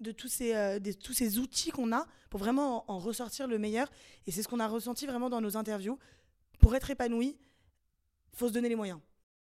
de 0.03 0.13
tous 0.13 0.29
ces, 0.29 0.55
euh, 0.55 0.79
tous 1.03 1.13
ces 1.13 1.39
outils 1.39 1.71
qu'on 1.71 1.93
a 1.93 2.07
pour 2.29 2.41
vraiment 2.41 2.91
en, 2.91 2.99
ressortir 2.99 3.47
le 3.47 3.59
meilleur. 3.59 3.91
Et 4.27 4.31
c'est 4.33 4.43
ce 4.43 4.49
qu'on 4.49 4.61
a 4.61 4.69
ressenti 4.69 5.07
vraiment 5.07 5.31
dans 5.31 5.41
nos 5.41 5.57
interviews. 5.57 5.99
Pour 6.59 6.75
être 6.75 6.91
épanoui, 6.91 7.39
faut 8.35 8.49
se 8.49 8.53
donner 8.53 8.69
les 8.69 8.77
moyens. 8.77 8.99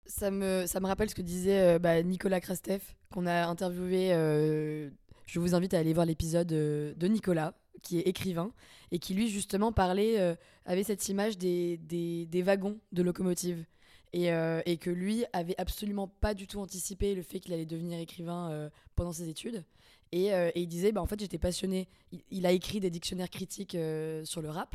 Ça 0.07 0.31
me, 0.31 0.67
ça 0.67 0.81
me 0.81 0.87
rappelle 0.87 1.11
ce 1.11 1.15
que 1.15 1.23
disait 1.23 1.61
euh, 1.61 1.79
bah, 1.79 2.03
Nicolas 2.03 2.41
Krastef, 2.41 2.97
qu'on 3.13 3.27
a 3.27 3.47
interviewé. 3.47 4.13
euh, 4.15 4.91
je 5.27 5.41
vous 5.41 5.55
invite 5.55 5.75
à 5.75 5.79
aller 5.79 5.93
voir 5.93 6.07
l'épisode 6.07 6.47
de 6.47 7.07
Nicolas, 7.09 7.55
qui 7.83 7.99
est 7.99 8.03
écrivain, 8.03 8.53
et 8.93 9.01
qui 9.01 9.13
lui, 9.13 9.29
justement, 9.29 9.73
parlait, 9.73 10.37
avait 10.65 10.85
cette 10.85 11.09
image 11.09 11.37
des, 11.37 11.79
des, 11.79 12.27
des 12.27 12.43
wagons 12.43 12.79
de 12.93 13.03
locomotive. 13.03 13.65
Et, 14.13 14.33
euh, 14.33 14.63
et 14.65 14.79
que 14.79 14.89
lui 14.89 15.25
avait 15.33 15.55
absolument 15.59 16.09
pas 16.09 16.33
du 16.33 16.47
tout 16.47 16.59
anticipé 16.59 17.15
le 17.15 17.23
fait 17.23 17.39
qu'il 17.41 17.53
allait 17.53 17.67
devenir 17.67 17.99
écrivain 17.99 18.51
euh, 18.51 18.71
pendant 18.95 19.13
ses 19.13 19.29
études. 19.29 19.65
Et, 20.13 20.33
euh, 20.33 20.51
et 20.55 20.63
il 20.63 20.69
disait, 20.69 20.93
bah, 20.93 21.03
en 21.03 21.07
fait, 21.07 21.21
j'étais 21.21 21.39
passionné. 21.39 21.89
Il, 22.13 22.23
il 22.31 22.47
a 22.47 22.53
écrit 22.53 22.81
des 22.81 22.89
dictionnaires 22.89 23.29
critiques 23.29 23.77
sur 24.25 24.41
le 24.41 24.49
rap. 24.49 24.75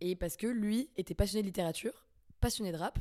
Et 0.00 0.16
parce 0.16 0.36
que 0.36 0.46
lui 0.46 0.90
était 0.96 1.14
passionné 1.14 1.42
de 1.42 1.46
littérature, 1.46 2.06
passionné 2.40 2.72
de 2.72 2.76
rap. 2.76 2.98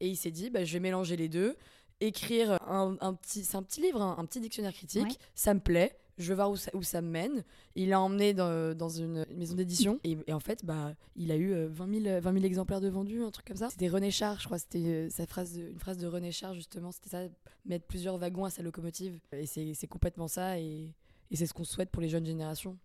Et 0.00 0.08
il 0.08 0.16
s'est 0.16 0.30
dit, 0.30 0.50
bah, 0.50 0.64
je 0.64 0.72
vais 0.74 0.80
mélanger 0.80 1.16
les 1.16 1.28
deux, 1.28 1.56
écrire 2.00 2.62
un, 2.68 2.96
un 3.00 3.14
petit, 3.14 3.44
c'est 3.44 3.56
un 3.56 3.62
petit 3.62 3.80
livre, 3.80 4.02
hein, 4.02 4.14
un 4.18 4.26
petit 4.26 4.40
dictionnaire 4.40 4.74
critique. 4.74 5.02
Ouais. 5.02 5.18
Ça 5.34 5.54
me 5.54 5.60
plaît. 5.60 5.98
Je 6.18 6.28
veux 6.28 6.34
voir 6.34 6.50
où 6.50 6.56
ça, 6.56 6.70
où 6.74 6.82
ça 6.82 7.00
me 7.02 7.08
mène. 7.08 7.42
Il 7.74 7.88
l'a 7.88 8.00
emmené 8.00 8.34
dans, 8.34 8.76
dans 8.76 8.88
une 8.88 9.24
maison 9.34 9.54
d'édition. 9.56 9.98
Et, 10.04 10.16
en 10.32 10.40
fait, 10.40 10.64
bah, 10.64 10.94
il 11.16 11.32
a 11.32 11.36
eu 11.36 11.52
euh, 11.52 11.68
20 11.68 12.02
000, 12.02 12.20
20 12.20 12.32
000 12.32 12.44
exemplaires 12.44 12.80
de 12.80 12.88
vendus, 12.88 13.22
un 13.22 13.30
truc 13.30 13.46
comme 13.46 13.56
ça. 13.56 13.70
C'était 13.70 13.88
René 13.88 14.10
Char, 14.10 14.38
je 14.38 14.44
crois. 14.46 14.58
C'était 14.58 14.78
euh, 14.86 15.08
sa 15.10 15.26
phrase, 15.26 15.56
une 15.56 15.78
phrase 15.78 15.98
de 15.98 16.06
René 16.06 16.30
Char, 16.30 16.54
justement. 16.54 16.92
C'était 16.92 17.10
ça, 17.10 17.22
mettre 17.64 17.86
plusieurs 17.86 18.16
wagons 18.18 18.44
à 18.44 18.50
sa 18.50 18.62
locomotive. 18.62 19.18
Et 19.32 19.46
c'est 19.46 19.86
complètement 19.88 20.28
ça. 20.28 20.58
Et, 20.60 20.94
et 21.30 21.36
c'est 21.36 21.46
ce 21.46 21.54
qu'on 21.54 21.64
souhaite 21.64 21.90
pour 21.90 22.00
les 22.02 22.08
jeunes 22.08 22.26
générations. 22.26 22.78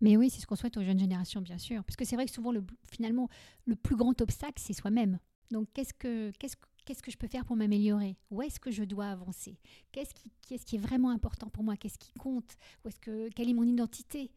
Mais 0.00 0.16
oui, 0.16 0.28
c'est 0.30 0.40
ce 0.40 0.46
qu'on 0.46 0.56
souhaite 0.56 0.76
aux 0.76 0.82
jeunes 0.82 0.98
générations, 1.00 1.40
bien 1.40 1.58
sûr. 1.58 1.82
Parce 1.82 1.96
que 1.96 2.04
c'est 2.04 2.16
vrai 2.16 2.26
que 2.26 2.30
souvent, 2.32 2.52
le, 2.52 2.62
finalement, 2.90 3.28
le 3.64 3.74
plus 3.76 3.96
grand 3.96 4.20
obstacle, 4.20 4.62
c'est 4.62 4.74
soi-même. 4.74 5.18
Donc, 5.50 5.68
qu'est-ce 5.72 5.94
que, 5.94 6.30
qu'est-ce, 6.38 6.56
que- 6.56 6.66
qu'est-ce 6.86 7.02
que 7.02 7.10
je 7.10 7.18
peux 7.18 7.26
faire 7.26 7.44
pour 7.44 7.56
m'améliorer? 7.56 8.16
Où 8.30 8.40
est-ce 8.40 8.58
que 8.58 8.70
je 8.70 8.84
dois 8.84 9.08
avancer? 9.08 9.58
Qu'est-ce 9.92 10.14
qui, 10.14 10.76
est 10.76 10.78
vraiment 10.78 11.10
important 11.10 11.48
pour 11.48 11.64
moi? 11.64 11.76
Qu'est-ce 11.76 11.98
qui 11.98 12.12
compte? 12.14 12.56
Où 12.84 12.88
est-ce 12.88 13.00
que, 13.00 13.28
Quelle 13.30 13.50
est 13.50 13.54
mon 13.54 13.64
identité? 13.64 14.30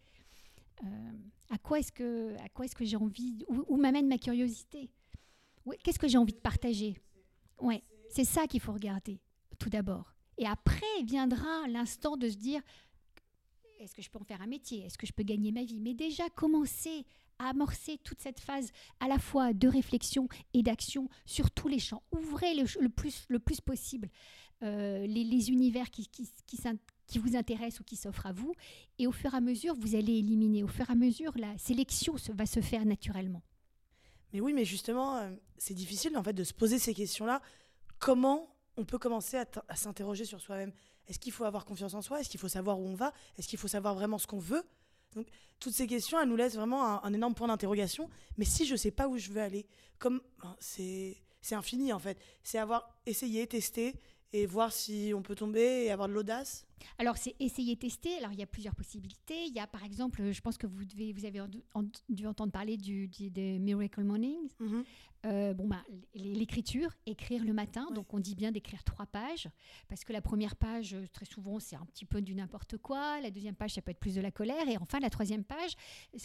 Euh, 0.83 1.11
À 1.49 1.57
quoi 1.57 1.79
est-ce 1.79 1.91
que, 1.91 2.35
à 2.43 2.49
quoi 2.49 2.65
est-ce 2.65 2.75
que 2.75 2.85
j'ai 2.85 2.97
envie 2.97 3.45
Où, 3.47 3.63
où 3.67 3.77
m'amène 3.77 4.07
ma 4.07 4.17
curiosité? 4.17 4.89
Qu'est-ce 5.83 5.99
que 5.99 6.07
j'ai 6.07 6.17
envie 6.17 6.33
de 6.33 6.39
partager? 6.39 6.97
Ouais, 7.59 7.83
c'est 8.09 8.23
ça 8.25 8.47
qu'il 8.47 8.59
faut 8.59 8.73
regarder, 8.73 9.21
tout 9.59 9.69
d'abord. 9.69 10.15
Et 10.37 10.47
après 10.47 11.03
viendra 11.03 11.67
l'instant 11.67 12.17
de 12.17 12.29
se 12.29 12.37
dire 12.37 12.61
est-ce 13.79 13.93
que 13.93 14.01
je 14.01 14.09
peux 14.09 14.19
en 14.19 14.23
faire 14.23 14.41
un 14.41 14.47
métier? 14.47 14.85
Est-ce 14.85 14.97
que 14.97 15.07
je 15.07 15.13
peux 15.13 15.23
gagner 15.23 15.51
ma 15.51 15.63
vie? 15.63 15.79
Mais 15.79 15.93
déjà, 15.93 16.29
commencer 16.29 17.05
amorcer 17.39 17.97
toute 18.03 18.21
cette 18.21 18.39
phase 18.39 18.71
à 18.99 19.07
la 19.07 19.17
fois 19.17 19.53
de 19.53 19.67
réflexion 19.67 20.27
et 20.53 20.61
d'action 20.61 21.09
sur 21.25 21.49
tous 21.51 21.67
les 21.67 21.79
champs. 21.79 22.03
Ouvrez 22.11 22.53
le, 22.53 22.89
plus, 22.89 23.25
le 23.29 23.39
plus 23.39 23.61
possible 23.61 24.09
euh, 24.61 25.07
les, 25.07 25.49
univers 25.49 25.89
qui, 25.89 26.09
vous 27.15 27.35
intéressent 27.35 27.79
ou 27.79 27.83
qui 27.83 27.95
s'offrent 27.95 28.25
à 28.25 28.33
vous. 28.33 28.53
Et 28.97 29.07
au 29.07 29.11
fur 29.11 29.33
et 29.33 29.37
à 29.37 29.41
mesure, 29.41 29.73
vous 29.75 29.95
allez 29.95 30.17
éliminer. 30.17 30.63
Au 30.63 30.67
fur 30.67 30.89
et 30.89 30.91
à 30.91 30.95
mesure, 30.95 31.31
la 31.37 31.57
sélection 31.57 32.15
va 32.33 32.45
se 32.45 32.59
faire 32.59 32.85
naturellement. 32.85 33.41
Mais 34.33 34.41
oui, 34.41 34.53
mais 34.53 34.65
justement, 34.65 35.17
euh, 35.17 35.31
c'est 35.57 35.73
difficile 35.73 36.15
en 36.17 36.23
fait 36.23 36.33
de 36.33 36.43
se 36.43 36.53
poser 36.53 36.77
ces 36.77 36.93
questions-là. 36.93 37.41
Comment 37.99 38.53
on 38.77 38.85
peut 38.85 38.99
commencer 38.99 39.37
à, 39.37 39.45
à 39.67 39.75
s'interroger 39.75 40.25
sur 40.25 40.39
soi-même? 40.39 40.73
Est-ce 41.07 41.19
qu'il 41.19 41.31
faut 41.31 41.45
avoir 41.45 41.65
confiance 41.65 41.93
en 41.95 42.01
soi? 42.01 42.19
Est-ce 42.19 42.29
qu'il 42.29 42.39
faut 42.39 42.49
savoir 42.49 42.79
où 42.79 42.87
on 42.87 42.95
va? 42.95 43.13
Est-ce 43.37 43.47
qu'il 43.47 43.57
faut 43.57 43.67
savoir 43.67 43.95
vraiment 43.95 44.17
ce 44.17 44.27
qu'on 44.27 44.39
veut? 44.39 44.63
Donc, 45.15 45.27
toutes 45.59 45.73
ces 45.73 45.87
questions, 45.87 46.19
elles 46.19 46.29
nous 46.29 46.35
laissent 46.35 46.55
vraiment 46.55 47.03
un, 47.03 47.13
énorme 47.13 47.35
point 47.35 47.47
d'interrogation. 47.47 48.09
Mais 48.37 48.45
si 48.45 48.65
je 48.65 48.75
sais 48.75 48.91
pas 48.91 49.07
où 49.07 49.17
je 49.17 49.29
veux 49.29 49.41
aller, 49.41 49.65
comme 49.97 50.21
ben, 50.41 50.55
c'est 50.59 51.17
infini 51.51 51.91
en 51.91 51.99
fait. 51.99 52.17
C'est 52.43 52.59
avoir 52.59 52.95
essayé, 53.05 53.45
testé 53.47 53.95
et 54.31 54.45
voir 54.45 54.71
si 54.71 55.11
on 55.15 55.21
peut 55.21 55.35
tomber 55.35 55.85
et 55.85 55.91
avoir 55.91 56.07
de 56.07 56.13
l'audace. 56.13 56.65
Alors, 56.97 57.17
c'est 57.17 57.35
essayer, 57.39 57.75
tester. 57.75 58.17
Alors, 58.17 58.31
il 58.31 58.39
y 58.39 58.43
a 58.43 58.47
plusieurs 58.47 58.75
possibilités. 58.75 59.45
Il 59.45 59.53
y 59.53 59.59
a, 59.59 59.67
par 59.67 59.83
exemple, 59.83 60.31
je 60.31 60.41
pense 60.41 60.57
que 60.57 60.67
vous, 60.67 60.85
devez, 60.85 61.13
vous 61.13 61.25
avez 61.25 61.41
dû 62.09 62.27
entendre 62.27 62.51
parler 62.51 62.77
du, 62.77 63.07
des 63.07 63.59
Miracle 63.59 64.03
Mornings. 64.03 64.49
Mhm. 64.59 64.83
Euh, 65.25 65.53
bon, 65.53 65.67
bah, 65.67 65.83
l'écriture, 66.13 66.95
écrire 67.05 67.43
le 67.43 67.53
matin. 67.53 67.87
Donc, 67.93 68.13
on 68.13 68.19
dit 68.19 68.35
bien 68.35 68.51
d'écrire 68.51 68.83
trois 68.83 69.05
pages. 69.05 69.49
Parce 69.87 70.03
que 70.03 70.13
la 70.13 70.21
première 70.21 70.55
page, 70.55 70.93
euh, 70.93 71.05
très 71.11 71.25
souvent, 71.25 71.59
c'est 71.59 71.75
un 71.75 71.85
petit 71.85 72.05
peu 72.05 72.21
du 72.21 72.35
n'importe 72.35 72.77
quoi. 72.77 73.19
La 73.19 73.29
deuxième 73.29 73.55
page, 73.55 73.71
ça 73.71 73.81
peut 73.81 73.91
être 73.91 73.99
plus 73.99 74.15
de 74.15 74.21
la 74.21 74.31
colère. 74.31 74.67
Et 74.69 74.77
enfin, 74.77 74.99
la 74.99 75.09
troisième 75.09 75.43
page, 75.43 75.73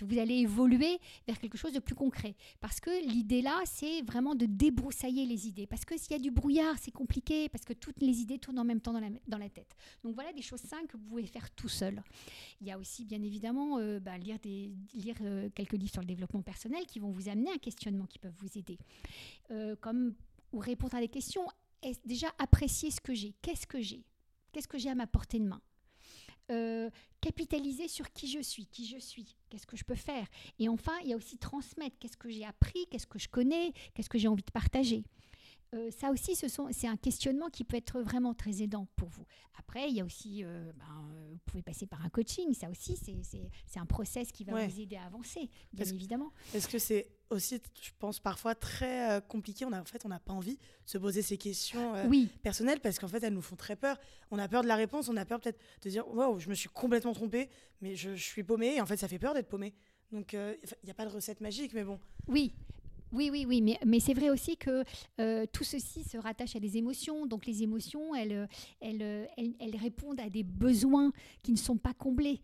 vous 0.00 0.18
allez 0.18 0.36
évoluer 0.36 0.98
vers 1.26 1.38
quelque 1.38 1.58
chose 1.58 1.72
de 1.72 1.80
plus 1.80 1.94
concret. 1.94 2.36
Parce 2.60 2.80
que 2.80 2.90
l'idée 3.08 3.42
là, 3.42 3.60
c'est 3.64 4.02
vraiment 4.02 4.34
de 4.34 4.46
débroussailler 4.46 5.26
les 5.26 5.48
idées. 5.48 5.66
Parce 5.66 5.84
que 5.84 5.98
s'il 5.98 6.12
y 6.12 6.14
a 6.14 6.20
du 6.20 6.30
brouillard, 6.30 6.76
c'est 6.78 6.92
compliqué. 6.92 7.48
Parce 7.48 7.64
que 7.64 7.72
toutes 7.72 8.00
les 8.00 8.20
idées 8.20 8.38
tournent 8.38 8.60
en 8.60 8.64
même 8.64 8.80
temps 8.80 8.92
dans 8.92 9.00
la, 9.00 9.08
dans 9.26 9.38
la 9.38 9.48
tête. 9.48 9.74
Donc, 10.04 10.14
voilà 10.14 10.32
des 10.32 10.42
choses 10.44 10.60
simples 10.60 10.86
que 10.86 10.96
vous 10.96 11.04
pouvez 11.04 11.26
faire 11.26 11.50
tout 11.50 11.68
seul. 11.68 12.02
Il 12.60 12.66
y 12.66 12.70
a 12.70 12.78
aussi, 12.78 13.04
bien 13.04 13.22
évidemment, 13.22 13.78
euh, 13.78 14.00
bah, 14.00 14.18
lire, 14.18 14.38
des, 14.38 14.74
lire 14.92 15.16
quelques 15.54 15.72
livres 15.72 15.92
sur 15.92 16.02
le 16.02 16.06
développement 16.06 16.42
personnel 16.42 16.86
qui 16.86 16.98
vont 16.98 17.10
vous 17.10 17.28
amener 17.28 17.50
un 17.50 17.58
questionnement, 17.58 18.06
qui 18.06 18.18
peuvent 18.18 18.34
vous 18.38 18.58
aider. 18.58 18.78
Euh, 19.50 19.76
comme 19.80 20.14
ou 20.52 20.58
répondre 20.58 20.94
à 20.94 21.00
des 21.00 21.08
questions, 21.08 21.46
déjà 22.04 22.28
apprécier 22.38 22.90
ce 22.90 23.00
que 23.00 23.12
j'ai. 23.12 23.34
Qu'est-ce 23.42 23.66
que 23.66 23.80
j'ai? 23.80 24.04
Qu'est-ce 24.52 24.68
que 24.68 24.78
j'ai 24.78 24.88
à 24.88 24.94
ma 24.94 25.06
portée 25.06 25.40
de 25.40 25.44
main? 25.46 25.60
Euh, 26.50 26.90
capitaliser 27.20 27.88
sur 27.88 28.12
qui 28.12 28.28
je 28.28 28.40
suis, 28.40 28.66
qui 28.66 28.86
je 28.86 28.98
suis, 28.98 29.34
qu'est-ce 29.48 29.66
que 29.66 29.76
je 29.76 29.84
peux 29.84 29.94
faire? 29.94 30.26
Et 30.58 30.68
enfin, 30.68 30.92
il 31.02 31.08
y 31.08 31.12
a 31.14 31.16
aussi 31.16 31.38
transmettre, 31.38 31.96
qu'est-ce 31.98 32.18
que 32.18 32.28
j'ai 32.28 32.44
appris, 32.44 32.86
qu'est-ce 32.90 33.06
que 33.06 33.18
je 33.18 33.28
connais, 33.28 33.72
qu'est-ce 33.94 34.10
que 34.10 34.18
j'ai 34.18 34.28
envie 34.28 34.42
de 34.42 34.50
partager? 34.52 35.04
Euh, 35.74 35.90
ça 35.90 36.10
aussi, 36.10 36.36
c'est 36.36 36.86
un 36.86 36.96
questionnement 36.96 37.50
qui 37.50 37.64
peut 37.64 37.76
être 37.76 38.00
vraiment 38.00 38.34
très 38.34 38.62
aidant 38.62 38.86
pour 38.96 39.08
vous. 39.08 39.26
Après, 39.58 39.88
il 39.88 39.96
y 39.96 40.00
a 40.00 40.04
aussi, 40.04 40.44
euh, 40.44 40.72
ben, 40.76 40.84
euh, 41.10 41.30
vous 41.32 41.38
pouvez 41.46 41.62
passer 41.62 41.86
par 41.86 42.04
un 42.04 42.08
coaching, 42.08 42.54
ça 42.54 42.68
aussi, 42.70 42.96
c'est 42.96 43.78
un 43.78 43.86
process 43.86 44.30
qui 44.30 44.44
va 44.44 44.66
vous 44.66 44.80
aider 44.80 44.96
à 44.96 45.04
avancer, 45.04 45.50
bien 45.72 45.86
évidemment. 45.86 46.32
Est-ce 46.54 46.68
que 46.68 46.78
c'est 46.78 47.08
aussi, 47.30 47.60
je 47.82 47.90
pense, 47.98 48.20
parfois 48.20 48.54
très 48.54 49.20
compliqué? 49.28 49.64
On 49.64 49.72
a, 49.72 49.80
En 49.80 49.84
fait, 49.84 50.04
on 50.04 50.08
n'a 50.08 50.20
pas 50.20 50.32
envie 50.32 50.56
de 50.56 50.60
se 50.86 50.98
poser 50.98 51.22
ces 51.22 51.38
questions 51.38 51.94
personnelles 52.42 52.80
parce 52.80 52.98
qu'en 52.98 53.08
fait, 53.08 53.22
elles 53.22 53.34
nous 53.34 53.42
font 53.42 53.56
très 53.56 53.76
peur. 53.76 53.98
On 54.30 54.38
a 54.38 54.48
peur 54.48 54.62
de 54.62 54.68
la 54.68 54.76
réponse, 54.76 55.08
on 55.08 55.16
a 55.16 55.24
peur 55.24 55.40
peut-être 55.40 55.60
de 55.82 55.90
dire 55.90 56.06
Waouh, 56.08 56.38
je 56.38 56.48
me 56.48 56.54
suis 56.54 56.68
complètement 56.68 57.12
trompée, 57.12 57.48
mais 57.80 57.96
je, 57.96 58.14
je 58.14 58.24
suis 58.24 58.44
paumée. 58.44 58.76
Et 58.76 58.80
en 58.80 58.86
fait, 58.86 58.96
ça 58.96 59.08
fait 59.08 59.18
peur 59.18 59.34
d'être 59.34 59.48
paumée. 59.48 59.74
Donc, 60.12 60.32
il 60.34 60.56
n'y 60.84 60.90
a 60.90 60.94
pas 60.94 61.06
de 61.06 61.10
recette 61.10 61.40
magique, 61.40 61.72
mais 61.74 61.82
bon. 61.84 61.98
Oui, 62.28 62.54
oui, 63.14 63.30
oui, 63.30 63.44
oui, 63.48 63.62
mais, 63.62 63.78
mais 63.86 64.00
c'est 64.00 64.14
vrai 64.14 64.30
aussi 64.30 64.56
que 64.56 64.84
euh, 65.20 65.46
tout 65.52 65.64
ceci 65.64 66.02
se 66.02 66.16
rattache 66.16 66.56
à 66.56 66.60
des 66.60 66.76
émotions. 66.76 67.26
Donc 67.26 67.46
les 67.46 67.62
émotions, 67.62 68.14
elles, 68.14 68.48
elles, 68.80 69.28
elles, 69.36 69.76
répondent 69.76 70.20
à 70.20 70.28
des 70.28 70.42
besoins 70.42 71.12
qui 71.42 71.52
ne 71.52 71.56
sont 71.56 71.76
pas 71.76 71.94
comblés. 71.94 72.40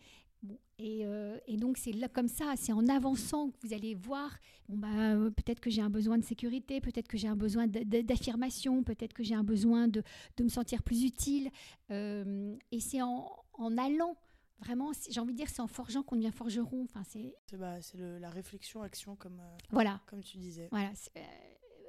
et, 0.78 1.04
euh, 1.04 1.36
et, 1.46 1.56
donc 1.56 1.76
c'est 1.76 1.92
là 1.92 2.08
comme 2.08 2.28
ça, 2.28 2.54
c'est 2.56 2.72
en 2.72 2.88
avançant 2.88 3.50
que 3.50 3.66
vous 3.66 3.74
allez 3.74 3.94
voir, 3.94 4.38
bon 4.68 4.78
bah, 4.78 4.88
euh, 5.14 5.30
peut-être 5.30 5.60
que 5.60 5.68
j'ai 5.68 5.82
un 5.82 5.90
besoin 5.90 6.16
de 6.16 6.24
sécurité, 6.24 6.80
peut-être 6.80 7.08
que 7.08 7.18
j'ai 7.18 7.28
un 7.28 7.36
besoin 7.36 7.66
d'affirmation, 7.66 8.82
peut-être 8.82 9.12
que 9.12 9.22
j'ai 9.22 9.34
un 9.34 9.44
besoin 9.44 9.88
de, 9.88 10.02
de, 10.36 10.44
me 10.44 10.48
sentir 10.48 10.82
plus 10.82 11.04
utile. 11.04 11.50
et 11.90 12.80
c'est 12.80 13.02
en, 13.02 13.30
en 13.54 13.76
allant 13.76 14.16
Vraiment, 14.60 14.90
j'ai 15.08 15.20
envie 15.20 15.32
de 15.32 15.38
dire, 15.38 15.48
c'est 15.48 15.62
en 15.62 15.66
forgeant 15.66 16.02
qu'on 16.02 16.16
devient 16.16 16.32
forgeron. 16.32 16.84
Enfin, 16.84 17.02
c'est 17.08 17.34
bah, 17.56 17.76
la 17.94 18.30
réflexion, 18.30 18.82
action, 18.82 19.16
comme, 19.16 19.40
euh, 19.40 19.58
voilà. 19.70 20.00
comme 20.06 20.22
tu 20.22 20.36
disais. 20.36 20.68
Voilà, 20.70 20.92
euh, 21.16 21.20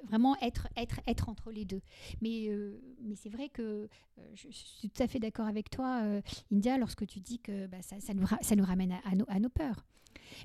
vraiment 0.04 0.36
être, 0.40 0.68
être, 0.76 1.00
être 1.06 1.28
entre 1.28 1.50
les 1.50 1.66
deux. 1.66 1.82
Mais, 2.22 2.48
euh, 2.48 2.80
mais 3.02 3.14
c'est 3.14 3.28
vrai 3.28 3.50
que 3.50 3.88
je, 4.34 4.48
suis 4.50 4.88
tout 4.88 5.02
à 5.02 5.06
fait 5.06 5.18
d'accord 5.18 5.46
avec 5.46 5.68
toi, 5.68 6.02
India, 6.50 6.78
lorsque 6.78 7.06
tu 7.06 7.20
dis 7.20 7.40
que 7.40 7.66
bah, 7.66 7.82
ça, 7.82 8.00
ça, 8.00 8.14
nous 8.14 8.26
ça 8.40 8.56
nous 8.56 8.64
ramène 8.64 8.96
à, 9.04 9.14
nos, 9.14 9.26
à, 9.28 9.38
nos, 9.38 9.50
peurs. 9.50 9.84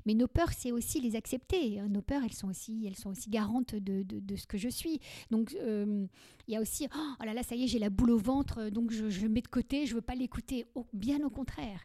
Mais 0.04 0.12
nos 0.12 0.28
peurs, 0.28 0.52
c'est 0.52 0.70
aussi 0.70 1.00
les 1.00 1.16
accepter. 1.16 1.80
Nos 1.88 2.02
peurs, 2.02 2.22
elles 2.24 2.34
sont 2.34 2.48
aussi, 2.48 2.84
elles 2.86 2.96
sont 2.96 3.08
aussi 3.08 3.30
garantes 3.30 3.74
de, 3.74 4.02
de, 4.02 4.20
de 4.20 4.36
ce 4.36 4.46
que 4.46 4.58
je 4.58 4.68
suis. 4.68 5.00
Donc, 5.30 5.52
il 5.52 6.08
y 6.54 6.56
a 6.56 6.60
aussi, 6.60 6.88
oh 6.94 7.24
là 7.24 7.32
là, 7.32 7.42
ça 7.42 7.54
y 7.54 7.64
est, 7.64 7.68
j'ai 7.68 7.78
la 7.78 7.90
boule 7.90 8.10
au 8.10 8.18
ventre, 8.18 8.68
donc 8.68 8.90
je, 8.90 9.08
je 9.08 9.22
le 9.22 9.30
mets 9.30 9.40
de 9.40 9.48
côté, 9.48 9.86
je 9.86 9.92
ne 9.92 9.96
veux 9.96 10.02
pas 10.02 10.14
l'écouter. 10.14 10.66
bien 10.92 11.24
au 11.24 11.30
contraire 11.30 11.80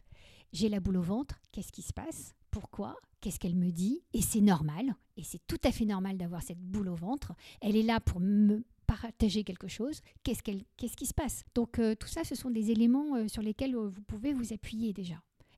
j'ai 0.54 0.70
la 0.70 0.80
boule 0.80 0.96
au 0.96 1.02
ventre, 1.02 1.40
qu'est-ce 1.52 1.72
qui 1.72 1.82
se 1.82 1.92
passe? 1.92 2.32
Pourquoi? 2.50 2.96
Qu'est-ce 3.20 3.38
qu'elle 3.38 3.56
me 3.56 3.70
dit? 3.70 4.02
Et 4.12 4.22
c'est 4.22 4.40
normal, 4.40 4.94
et 5.16 5.24
c'est 5.24 5.44
tout 5.46 5.58
à 5.64 5.72
fait 5.72 5.84
normal 5.84 6.16
d'avoir 6.16 6.42
cette 6.42 6.60
boule 6.60 6.88
au 6.88 6.94
ventre. 6.94 7.32
Elle 7.60 7.76
est 7.76 7.82
là 7.82 8.00
pour 8.00 8.20
me 8.20 8.64
partager 8.86 9.44
quelque 9.44 9.66
chose. 9.66 10.00
Qu'est-ce, 10.22 10.42
qu'elle, 10.42 10.62
qu'est-ce 10.76 10.96
qui 10.96 11.06
se 11.06 11.14
passe? 11.14 11.44
Donc 11.54 11.78
euh, 11.78 11.94
tout 11.94 12.06
ça, 12.06 12.22
ce 12.22 12.34
sont 12.34 12.50
des 12.50 12.70
éléments 12.70 13.16
euh, 13.16 13.28
sur 13.28 13.42
lesquels 13.42 13.74
euh, 13.74 13.88
vous 13.88 14.02
pouvez 14.02 14.32
vous 14.32 14.52
appuyer 14.52 14.92
déjà. 14.92 15.16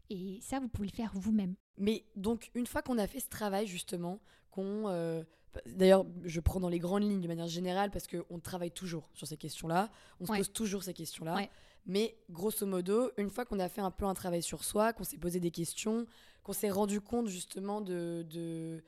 Et 0.09 0.39
ça, 0.41 0.61
vous 0.61 0.69
pouvez 0.69 0.89
le 0.89 0.95
faire 0.95 1.11
vous-même. 1.15 1.57
Mais 1.77 2.05
donc, 2.15 2.51
une 2.55 2.67
fois 2.67 2.81
qu'on 2.81 2.97
a 2.97 3.07
fait 3.07 3.21
ce 3.21 3.29
travail, 3.29 3.67
justement, 3.67 4.21
qu'on... 4.51 5.25
D'ailleurs, 5.65 6.05
je 6.25 6.39
prends 6.41 6.61
dans 6.61 6.69
les 6.69 6.79
grandes 6.79 7.03
lignes 7.03 7.23
de 7.23 7.29
manière 7.29 7.49
générale 7.49 7.91
parce 7.91 8.07
qu'on 8.07 8.39
travaille 8.39 8.71
toujours 8.71 9.09
sur 9.15 9.27
ces 9.27 9.39
questions-là, 9.39 9.91
on 10.21 10.27
se 10.27 10.33
pose 10.33 10.53
toujours 10.53 10.83
ces 10.83 10.93
questions-là. 10.93 11.49
Mais 11.87 12.17
grosso 12.31 12.67
modo, 12.67 13.11
une 13.17 13.31
fois 13.31 13.45
qu'on 13.45 13.61
a 13.61 13.69
fait 13.69 13.81
un 13.81 13.93
peu 13.93 14.05
un 14.05 14.15
travail 14.15 14.43
sur 14.43 14.65
soi, 14.65 14.93
qu'on 14.93 15.05
s'est 15.05 15.19
posé 15.19 15.39
des 15.39 15.53
questions, 15.53 16.07
qu'on 16.43 16.53
s'est 16.53 16.71
rendu 16.71 17.01
compte 17.01 17.29
justement 17.29 17.81
de, 17.81 18.27
de, 18.29 18.83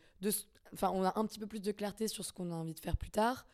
Enfin, 0.72 0.90
on 0.92 1.02
a 1.02 1.18
un 1.18 1.24
petit 1.24 1.38
peu 1.38 1.46
plus 1.46 1.62
de 1.62 1.72
clarté 1.72 2.08
sur 2.08 2.24
ce 2.24 2.32
qu'on 2.32 2.50
a 2.50 2.54
envie 2.54 2.74
de 2.74 2.80
faire 2.80 2.96
plus 2.96 3.10
tard. 3.10 3.46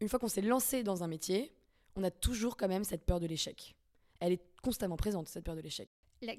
Une 0.00 0.08
fois 0.08 0.18
qu'on 0.18 0.28
s'est 0.28 0.40
lancé 0.42 0.82
dans 0.82 1.02
un 1.02 1.08
métier, 1.08 1.52
on 1.96 2.02
a 2.02 2.10
toujours 2.10 2.56
quand 2.56 2.68
même 2.68 2.84
cette 2.84 3.04
peur 3.04 3.20
de 3.20 3.26
l'échec. 3.26 3.74
Elle 4.20 4.32
est 4.32 4.42
constamment 4.62 4.96
présente, 4.96 5.28
cette 5.28 5.44
peur 5.44 5.56
de 5.56 5.60
l'échec. 5.60 5.90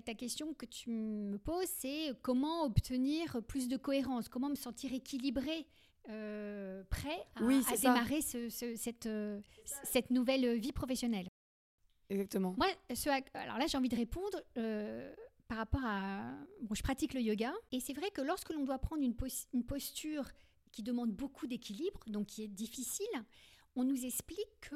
ta 0.06 0.13
question 0.15 0.54
que 0.54 0.65
tu 0.65 0.89
me 0.89 1.38
poses, 1.38 1.69
c'est 1.78 2.13
comment 2.21 2.63
obtenir 2.63 3.41
plus 3.47 3.67
de 3.67 3.78
cohérence, 3.78 4.30
comment 4.30 4.49
me 4.49 4.56
sentir 4.56 4.93
équilibré, 4.93 5.67
euh, 6.10 6.84
prêt 6.89 7.26
à, 7.36 7.78
démarrer 7.78 8.21
cette, 8.21 9.06
euh, 9.06 9.39
cette 9.84 10.10
nouvelle 10.10 10.58
vie 10.58 10.73
professionnelle? 10.73 11.30
Exactement. 12.13 12.54
Moi, 12.58 12.67
alors 13.34 13.58
là, 13.58 13.65
j'ai 13.67 13.78
envie 13.78 13.89
de 13.89 13.95
répondre 13.95 14.39
euh, 14.58 15.13
par 15.47 15.58
rapport 15.58 15.84
à. 15.84 16.32
Bon, 16.62 16.76
je 16.76 16.84
pratique 16.84 17.13
le 17.13 17.21
yoga, 17.21 17.52
et 17.71 17.80
c'est 17.80 17.93
vrai 17.93 18.12
que 18.12 18.21
lorsque 18.21 18.52
l'on 18.52 18.63
doit 18.63 18.78
prendre 18.78 19.02
une, 19.02 19.15
posture 19.63 20.30
qui 20.71 20.84
demande 20.84 21.12
beaucoup 21.12 21.47
d'équilibre, 21.47 21.99
donc 22.08 22.28
qui 22.28 22.43
est 22.43 22.47
difficile, 22.47 23.08
on 23.76 23.84
nous 23.84 24.06
explique 24.06 24.60
que 24.62 24.76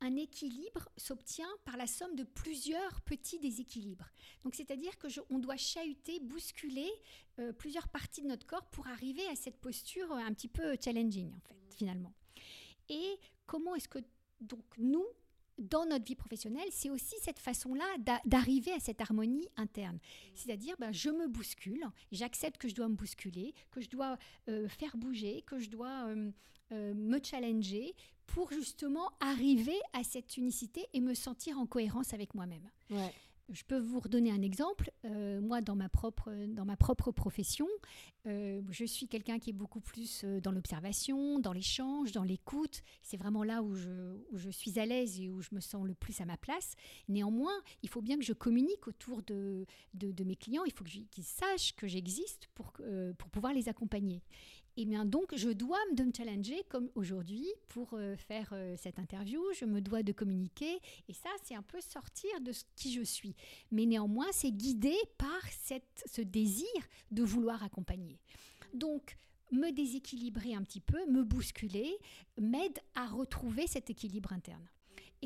un 0.00 0.16
équilibre 0.16 0.90
s'obtient 0.98 1.48
par 1.64 1.78
la 1.78 1.86
somme 1.86 2.14
de 2.16 2.24
plusieurs 2.24 3.00
petits 3.02 3.38
déséquilibres. 3.38 4.10
Donc, 4.42 4.54
c'est-à-dire 4.54 4.98
que 4.98 5.06
on 5.30 5.38
doit 5.38 5.56
chahuter, 5.56 6.20
bousculer 6.20 6.90
euh, 7.38 7.54
plusieurs 7.54 7.88
parties 7.88 8.20
de 8.20 8.26
notre 8.26 8.46
corps 8.46 8.66
pour 8.66 8.86
arriver 8.88 9.26
à 9.28 9.36
cette 9.36 9.58
posture 9.58 10.12
un 10.12 10.34
petit 10.34 10.48
peu 10.48 10.76
challenging, 10.78 11.32
en 11.32 11.40
fait, 11.40 11.56
finalement. 11.74 12.12
Et 12.90 13.18
comment 13.46 13.74
est-ce 13.74 13.88
que 13.88 14.00
donc 14.42 14.64
nous 14.76 15.06
dans 15.58 15.86
notre 15.86 16.04
vie 16.04 16.14
professionnelle, 16.14 16.68
c'est 16.70 16.90
aussi 16.90 17.14
cette 17.20 17.38
façon-là 17.38 17.84
d'arriver 18.24 18.72
à 18.72 18.80
cette 18.80 19.00
harmonie 19.00 19.48
interne. 19.56 19.98
C'est-à-dire, 20.34 20.74
ben, 20.78 20.92
je 20.92 21.10
me 21.10 21.28
bouscule, 21.28 21.84
j'accepte 22.12 22.58
que 22.58 22.68
je 22.68 22.74
dois 22.74 22.88
me 22.88 22.94
bousculer, 22.94 23.54
que 23.70 23.80
je 23.80 23.88
dois 23.88 24.18
euh, 24.48 24.68
faire 24.68 24.96
bouger, 24.96 25.42
que 25.46 25.58
je 25.58 25.70
dois 25.70 26.08
euh, 26.08 26.30
euh, 26.72 26.94
me 26.94 27.18
challenger 27.22 27.94
pour 28.26 28.50
justement 28.50 29.10
arriver 29.20 29.78
à 29.92 30.02
cette 30.02 30.36
unicité 30.36 30.86
et 30.92 31.00
me 31.00 31.14
sentir 31.14 31.58
en 31.58 31.66
cohérence 31.66 32.14
avec 32.14 32.34
moi-même. 32.34 32.68
Je 33.50 33.62
peux 33.62 33.78
vous 33.78 34.00
redonner 34.00 34.30
un 34.30 34.40
exemple. 34.40 34.90
Euh, 35.04 35.40
moi, 35.40 35.60
dans 35.60 35.76
ma 35.76 35.88
propre, 35.88 36.30
dans 36.48 36.64
ma 36.64 36.76
propre 36.76 37.12
profession, 37.12 37.68
euh, 38.26 38.62
je 38.70 38.84
suis 38.86 39.06
quelqu'un 39.06 39.38
qui 39.38 39.50
est 39.50 39.54
beaucoup 39.54 39.80
plus 39.80 40.22
euh, 40.24 40.40
dans 40.40 40.50
l'observation, 40.50 41.38
dans 41.38 41.52
l'échange, 41.52 42.12
dans 42.12 42.22
l'écoute. 42.22 42.82
C'est 43.02 43.18
vraiment 43.18 43.44
là 43.44 43.62
où 43.62 43.74
je, 43.74 44.16
où 44.32 44.38
je 44.38 44.48
suis 44.48 44.78
à 44.78 44.86
l'aise 44.86 45.20
et 45.20 45.28
où 45.28 45.42
je 45.42 45.50
me 45.52 45.60
sens 45.60 45.86
le 45.86 45.94
plus 45.94 46.20
à 46.22 46.24
ma 46.24 46.38
place. 46.38 46.74
Néanmoins, 47.08 47.60
il 47.82 47.90
faut 47.90 48.00
bien 48.00 48.16
que 48.18 48.24
je 48.24 48.32
communique 48.32 48.88
autour 48.88 49.22
de, 49.22 49.66
de, 49.92 50.24
mes 50.24 50.36
clients. 50.36 50.64
Il 50.64 50.72
faut 50.72 50.84
qu'ils 50.84 51.24
sachent 51.24 51.76
que 51.76 51.86
j'existe 51.86 52.48
pour, 52.54 52.72
pour 53.18 53.30
pouvoir 53.30 53.52
les 53.52 53.68
accompagner. 53.68 54.22
Et 54.76 54.84
bien 54.86 55.04
donc, 55.04 55.34
je 55.36 55.50
dois 55.50 55.78
me 55.96 56.12
challenger 56.16 56.64
comme 56.68 56.90
aujourd'hui 56.94 57.46
pour 57.68 57.94
euh, 57.94 58.16
faire 58.16 58.48
euh, 58.52 58.74
cette 58.76 58.98
interview. 58.98 59.40
Je 59.58 59.64
me 59.64 59.80
dois 59.80 60.02
de 60.02 60.12
communiquer. 60.12 60.80
Et 61.08 61.12
ça, 61.12 61.28
c'est 61.44 61.54
un 61.54 61.62
peu 61.62 61.80
sortir 61.80 62.40
de 62.40 62.52
qui 62.74 62.92
je 62.92 63.02
suis. 63.02 63.36
Mais 63.70 63.86
néanmoins, 63.86 64.26
c'est 64.32 64.50
guidé 64.50 64.96
par 65.16 65.40
cette, 65.62 66.04
ce 66.06 66.22
désir 66.22 66.66
de 67.12 67.22
vouloir 67.22 67.62
accompagner. 67.62 68.18
Donc, 68.72 69.16
me 69.52 69.70
déséquilibrer 69.70 70.54
un 70.54 70.62
petit 70.62 70.80
peu, 70.80 71.06
me 71.06 71.22
bousculer, 71.22 71.96
m'aide 72.40 72.78
à 72.94 73.06
retrouver 73.06 73.66
cet 73.68 73.90
équilibre 73.90 74.32
interne. 74.32 74.66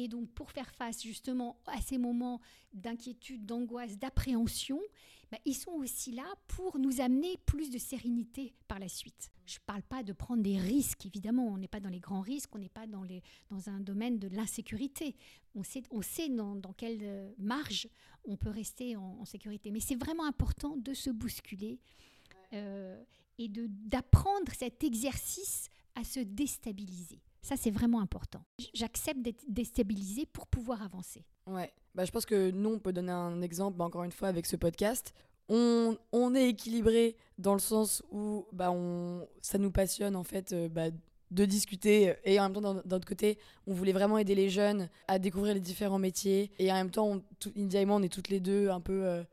Et 0.01 0.07
donc, 0.07 0.31
pour 0.31 0.53
faire 0.53 0.71
face 0.71 1.03
justement 1.03 1.61
à 1.67 1.81
ces 1.81 1.99
moments 1.99 2.41
d'inquiétude, 2.73 3.45
d'angoisse, 3.45 3.99
d'appréhension, 3.99 4.79
bah, 5.33 5.39
ils 5.45 5.57
sont 5.57 5.73
aussi 5.73 6.13
là 6.13 6.25
pour 6.47 6.79
nous 6.79 7.01
amener 7.01 7.37
plus 7.47 7.69
de 7.69 7.79
sérénité 7.79 8.55
par 8.69 8.79
la 8.79 8.89
suite. 8.89 9.29
Je 9.45 9.57
ne 9.57 9.65
parle 9.67 9.83
pas 9.83 10.05
de 10.05 10.13
prendre 10.13 10.41
des 10.41 10.57
risques, 10.57 11.05
évidemment, 11.05 11.49
on 11.49 11.59
n'est 11.59 11.67
pas 11.67 11.81
dans 11.81 11.89
les 11.89 11.99
grands 11.99 12.21
risques, 12.21 12.55
on 12.55 12.61
n'est 12.61 12.69
pas 12.69 12.87
dans, 12.87 13.03
les, 13.03 13.25
dans 13.51 13.69
un 13.69 13.81
domaine 13.81 14.21
de 14.21 14.29
l'insécurité. 14.29 15.17
On 15.57 15.65
sait, 15.65 15.83
on 15.91 16.01
sait 16.01 16.29
dans, 16.29 16.55
dans 16.55 16.73
quelle 16.73 17.01
euh, 17.03 17.33
marge 17.37 17.89
on 18.25 18.37
peut 18.37 18.51
rester 18.51 18.95
en, 18.95 19.19
en 19.21 19.25
sécurité. 19.25 19.73
Mais 19.73 19.81
c'est 19.81 19.97
vraiment 19.97 20.27
important 20.27 20.77
de 20.77 20.95
se 20.95 21.11
bousculer 21.11 21.81
euh, 22.53 23.03
et 23.37 23.49
d'apprendre 23.49 24.53
cet 24.57 24.85
exercice 24.85 25.69
à 25.97 26.05
se 26.05 26.21
déstabiliser. 26.21 27.21
Ça, 27.49 27.57
c'est 27.57 27.71
vraiment 27.71 28.03
important. 28.03 28.43
J'accepte 28.75 29.23
d'être 29.23 29.43
déstabilisé 29.49 30.27
pour 30.27 30.47
pouvoir 30.49 30.83
avancer. 30.83 31.25
Ouais, 31.47 31.73
bah, 31.95 32.05
je 32.05 32.11
pense 32.11 32.27
que 32.27 32.51
nous, 32.51 32.75
on 32.75 32.79
peut 32.79 32.93
donner 32.93 33.11
un 33.11 33.41
exemple, 33.41 33.79
bah, 33.79 33.87
encore 33.87 34.05
une 34.05 34.13
fois, 34.13 34.29
avec 34.29 34.45
ce 34.45 34.55
podcast. 34.55 35.15
On, 35.49 35.97
on, 36.13 36.35
est 36.35 36.51
équilibré 36.51 37.17
dans 37.39 37.55
le 37.55 37.59
sens 37.59 38.03
où 38.11 38.45
bah, 38.53 38.71
on, 38.71 39.27
ça 39.41 39.57
nous 39.57 39.71
passionne, 39.71 40.15
en 40.15 40.25
fait, 40.25 40.53
euh, 40.53 40.69
bah, 40.69 40.89
de 41.31 41.45
discuter. 41.47 42.17
Et 42.25 42.39
en 42.39 42.51
même 42.51 42.53
temps, 42.53 42.75
d'un 42.75 42.97
autre 42.97 43.09
côté, 43.09 43.39
on 43.67 43.73
voulait 43.73 43.93
vraiment 43.93 44.19
aider 44.19 44.35
les 44.35 44.51
jeunes 44.51 44.91
à 45.07 45.19
découvrir 45.19 45.55
les 45.55 45.61
différents 45.61 45.99
métiers. 45.99 46.51
Et 46.59 46.71
en 46.71 46.75
même 46.75 46.91
temps, 46.91 47.09
on, 47.09 47.23
et 47.57 47.85
moi, 47.87 47.97
on 47.97 48.03
est 48.03 48.13
toutes 48.13 48.29
les 48.29 48.41
deux 48.41 48.69
un 48.69 48.83
peu... 48.83 49.07
Euh, 49.07 49.25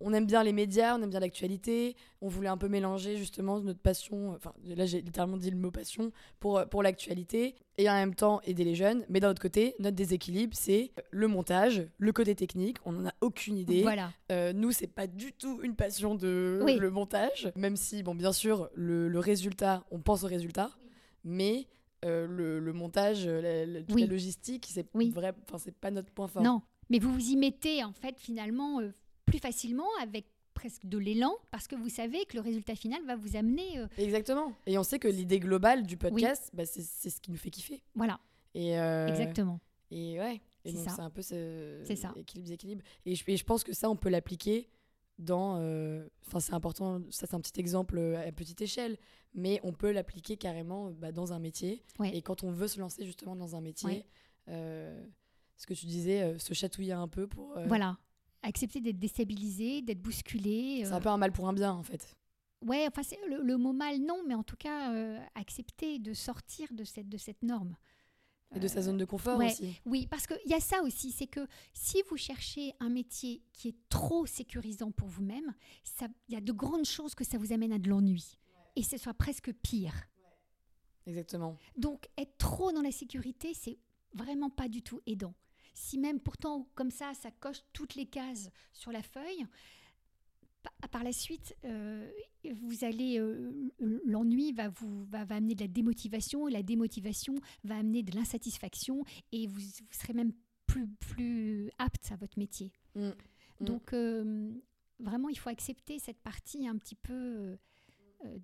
on 0.00 0.12
aime 0.12 0.26
bien 0.26 0.42
les 0.42 0.52
médias, 0.52 0.96
on 0.96 1.02
aime 1.02 1.10
bien 1.10 1.20
l'actualité. 1.20 1.96
On 2.20 2.28
voulait 2.28 2.48
un 2.48 2.56
peu 2.56 2.68
mélanger 2.68 3.16
justement 3.16 3.60
notre 3.60 3.80
passion, 3.80 4.32
enfin 4.34 4.52
là 4.64 4.86
j'ai 4.86 5.00
littéralement 5.00 5.36
dit 5.36 5.50
le 5.50 5.56
mot 5.56 5.70
passion, 5.70 6.12
pour, 6.38 6.58
euh, 6.58 6.66
pour 6.66 6.82
l'actualité 6.82 7.54
et 7.78 7.88
en 7.88 7.94
même 7.94 8.14
temps 8.14 8.40
aider 8.44 8.64
les 8.64 8.74
jeunes. 8.74 9.04
Mais 9.08 9.20
d'un 9.20 9.30
autre 9.30 9.42
côté, 9.42 9.74
notre 9.78 9.96
déséquilibre, 9.96 10.54
c'est 10.56 10.92
le 11.10 11.28
montage, 11.28 11.86
le 11.98 12.12
côté 12.12 12.34
technique. 12.34 12.78
On 12.84 12.92
n'en 12.92 13.08
a 13.08 13.14
aucune 13.20 13.56
idée. 13.56 13.82
Voilà. 13.82 14.10
Euh, 14.32 14.52
nous, 14.52 14.72
c'est 14.72 14.86
pas 14.86 15.06
du 15.06 15.32
tout 15.32 15.60
une 15.62 15.76
passion 15.76 16.14
de 16.14 16.62
le 16.66 16.90
montage, 16.90 17.52
même 17.56 17.76
si, 17.76 18.02
bon, 18.02 18.14
bien 18.14 18.32
sûr, 18.32 18.70
le, 18.74 19.18
résultat, 19.18 19.84
on 19.90 20.00
pense 20.00 20.24
au 20.24 20.26
résultat, 20.26 20.70
mais 21.24 21.66
euh, 22.04 22.26
le, 22.26 22.72
montage, 22.72 23.26
la, 23.26 23.66
logistique, 23.66 24.66
c'est 24.70 24.86
oui. 24.94 25.10
vrai, 25.10 25.34
c'est 25.58 25.74
pas 25.74 25.90
notre 25.90 26.10
point 26.10 26.26
fort. 26.26 26.42
Non, 26.42 26.62
mais 26.88 26.98
vous 26.98 27.12
vous 27.12 27.30
y 27.30 27.36
mettez 27.36 27.84
en 27.84 27.92
fait 27.92 28.18
finalement 28.18 28.80
plus 29.30 29.38
facilement 29.38 29.88
avec 30.02 30.26
presque 30.54 30.84
de 30.84 30.98
l'élan 30.98 31.34
parce 31.50 31.66
que 31.66 31.76
vous 31.76 31.88
savez 31.88 32.24
que 32.26 32.36
le 32.36 32.42
résultat 32.42 32.74
final 32.74 33.02
va 33.06 33.16
vous 33.16 33.36
amener. 33.36 33.78
Euh, 33.78 33.86
Exactement. 33.96 34.52
Et 34.66 34.76
on 34.78 34.82
sait 34.82 34.98
que 34.98 35.08
l'idée 35.08 35.40
globale 35.40 35.86
du 35.86 35.96
podcast, 35.96 36.50
bah, 36.52 36.66
c'est 36.66 36.82
ce 36.82 37.20
qui 37.20 37.30
nous 37.30 37.38
fait 37.38 37.50
kiffer. 37.50 37.82
Voilà. 37.94 38.20
Et 38.54 38.78
euh, 38.78 39.08
Exactement. 39.08 39.60
Et 39.90 40.18
ouais. 40.18 40.40
Et 40.64 40.72
donc 40.72 40.84
c'est 40.90 41.00
un 41.00 41.10
peu 41.10 41.22
ce 41.22 41.82
ça. 41.96 42.12
équilibre, 42.16 42.52
équilibre. 42.52 42.82
Et 43.06 43.14
je, 43.14 43.24
je, 43.26 43.44
pense 43.44 43.64
que 43.64 43.72
ça, 43.72 43.88
on 43.88 43.96
peut 43.96 44.10
l'appliquer 44.10 44.68
dans. 45.18 45.56
Euh, 45.58 46.06
enfin, 46.26 46.40
c'est 46.40 46.52
important. 46.52 47.00
Ça, 47.10 47.26
c'est 47.26 47.34
un 47.34 47.40
petit 47.40 47.58
exemple 47.58 47.98
à 47.98 48.30
petite 48.32 48.60
échelle, 48.60 48.98
mais 49.32 49.60
on 49.62 49.72
peut 49.72 49.90
l'appliquer 49.90 50.36
carrément 50.36 50.90
bah, 50.90 51.12
dans 51.12 51.32
un 51.32 51.38
métier. 51.38 51.82
Et 52.12 52.20
quand 52.20 52.42
on 52.44 52.50
veut 52.50 52.68
se 52.68 52.78
lancer 52.78 53.06
justement 53.06 53.36
dans 53.36 53.56
un 53.56 53.62
métier, 53.62 54.04
ce 54.46 55.66
que 55.66 55.72
tu 55.72 55.86
disais, 55.86 56.38
se 56.38 56.52
chatouiller 56.52 56.92
un 56.92 57.08
peu 57.08 57.26
pour. 57.26 57.58
voilà 57.66 57.96
accepter 58.42 58.80
d'être 58.80 58.98
déstabilisé, 58.98 59.82
d'être 59.82 60.00
bousculé. 60.00 60.82
C'est 60.84 60.92
un 60.92 60.96
euh. 60.96 61.00
peu 61.00 61.08
un 61.08 61.16
mal 61.16 61.32
pour 61.32 61.48
un 61.48 61.52
bien, 61.52 61.72
en 61.72 61.82
fait. 61.82 62.16
Ouais, 62.64 62.86
enfin, 62.88 63.02
c'est 63.02 63.18
le, 63.26 63.56
mot 63.56 63.72
mal, 63.72 63.98
non, 64.00 64.22
mais 64.26 64.34
en 64.34 64.42
tout 64.42 64.56
cas, 64.56 64.92
euh, 64.92 65.18
accepter 65.34 65.98
de 65.98 66.12
sortir 66.12 66.68
de 66.72 66.84
cette, 66.84 67.08
de 67.08 67.16
cette 67.16 67.42
norme. 67.42 67.74
Et 68.54 68.58
de 68.58 68.66
sa 68.68 68.82
zone 68.82 68.98
de 68.98 69.04
confort 69.04 69.38
aussi. 69.38 69.80
Oui, 69.86 70.08
parce 70.08 70.26
qu'il 70.26 70.46
y 70.46 70.54
a 70.54 70.60
ça 70.60 70.82
aussi, 70.82 71.12
c'est 71.12 71.28
que 71.28 71.46
si 71.72 72.02
vous 72.10 72.16
cherchez 72.16 72.74
un 72.80 72.88
métier 72.88 73.44
qui 73.52 73.68
est 73.68 73.76
trop 73.88 74.26
sécurisant 74.26 74.90
pour 74.90 75.06
vous-même, 75.06 75.54
il 76.28 76.34
y 76.34 76.36
a 76.36 76.40
de 76.40 76.52
grandes 76.52 76.84
chances 76.84 77.14
que 77.14 77.22
ça 77.22 77.38
vous 77.38 77.52
amène 77.52 77.72
à 77.72 77.78
de 77.78 77.88
l'ennui. 77.88 78.38
Et 78.74 78.82
ce 78.82 78.96
soit 78.96 79.14
presque 79.14 79.52
pire. 79.62 79.94
Exactement. 81.06 81.56
Donc, 81.76 82.08
être 82.18 82.36
trop 82.38 82.72
dans 82.72 82.82
la 82.82 82.90
sécurité, 82.90 83.54
c'est 83.54 83.78
vraiment 84.14 84.50
pas 84.50 84.68
du 84.68 84.82
tout 84.82 85.00
aidant 85.06 85.34
si 85.80 85.98
même 85.98 86.20
pourtant 86.20 86.68
comme 86.74 86.90
ça, 86.90 87.14
ça 87.14 87.30
coche 87.30 87.62
toutes 87.72 87.94
les 87.94 88.06
cases 88.06 88.50
sur 88.72 88.92
la 88.92 89.02
feuille, 89.02 89.46
par 90.90 91.04
la 91.04 91.12
suite, 91.12 91.56
euh, 91.64 92.10
vous 92.62 92.84
allez, 92.84 93.18
euh, 93.18 93.70
l'ennui 94.04 94.52
va 94.52 94.68
vous 94.68 95.04
va, 95.06 95.20
amener 95.30 95.54
de 95.54 95.62
la 95.62 95.68
démotivation 95.68 96.48
et 96.48 96.50
la 96.50 96.62
démotivation 96.62 97.34
va 97.64 97.78
amener 97.78 98.02
de 98.02 98.14
l'insatisfaction 98.14 99.04
et 99.32 99.46
vous, 99.46 99.60
serez 99.90 100.12
même 100.12 100.32
plus 100.66 100.86
plus 100.86 101.70
apte 101.78 102.12
à 102.12 102.16
votre 102.16 102.38
métier. 102.38 102.72
Mmh. 102.94 103.08
Mmh. 103.08 103.64
Donc 103.64 103.92
euh, 103.94 104.52
vraiment, 104.98 105.30
il 105.30 105.38
faut 105.38 105.48
accepter 105.48 105.98
cette 105.98 106.20
partie 106.20 106.68
un 106.68 106.76
petit 106.76 106.96
peu 106.96 107.56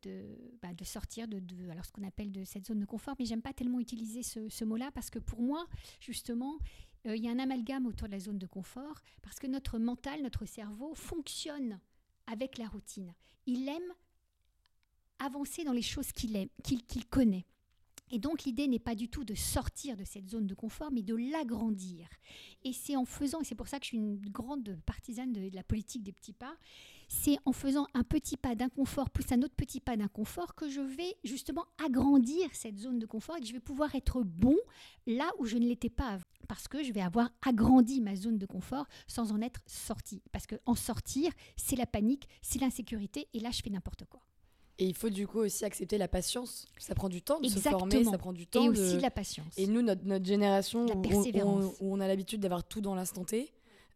de, 0.03 0.25
bah, 0.63 0.73
de 0.73 0.85
sortir 0.85 1.29
de, 1.29 1.39
de, 1.39 1.69
alors 1.69 1.85
ce 1.85 1.93
qu'on 1.93 2.07
appelle 2.07 2.33
de 2.33 2.45
cette 2.45 2.67
zone 2.67 2.81
de 2.81 2.87
confort. 2.87 3.15
Mais 3.19 3.27
j'aime 3.27 3.43
pas 3.43 3.53
tellement 3.53 3.81
utiliser 3.81 4.23
ce, 4.23 4.49
ce 4.49 4.65
mot-là 4.65 4.91
parce 4.93 5.11
que 5.11 5.19
pour 5.19 5.43
moi, 5.43 5.67
justement, 6.01 6.59
il 7.05 7.23
y 7.23 7.29
a 7.29 7.31
un 7.31 7.39
amalgame 7.39 7.87
autour 7.87 8.09
de 8.09 8.13
la 8.13 8.21
zone 8.21 8.39
de 8.39 8.47
confort 8.47 9.01
parce 9.23 9.39
que 9.39 9.47
notre 9.47 9.79
mental, 9.79 10.23
notre 10.23 10.45
cerveau 10.45 10.95
fonctionne 10.95 11.79
avec 12.27 12.59
la 12.59 12.67
routine. 12.67 13.15
Il 13.47 13.69
aime 13.69 13.95
avancer 15.19 15.65
dans 15.65 15.73
les 15.73 15.83
choses 15.83 16.13
qu'il 16.13 16.37
aime, 16.37 16.49
qu'il 16.63 17.07
connaît. 17.07 17.47
Et 18.11 18.19
donc 18.19 18.45
l'idée 18.45 18.69
n'est 18.69 18.79
pas 18.79 18.95
du 18.95 19.09
tout 19.09 19.25
de 19.25 19.35
sortir 19.35 19.97
de 19.97 20.05
cette 20.05 20.29
zone 20.29 20.47
de 20.47 20.55
confort, 20.55 20.93
mais 20.93 21.03
de 21.03 21.17
l'agrandir. 21.17 22.09
Et 22.63 22.73
c'est 22.73 22.97
en 22.97 23.05
faisant, 23.05 23.41
et 23.41 23.45
c'est 23.45 23.57
pour 23.57 23.69
ça 23.69 23.79
que 23.79 23.85
je 23.85 23.89
suis 23.89 23.99
une 23.99 24.21
grande 24.21 24.79
partisane 24.87 25.33
de, 25.33 25.51
la 25.53 25.65
politique 25.65 26.05
des 26.05 26.13
petits 26.13 26.33
pas, 26.33 26.57
c'est 27.09 27.37
en 27.45 27.53
faisant 27.53 27.87
un 27.95 28.03
petit 28.03 28.37
pas 28.37 28.55
d'inconfort 28.55 29.11
plus 29.11 29.25
un 29.33 29.43
autre 29.43 29.55
petit 29.55 29.81
pas 29.81 29.97
d'inconfort 29.97 30.55
que 30.55 30.69
je 30.69 30.81
vais 30.81 31.17
justement 31.25 31.67
agrandir 31.85 32.49
cette 32.53 32.79
zone 32.79 32.99
de 32.99 33.07
confort 33.07 33.37
et 33.37 33.41
que 33.41 33.47
je 33.47 33.53
vais 33.53 33.61
pouvoir 33.61 33.95
être 33.95 34.23
bon 34.23 34.57
là 35.07 35.31
où 35.39 35.47
je 35.47 35.57
ne 35.57 35.67
l'étais 35.67 35.91
pas 35.91 36.09
avant. 36.09 36.25
Parce 36.49 36.69
que 36.69 36.83
je 36.83 36.93
vais 36.93 37.01
avoir 37.01 37.31
agrandi 37.47 38.01
ma 38.01 38.15
zone 38.15 38.39
de 38.39 38.47
confort 38.47 38.87
sans 39.07 39.33
en 39.33 39.41
être 39.41 39.61
sorti. 39.67 40.23
Parce 40.33 40.47
qu'en 40.47 40.75
sortir, 40.75 41.33
c'est 41.57 41.77
la 41.77 41.87
panique, 41.87 42.29
c'est 42.43 42.61
l'insécurité, 42.61 43.29
et 43.35 43.41
là 43.41 43.51
je 43.51 43.63
fais 43.63 43.71
n'importe 43.71 44.05
quoi. 44.05 44.21
Et 44.79 44.85
il 44.85 44.95
faut 44.95 45.09
du 45.09 45.27
coup 45.27 45.39
aussi 45.39 45.65
accepter 45.65 45.97
la 45.97 46.09
patience. 46.09 46.67
Ça 46.79 46.95
prend 46.95 47.09
du 47.09 47.23
temps 47.23 47.41
de 47.41 47.49
se 47.49 47.59
former, 47.59 48.05
ça 48.05 48.19
prend 48.19 48.33
du 48.33 48.47
temps. 48.47 48.65
Et 48.65 48.69
aussi 48.69 49.01
la 49.01 49.11
patience. 49.11 49.55
Et 49.57 49.67
nous, 49.67 49.81
notre, 49.81 50.05
notre 50.05 50.27
génération, 50.27 50.85
où, 50.85 51.75
on 51.81 52.01
a 52.01 52.07
l'habitude 52.07 52.41
d'avoir 52.41 52.63
tout 52.63 52.83
dans 52.83 52.95
l'instant 52.95 53.25
T, 53.25 53.51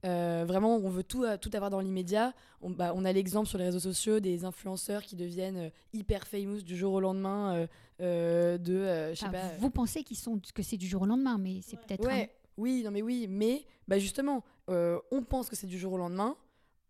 euh, 0.04 0.44
vraiment, 0.46 0.76
on 0.76 0.88
veut 0.88 1.02
tout, 1.02 1.24
tout 1.40 1.50
avoir 1.52 1.70
dans 1.70 1.80
l'immédiat. 1.80 2.32
On, 2.62 2.70
bah, 2.70 2.92
on, 2.94 3.04
a 3.04 3.12
l'exemple 3.12 3.48
sur 3.48 3.58
les 3.58 3.64
réseaux 3.64 3.80
sociaux 3.80 4.20
des 4.20 4.44
influenceurs 4.44 5.02
qui 5.02 5.16
deviennent 5.16 5.56
euh, 5.56 5.70
hyper 5.92 6.26
famous 6.26 6.62
du 6.62 6.76
jour 6.76 6.94
au 6.94 7.00
lendemain. 7.00 7.66
Euh, 8.00 8.58
de, 8.58 9.14
pas, 9.30 9.42
vous 9.58 9.70
pensez 9.70 10.02
qu'ils 10.02 10.16
sont 10.16 10.40
que 10.54 10.62
c'est 10.62 10.78
du 10.78 10.86
jour 10.86 11.02
au 11.02 11.06
lendemain, 11.06 11.38
mais 11.38 11.60
c'est 11.62 11.78
peut-être. 11.78 12.06
Ouais, 12.06 12.30
oui, 12.56 12.82
non 12.82 12.90
mais 12.90 13.02
oui, 13.02 13.26
mais 13.28 13.64
bah 13.88 13.98
justement, 13.98 14.42
on 14.68 15.22
pense 15.28 15.48
que 15.48 15.56
c'est 15.56 15.66
du 15.66 15.78
jour 15.78 15.92
au 15.94 15.98
lendemain. 15.98 16.36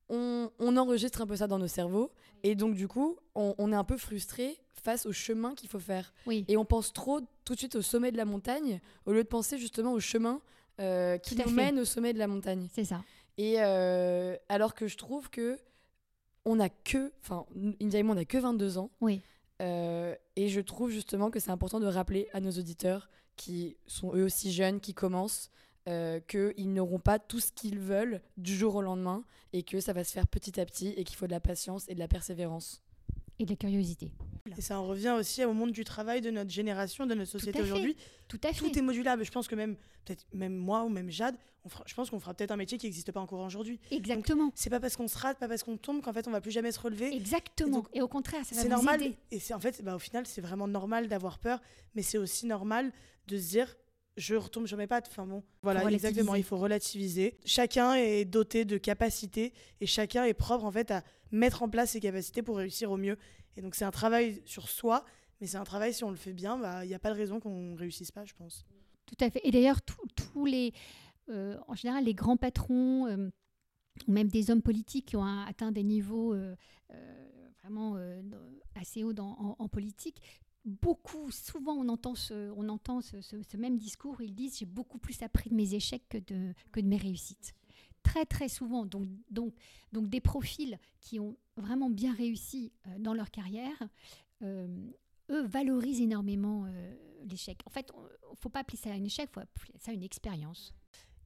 On, 0.09 0.51
on, 0.59 0.77
enregistre 0.77 1.21
un 1.23 1.27
peu 1.27 1.37
ça 1.37 1.47
dans 1.47 1.59
nos 1.61 1.69
cerveaux 1.69 2.11
et 2.43 2.57
donc 2.57 2.75
du 2.75 2.89
coup, 2.89 3.17
on, 3.37 3.55
on 3.59 3.71
est 3.71 3.77
un 3.77 3.85
peu 3.85 3.97
frustré 3.97 4.59
face 4.75 5.07
au 5.07 5.13
chemin 5.13 5.55
qu'il 5.55 5.69
faut 5.69 5.79
faire. 5.79 6.13
Oui. 6.27 6.45
Et 6.49 6.57
on 6.57 6.65
pense 6.65 6.93
trop 6.93 7.21
tout 7.45 7.55
de 7.55 7.59
suite 7.59 7.77
au 7.77 7.83
sommet 7.83 8.11
de 8.11 8.17
la 8.17 8.25
montagne 8.25 8.81
au 9.07 9.13
lieu 9.13 9.23
de 9.23 9.29
penser 9.29 9.57
justement 9.59 9.93
au 9.93 10.01
chemin 10.01 10.41
euh, 10.81 11.19
qui 11.19 11.37
nous 11.37 11.51
mène 11.51 11.79
au 11.79 11.85
sommet 11.85 12.13
de 12.13 12.19
la 12.19 12.27
montagne. 12.27 12.69
C'est 12.73 12.85
ça. 12.85 13.03
Et 13.37 13.57
euh, 13.59 14.37
alors 14.49 14.75
que 14.75 14.87
je 14.87 14.97
trouve 14.97 15.31
que 15.31 15.59
on 16.45 16.59
a 16.59 16.69
que, 16.69 17.13
enfin, 17.21 17.45
India 17.81 18.01
et 18.01 18.03
moi, 18.03 18.15
on 18.15 18.19
a 18.19 18.25
que 18.25 18.39
22 18.39 18.79
ans. 18.79 18.91
Oui. 19.01 19.21
Euh, 19.61 20.15
et 20.37 20.49
je 20.49 20.61
trouve 20.61 20.91
justement 20.91 21.31
que 21.31 21.39
c'est 21.39 21.51
important 21.51 21.81
de 21.81 21.87
rappeler 21.87 22.29
à 22.33 22.41
nos 22.41 22.51
auditeurs 22.51 23.11
qui 23.37 23.77
sont 23.87 24.15
eux 24.15 24.25
aussi 24.25 24.53
jeunes, 24.53 24.81
qui 24.81 24.95
commencent, 24.95 25.51
qu'ils 26.29 26.73
n'auront 26.73 27.01
pas 27.01 27.19
tout 27.19 27.41
ce 27.41 27.51
qu'ils 27.51 27.81
veulent 27.81 28.21
du 28.37 28.55
jour 28.55 28.77
au 28.77 28.83
lendemain 28.83 29.25
et 29.53 29.65
que 29.65 29.81
ça 29.81 29.93
va 29.93 30.05
se 30.05 30.13
faire 30.13 30.29
petit 30.29 30.61
à 30.61 30.65
petit 30.65 30.95
et 30.97 31.05
qu'il 31.05 31.17
faut 31.17 31.27
de 31.27 31.33
la 31.33 31.41
patience 31.41 31.85
et 31.89 31.95
de 31.95 31.99
la 31.99 32.07
persévérance. 32.07 32.81
Et 33.41 33.45
de 33.45 33.51
la 33.51 33.57
curiosité. 33.57 34.13
Et 34.57 34.61
ça 34.61 34.79
en 34.79 34.87
revient 34.87 35.15
aussi 35.19 35.45
au 35.45 35.55
monde 35.55 35.73
du 35.73 35.83
travail 35.83 36.21
de 36.21 36.31
notre 36.31 36.51
génération, 36.51 37.07
de 37.07 37.15
notre 37.15 37.31
société 37.31 37.63
aujourd'hui. 37.63 37.97
Tout 38.29 38.41
à 38.45 38.53
fait. 38.53 38.59
Tout 38.59 38.79
est 38.79 38.83
modulable. 38.83 39.25
Je 39.25 39.31
pense 39.31 39.49
que 39.49 39.55
même, 39.55 39.77
peut-être 40.05 40.27
même 40.35 40.55
moi 40.55 40.85
ou 40.85 40.91
même 40.91 41.11
Jade, 41.11 41.37
on 41.65 41.69
je 41.87 41.95
pense 41.95 42.11
qu'on 42.11 42.21
fera 42.21 42.35
peut-être 42.35 42.51
un 42.51 42.57
métier 42.57 42.77
qui 42.77 42.87
n'existe 42.87 43.13
pas 43.13 43.21
encore 43.21 43.41
aujourd'hui. 43.41 43.81
Exactement. 43.91 44.53
C'est 44.55 44.71
pas 44.71 44.79
parce 44.79 44.97
qu'on 44.97 45.09
se 45.09 45.17
rate, 45.17 45.39
pas 45.39 45.49
parce 45.49 45.63
qu'on 45.63 45.79
tombe 45.79 46.03
qu'en 46.03 46.13
fait 46.13 46.29
on 46.29 46.31
va 46.31 46.41
plus 46.41 46.51
jamais 46.51 46.73
se 46.73 46.81
relever. 46.81 47.15
Exactement. 47.15 47.87
Et, 47.95 48.03
au 48.03 48.09
contraire, 48.09 48.45
ça 48.45 48.55
va 48.55 48.63
C'est 48.63 48.69
normal. 48.69 49.01
Et 49.31 49.41
c'est 49.41 49.55
en 49.55 49.61
fait, 49.61 49.83
bah, 49.83 49.97
au 49.97 49.99
final, 49.99 50.27
c'est 50.27 50.41
vraiment 50.41 50.69
normal 50.69 51.09
d'avoir 51.09 51.39
peur, 51.39 51.61
mais 51.95 52.03
c'est 52.03 52.19
aussi 52.19 52.47
normal 52.47 52.93
de 53.27 53.39
se 53.39 53.49
dire 53.49 53.75
je 54.17 54.35
retombe 54.35 54.67
sur 54.67 54.77
mes 54.77 54.87
pattes. 54.87 55.09
Enfin 55.11 55.27
bon, 55.27 55.43
voilà, 55.63 55.91
exactement. 55.91 56.35
Il 56.35 56.45
faut 56.45 56.59
relativiser. 56.59 57.39
Chacun 57.45 57.95
est 57.95 58.25
doté 58.25 58.65
de 58.65 58.77
capacités 58.77 59.53
et 59.81 59.87
chacun 59.87 60.25
est 60.25 60.35
propre 60.35 60.65
en 60.65 60.73
fait 60.73 60.91
à 60.91 61.03
mettre 61.33 61.63
en 61.63 61.69
place 61.69 61.91
ses 61.91 62.01
capacités 62.01 62.43
pour 62.43 62.57
réussir 62.57 62.91
au 62.91 62.97
mieux. 62.97 63.17
Et 63.57 63.63
donc 63.63 63.75
c'est 63.75 63.85
un 63.85 63.91
travail 63.91 64.43
sur 64.45 64.69
soi, 64.69 65.05
mais 65.41 65.47
c'est 65.47 65.57
un 65.57 65.65
travail 65.65 65.95
si 65.95 66.05
on 66.05 66.11
le 66.11 66.17
fait 66.17 66.33
bien, 66.33 66.59
bah, 66.59 66.85
il 66.85 66.89
n'y 66.89 66.95
a 66.95 66.99
pas 66.99 67.11
de 67.11 67.17
raison 67.17 67.41
qu'on 67.41 67.75
réussisse 67.75 68.11
pas, 68.11 68.25
je 68.25 68.35
pense. 68.35 68.65
Tout 69.07 69.25
à 69.25 69.31
fait. 69.31 69.41
Et 69.45 69.51
d'ailleurs, 69.51 69.81
tous 69.83 70.47
les, 70.47 70.73
euh, 71.29 71.59
en 71.67 71.75
général, 71.75 72.05
les 72.05 72.15
grands 72.15 72.37
patrons, 72.37 73.07
euh, 73.07 73.29
ou 74.07 74.13
même 74.13 74.29
des 74.29 74.51
hommes 74.51 74.63
politiques 74.63 75.07
qui 75.07 75.17
ont 75.17 75.25
atteint 75.25 75.73
des 75.73 75.83
niveaux 75.83 76.33
euh, 76.33 76.55
vraiment 77.63 77.97
assez 78.75 79.05
hauts 79.05 79.19
en, 79.19 79.69
politique, 79.69 80.23
beaucoup, 80.65 81.31
souvent 81.31 81.75
on 81.75 81.89
entend 81.89 82.15
ce, 82.15 82.51
on 82.57 82.69
entend 82.69 83.01
ce, 83.01 83.57
même 83.57 83.77
discours, 83.77 84.23
ils 84.23 84.35
disent 84.35 84.59
j'ai 84.59 84.67
beaucoup 84.67 84.99
plus 84.99 85.23
appris 85.23 85.51
de 85.51 85.55
mes 85.55 85.75
échecs 85.75 86.09
que 86.09 86.19
de, 86.19 86.55
que 86.73 86.81
de 86.81 86.87
mes 86.87 86.97
réussites. 86.97 87.55
Très 88.03 88.25
très 88.25 88.49
souvent, 88.49 88.87
donc, 88.87 89.09
donc, 89.31 89.55
donc 89.93 90.09
des 90.09 90.21
profils 90.21 90.79
qui 91.01 91.21
ont 91.21 91.37
vraiment 91.57 91.91
bien 91.91 92.15
réussi 92.15 92.73
dans 92.99 93.15
leur 93.15 93.31
carrière, 93.31 93.77
eux 94.43 95.43
valorisent 95.47 96.01
énormément 96.01 96.67
l'échec. 97.29 97.59
En 97.67 97.71
fait, 97.71 97.93
il 97.95 98.31
ne 98.31 98.37
faut 98.37 98.49
pas 98.49 98.61
appeler 98.61 98.79
ça 98.79 98.91
un 98.91 99.05
échec, 99.05 99.29
il 99.31 99.35
faut 99.35 99.41
appeler 99.41 99.75
ça 99.79 99.93
une 99.93 100.03
expérience. 100.03 100.75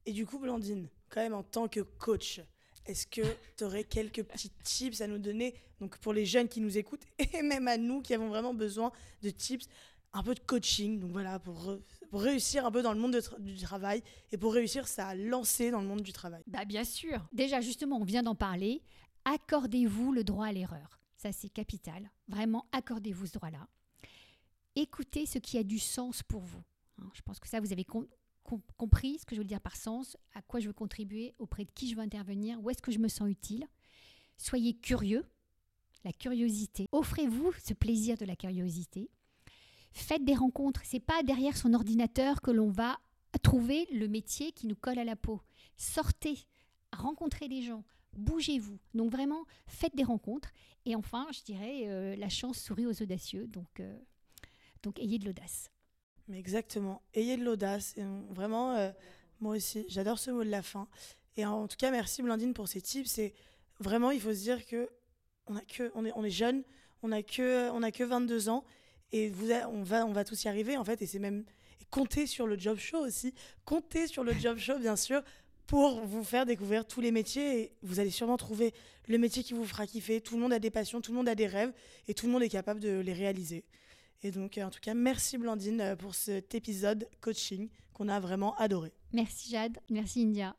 Et 0.06 0.12
du 0.12 0.26
coup, 0.26 0.38
Blandine, 0.38 0.88
quand 1.08 1.20
même 1.20 1.34
en 1.34 1.42
tant 1.42 1.68
que 1.68 1.80
coach, 1.80 2.40
est-ce 2.86 3.06
que 3.06 3.22
tu 3.56 3.64
aurais 3.64 3.84
quelques 3.84 4.22
petits 4.22 4.50
tips 4.62 5.00
à 5.00 5.06
nous 5.06 5.18
donner 5.18 5.54
donc 5.80 5.98
pour 5.98 6.12
les 6.12 6.26
jeunes 6.26 6.48
qui 6.48 6.60
nous 6.60 6.76
écoutent 6.76 7.04
et 7.18 7.42
même 7.42 7.68
à 7.68 7.76
nous 7.76 8.02
qui 8.02 8.14
avons 8.14 8.28
vraiment 8.28 8.54
besoin 8.54 8.92
de 9.22 9.30
tips, 9.30 9.66
un 10.12 10.22
peu 10.22 10.34
de 10.34 10.40
coaching, 10.40 11.00
donc 11.00 11.12
voilà, 11.12 11.38
pour, 11.38 11.78
réussir 12.22 12.66
un 12.66 12.70
peu 12.70 12.82
dans 12.82 12.92
le 12.92 13.00
monde 13.00 13.18
du 13.38 13.58
travail 13.58 14.02
et 14.32 14.38
pour 14.38 14.52
réussir 14.54 14.84
à 14.98 15.14
lancer 15.14 15.70
dans 15.70 15.80
le 15.80 15.86
monde 15.86 16.02
du 16.02 16.12
travail 16.12 16.42
bah 16.46 16.64
Bien 16.64 16.84
sûr. 16.84 17.26
Déjà, 17.32 17.60
justement, 17.60 17.98
on 17.98 18.04
vient 18.04 18.22
d'en 18.22 18.34
parler. 18.34 18.82
Accordez-vous 19.24 20.12
le 20.12 20.24
droit 20.24 20.46
à 20.46 20.52
l'erreur. 20.52 20.98
Ça, 21.16 21.32
c'est 21.32 21.48
capital. 21.48 22.10
Vraiment, 22.28 22.66
accordez-vous 22.72 23.26
ce 23.26 23.32
droit-là. 23.32 23.66
Écoutez 24.76 25.24
ce 25.24 25.38
qui 25.38 25.56
a 25.56 25.62
du 25.62 25.78
sens 25.78 26.22
pour 26.22 26.42
vous. 26.42 26.62
Hein, 26.98 27.10
je 27.14 27.22
pense 27.22 27.40
que 27.40 27.48
ça, 27.48 27.60
vous 27.60 27.72
avez 27.72 27.86
compris 28.76 29.18
ce 29.18 29.24
que 29.24 29.34
je 29.34 29.40
veux 29.40 29.46
dire 29.46 29.60
par 29.60 29.76
sens, 29.76 30.16
à 30.34 30.42
quoi 30.42 30.60
je 30.60 30.66
veux 30.66 30.72
contribuer, 30.72 31.34
auprès 31.38 31.64
de 31.64 31.70
qui 31.70 31.88
je 31.88 31.96
veux 31.96 32.02
intervenir, 32.02 32.60
où 32.62 32.70
est-ce 32.70 32.82
que 32.82 32.92
je 32.92 32.98
me 32.98 33.08
sens 33.08 33.28
utile. 33.28 33.66
Soyez 34.36 34.74
curieux, 34.74 35.24
la 36.04 36.12
curiosité. 36.12 36.86
Offrez-vous 36.92 37.52
ce 37.64 37.72
plaisir 37.72 38.16
de 38.18 38.24
la 38.24 38.36
curiosité. 38.36 39.10
Faites 39.94 40.24
des 40.24 40.34
rencontres. 40.34 40.82
C'est 40.84 41.00
pas 41.00 41.22
derrière 41.22 41.56
son 41.56 41.72
ordinateur 41.72 42.42
que 42.42 42.50
l'on 42.50 42.68
va 42.68 42.98
trouver 43.42 43.86
le 43.92 44.08
métier 44.08 44.52
qui 44.52 44.66
nous 44.66 44.74
colle 44.74 44.98
à 44.98 45.04
la 45.04 45.16
peau. 45.16 45.40
Sortez, 45.76 46.36
rencontrez 46.92 47.48
des 47.48 47.62
gens, 47.62 47.84
bougez-vous. 48.12 48.78
Donc 48.92 49.10
vraiment, 49.12 49.44
faites 49.66 49.94
des 49.94 50.02
rencontres. 50.02 50.50
Et 50.84 50.96
enfin, 50.96 51.26
je 51.32 51.42
dirais, 51.42 51.82
euh, 51.86 52.16
la 52.16 52.28
chance 52.28 52.58
sourit 52.58 52.86
aux 52.86 53.02
audacieux. 53.02 53.46
Donc, 53.46 53.80
euh, 53.80 53.96
donc 54.82 54.98
ayez 54.98 55.18
de 55.18 55.26
l'audace. 55.26 55.70
Mais 56.26 56.38
exactement. 56.38 57.02
Ayez 57.14 57.36
de 57.36 57.44
l'audace. 57.44 57.94
Vraiment, 58.30 58.74
euh, 58.74 58.90
moi 59.40 59.56
aussi, 59.56 59.84
j'adore 59.88 60.18
ce 60.18 60.32
mot 60.32 60.42
de 60.42 60.50
la 60.50 60.62
fin. 60.62 60.88
Et 61.36 61.46
en 61.46 61.68
tout 61.68 61.76
cas, 61.76 61.90
merci 61.92 62.22
Blandine 62.22 62.52
pour 62.52 62.66
ces 62.66 62.80
tips. 62.80 63.08
C'est 63.08 63.34
vraiment, 63.78 64.10
il 64.10 64.20
faut 64.20 64.32
se 64.32 64.40
dire 64.40 64.66
que 64.66 64.88
on 65.46 65.56
a 65.56 65.60
que, 65.60 65.92
on 65.94 66.04
est, 66.04 66.12
on 66.16 66.24
est 66.24 66.30
jeune, 66.30 66.64
on 67.02 67.12
a 67.12 67.22
que, 67.22 67.70
on 67.70 67.82
a 67.82 67.92
que 67.92 68.02
22 68.02 68.48
ans 68.48 68.64
et 69.14 69.28
vous, 69.28 69.52
on 69.70 69.84
va, 69.84 70.04
on 70.04 70.12
va 70.12 70.24
tous 70.24 70.42
y 70.42 70.48
arriver 70.48 70.76
en 70.76 70.84
fait. 70.84 71.00
Et 71.00 71.06
c'est 71.06 71.20
même 71.20 71.44
et 71.80 71.84
comptez 71.90 72.26
sur 72.26 72.48
le 72.48 72.58
job 72.58 72.78
show 72.78 72.98
aussi. 72.98 73.32
Comptez 73.64 74.08
sur 74.08 74.24
le 74.24 74.32
job 74.32 74.58
show, 74.58 74.76
bien 74.76 74.96
sûr, 74.96 75.22
pour 75.68 76.04
vous 76.04 76.24
faire 76.24 76.44
découvrir 76.44 76.84
tous 76.84 77.00
les 77.00 77.12
métiers. 77.12 77.60
Et 77.60 77.72
vous 77.82 78.00
allez 78.00 78.10
sûrement 78.10 78.36
trouver 78.36 78.74
le 79.06 79.16
métier 79.16 79.44
qui 79.44 79.54
vous 79.54 79.64
fera 79.64 79.86
kiffer. 79.86 80.20
Tout 80.20 80.34
le 80.34 80.40
monde 80.40 80.52
a 80.52 80.58
des 80.58 80.70
passions, 80.70 81.00
tout 81.00 81.12
le 81.12 81.18
monde 81.18 81.28
a 81.28 81.36
des 81.36 81.46
rêves 81.46 81.72
et 82.08 82.14
tout 82.14 82.26
le 82.26 82.32
monde 82.32 82.42
est 82.42 82.48
capable 82.48 82.80
de 82.80 82.98
les 82.98 83.12
réaliser. 83.12 83.64
Et 84.24 84.32
donc, 84.32 84.58
en 84.58 84.70
tout 84.70 84.80
cas, 84.80 84.94
merci 84.94 85.38
Blandine 85.38 85.80
euh, 85.80 85.96
pour 85.96 86.16
cet 86.16 86.56
épisode 86.56 87.08
coaching 87.20 87.68
qu'on 87.92 88.08
a 88.08 88.18
vraiment 88.18 88.56
adoré. 88.56 88.92
Merci 89.12 89.50
Jade, 89.50 89.78
merci 89.90 90.22
India. 90.22 90.56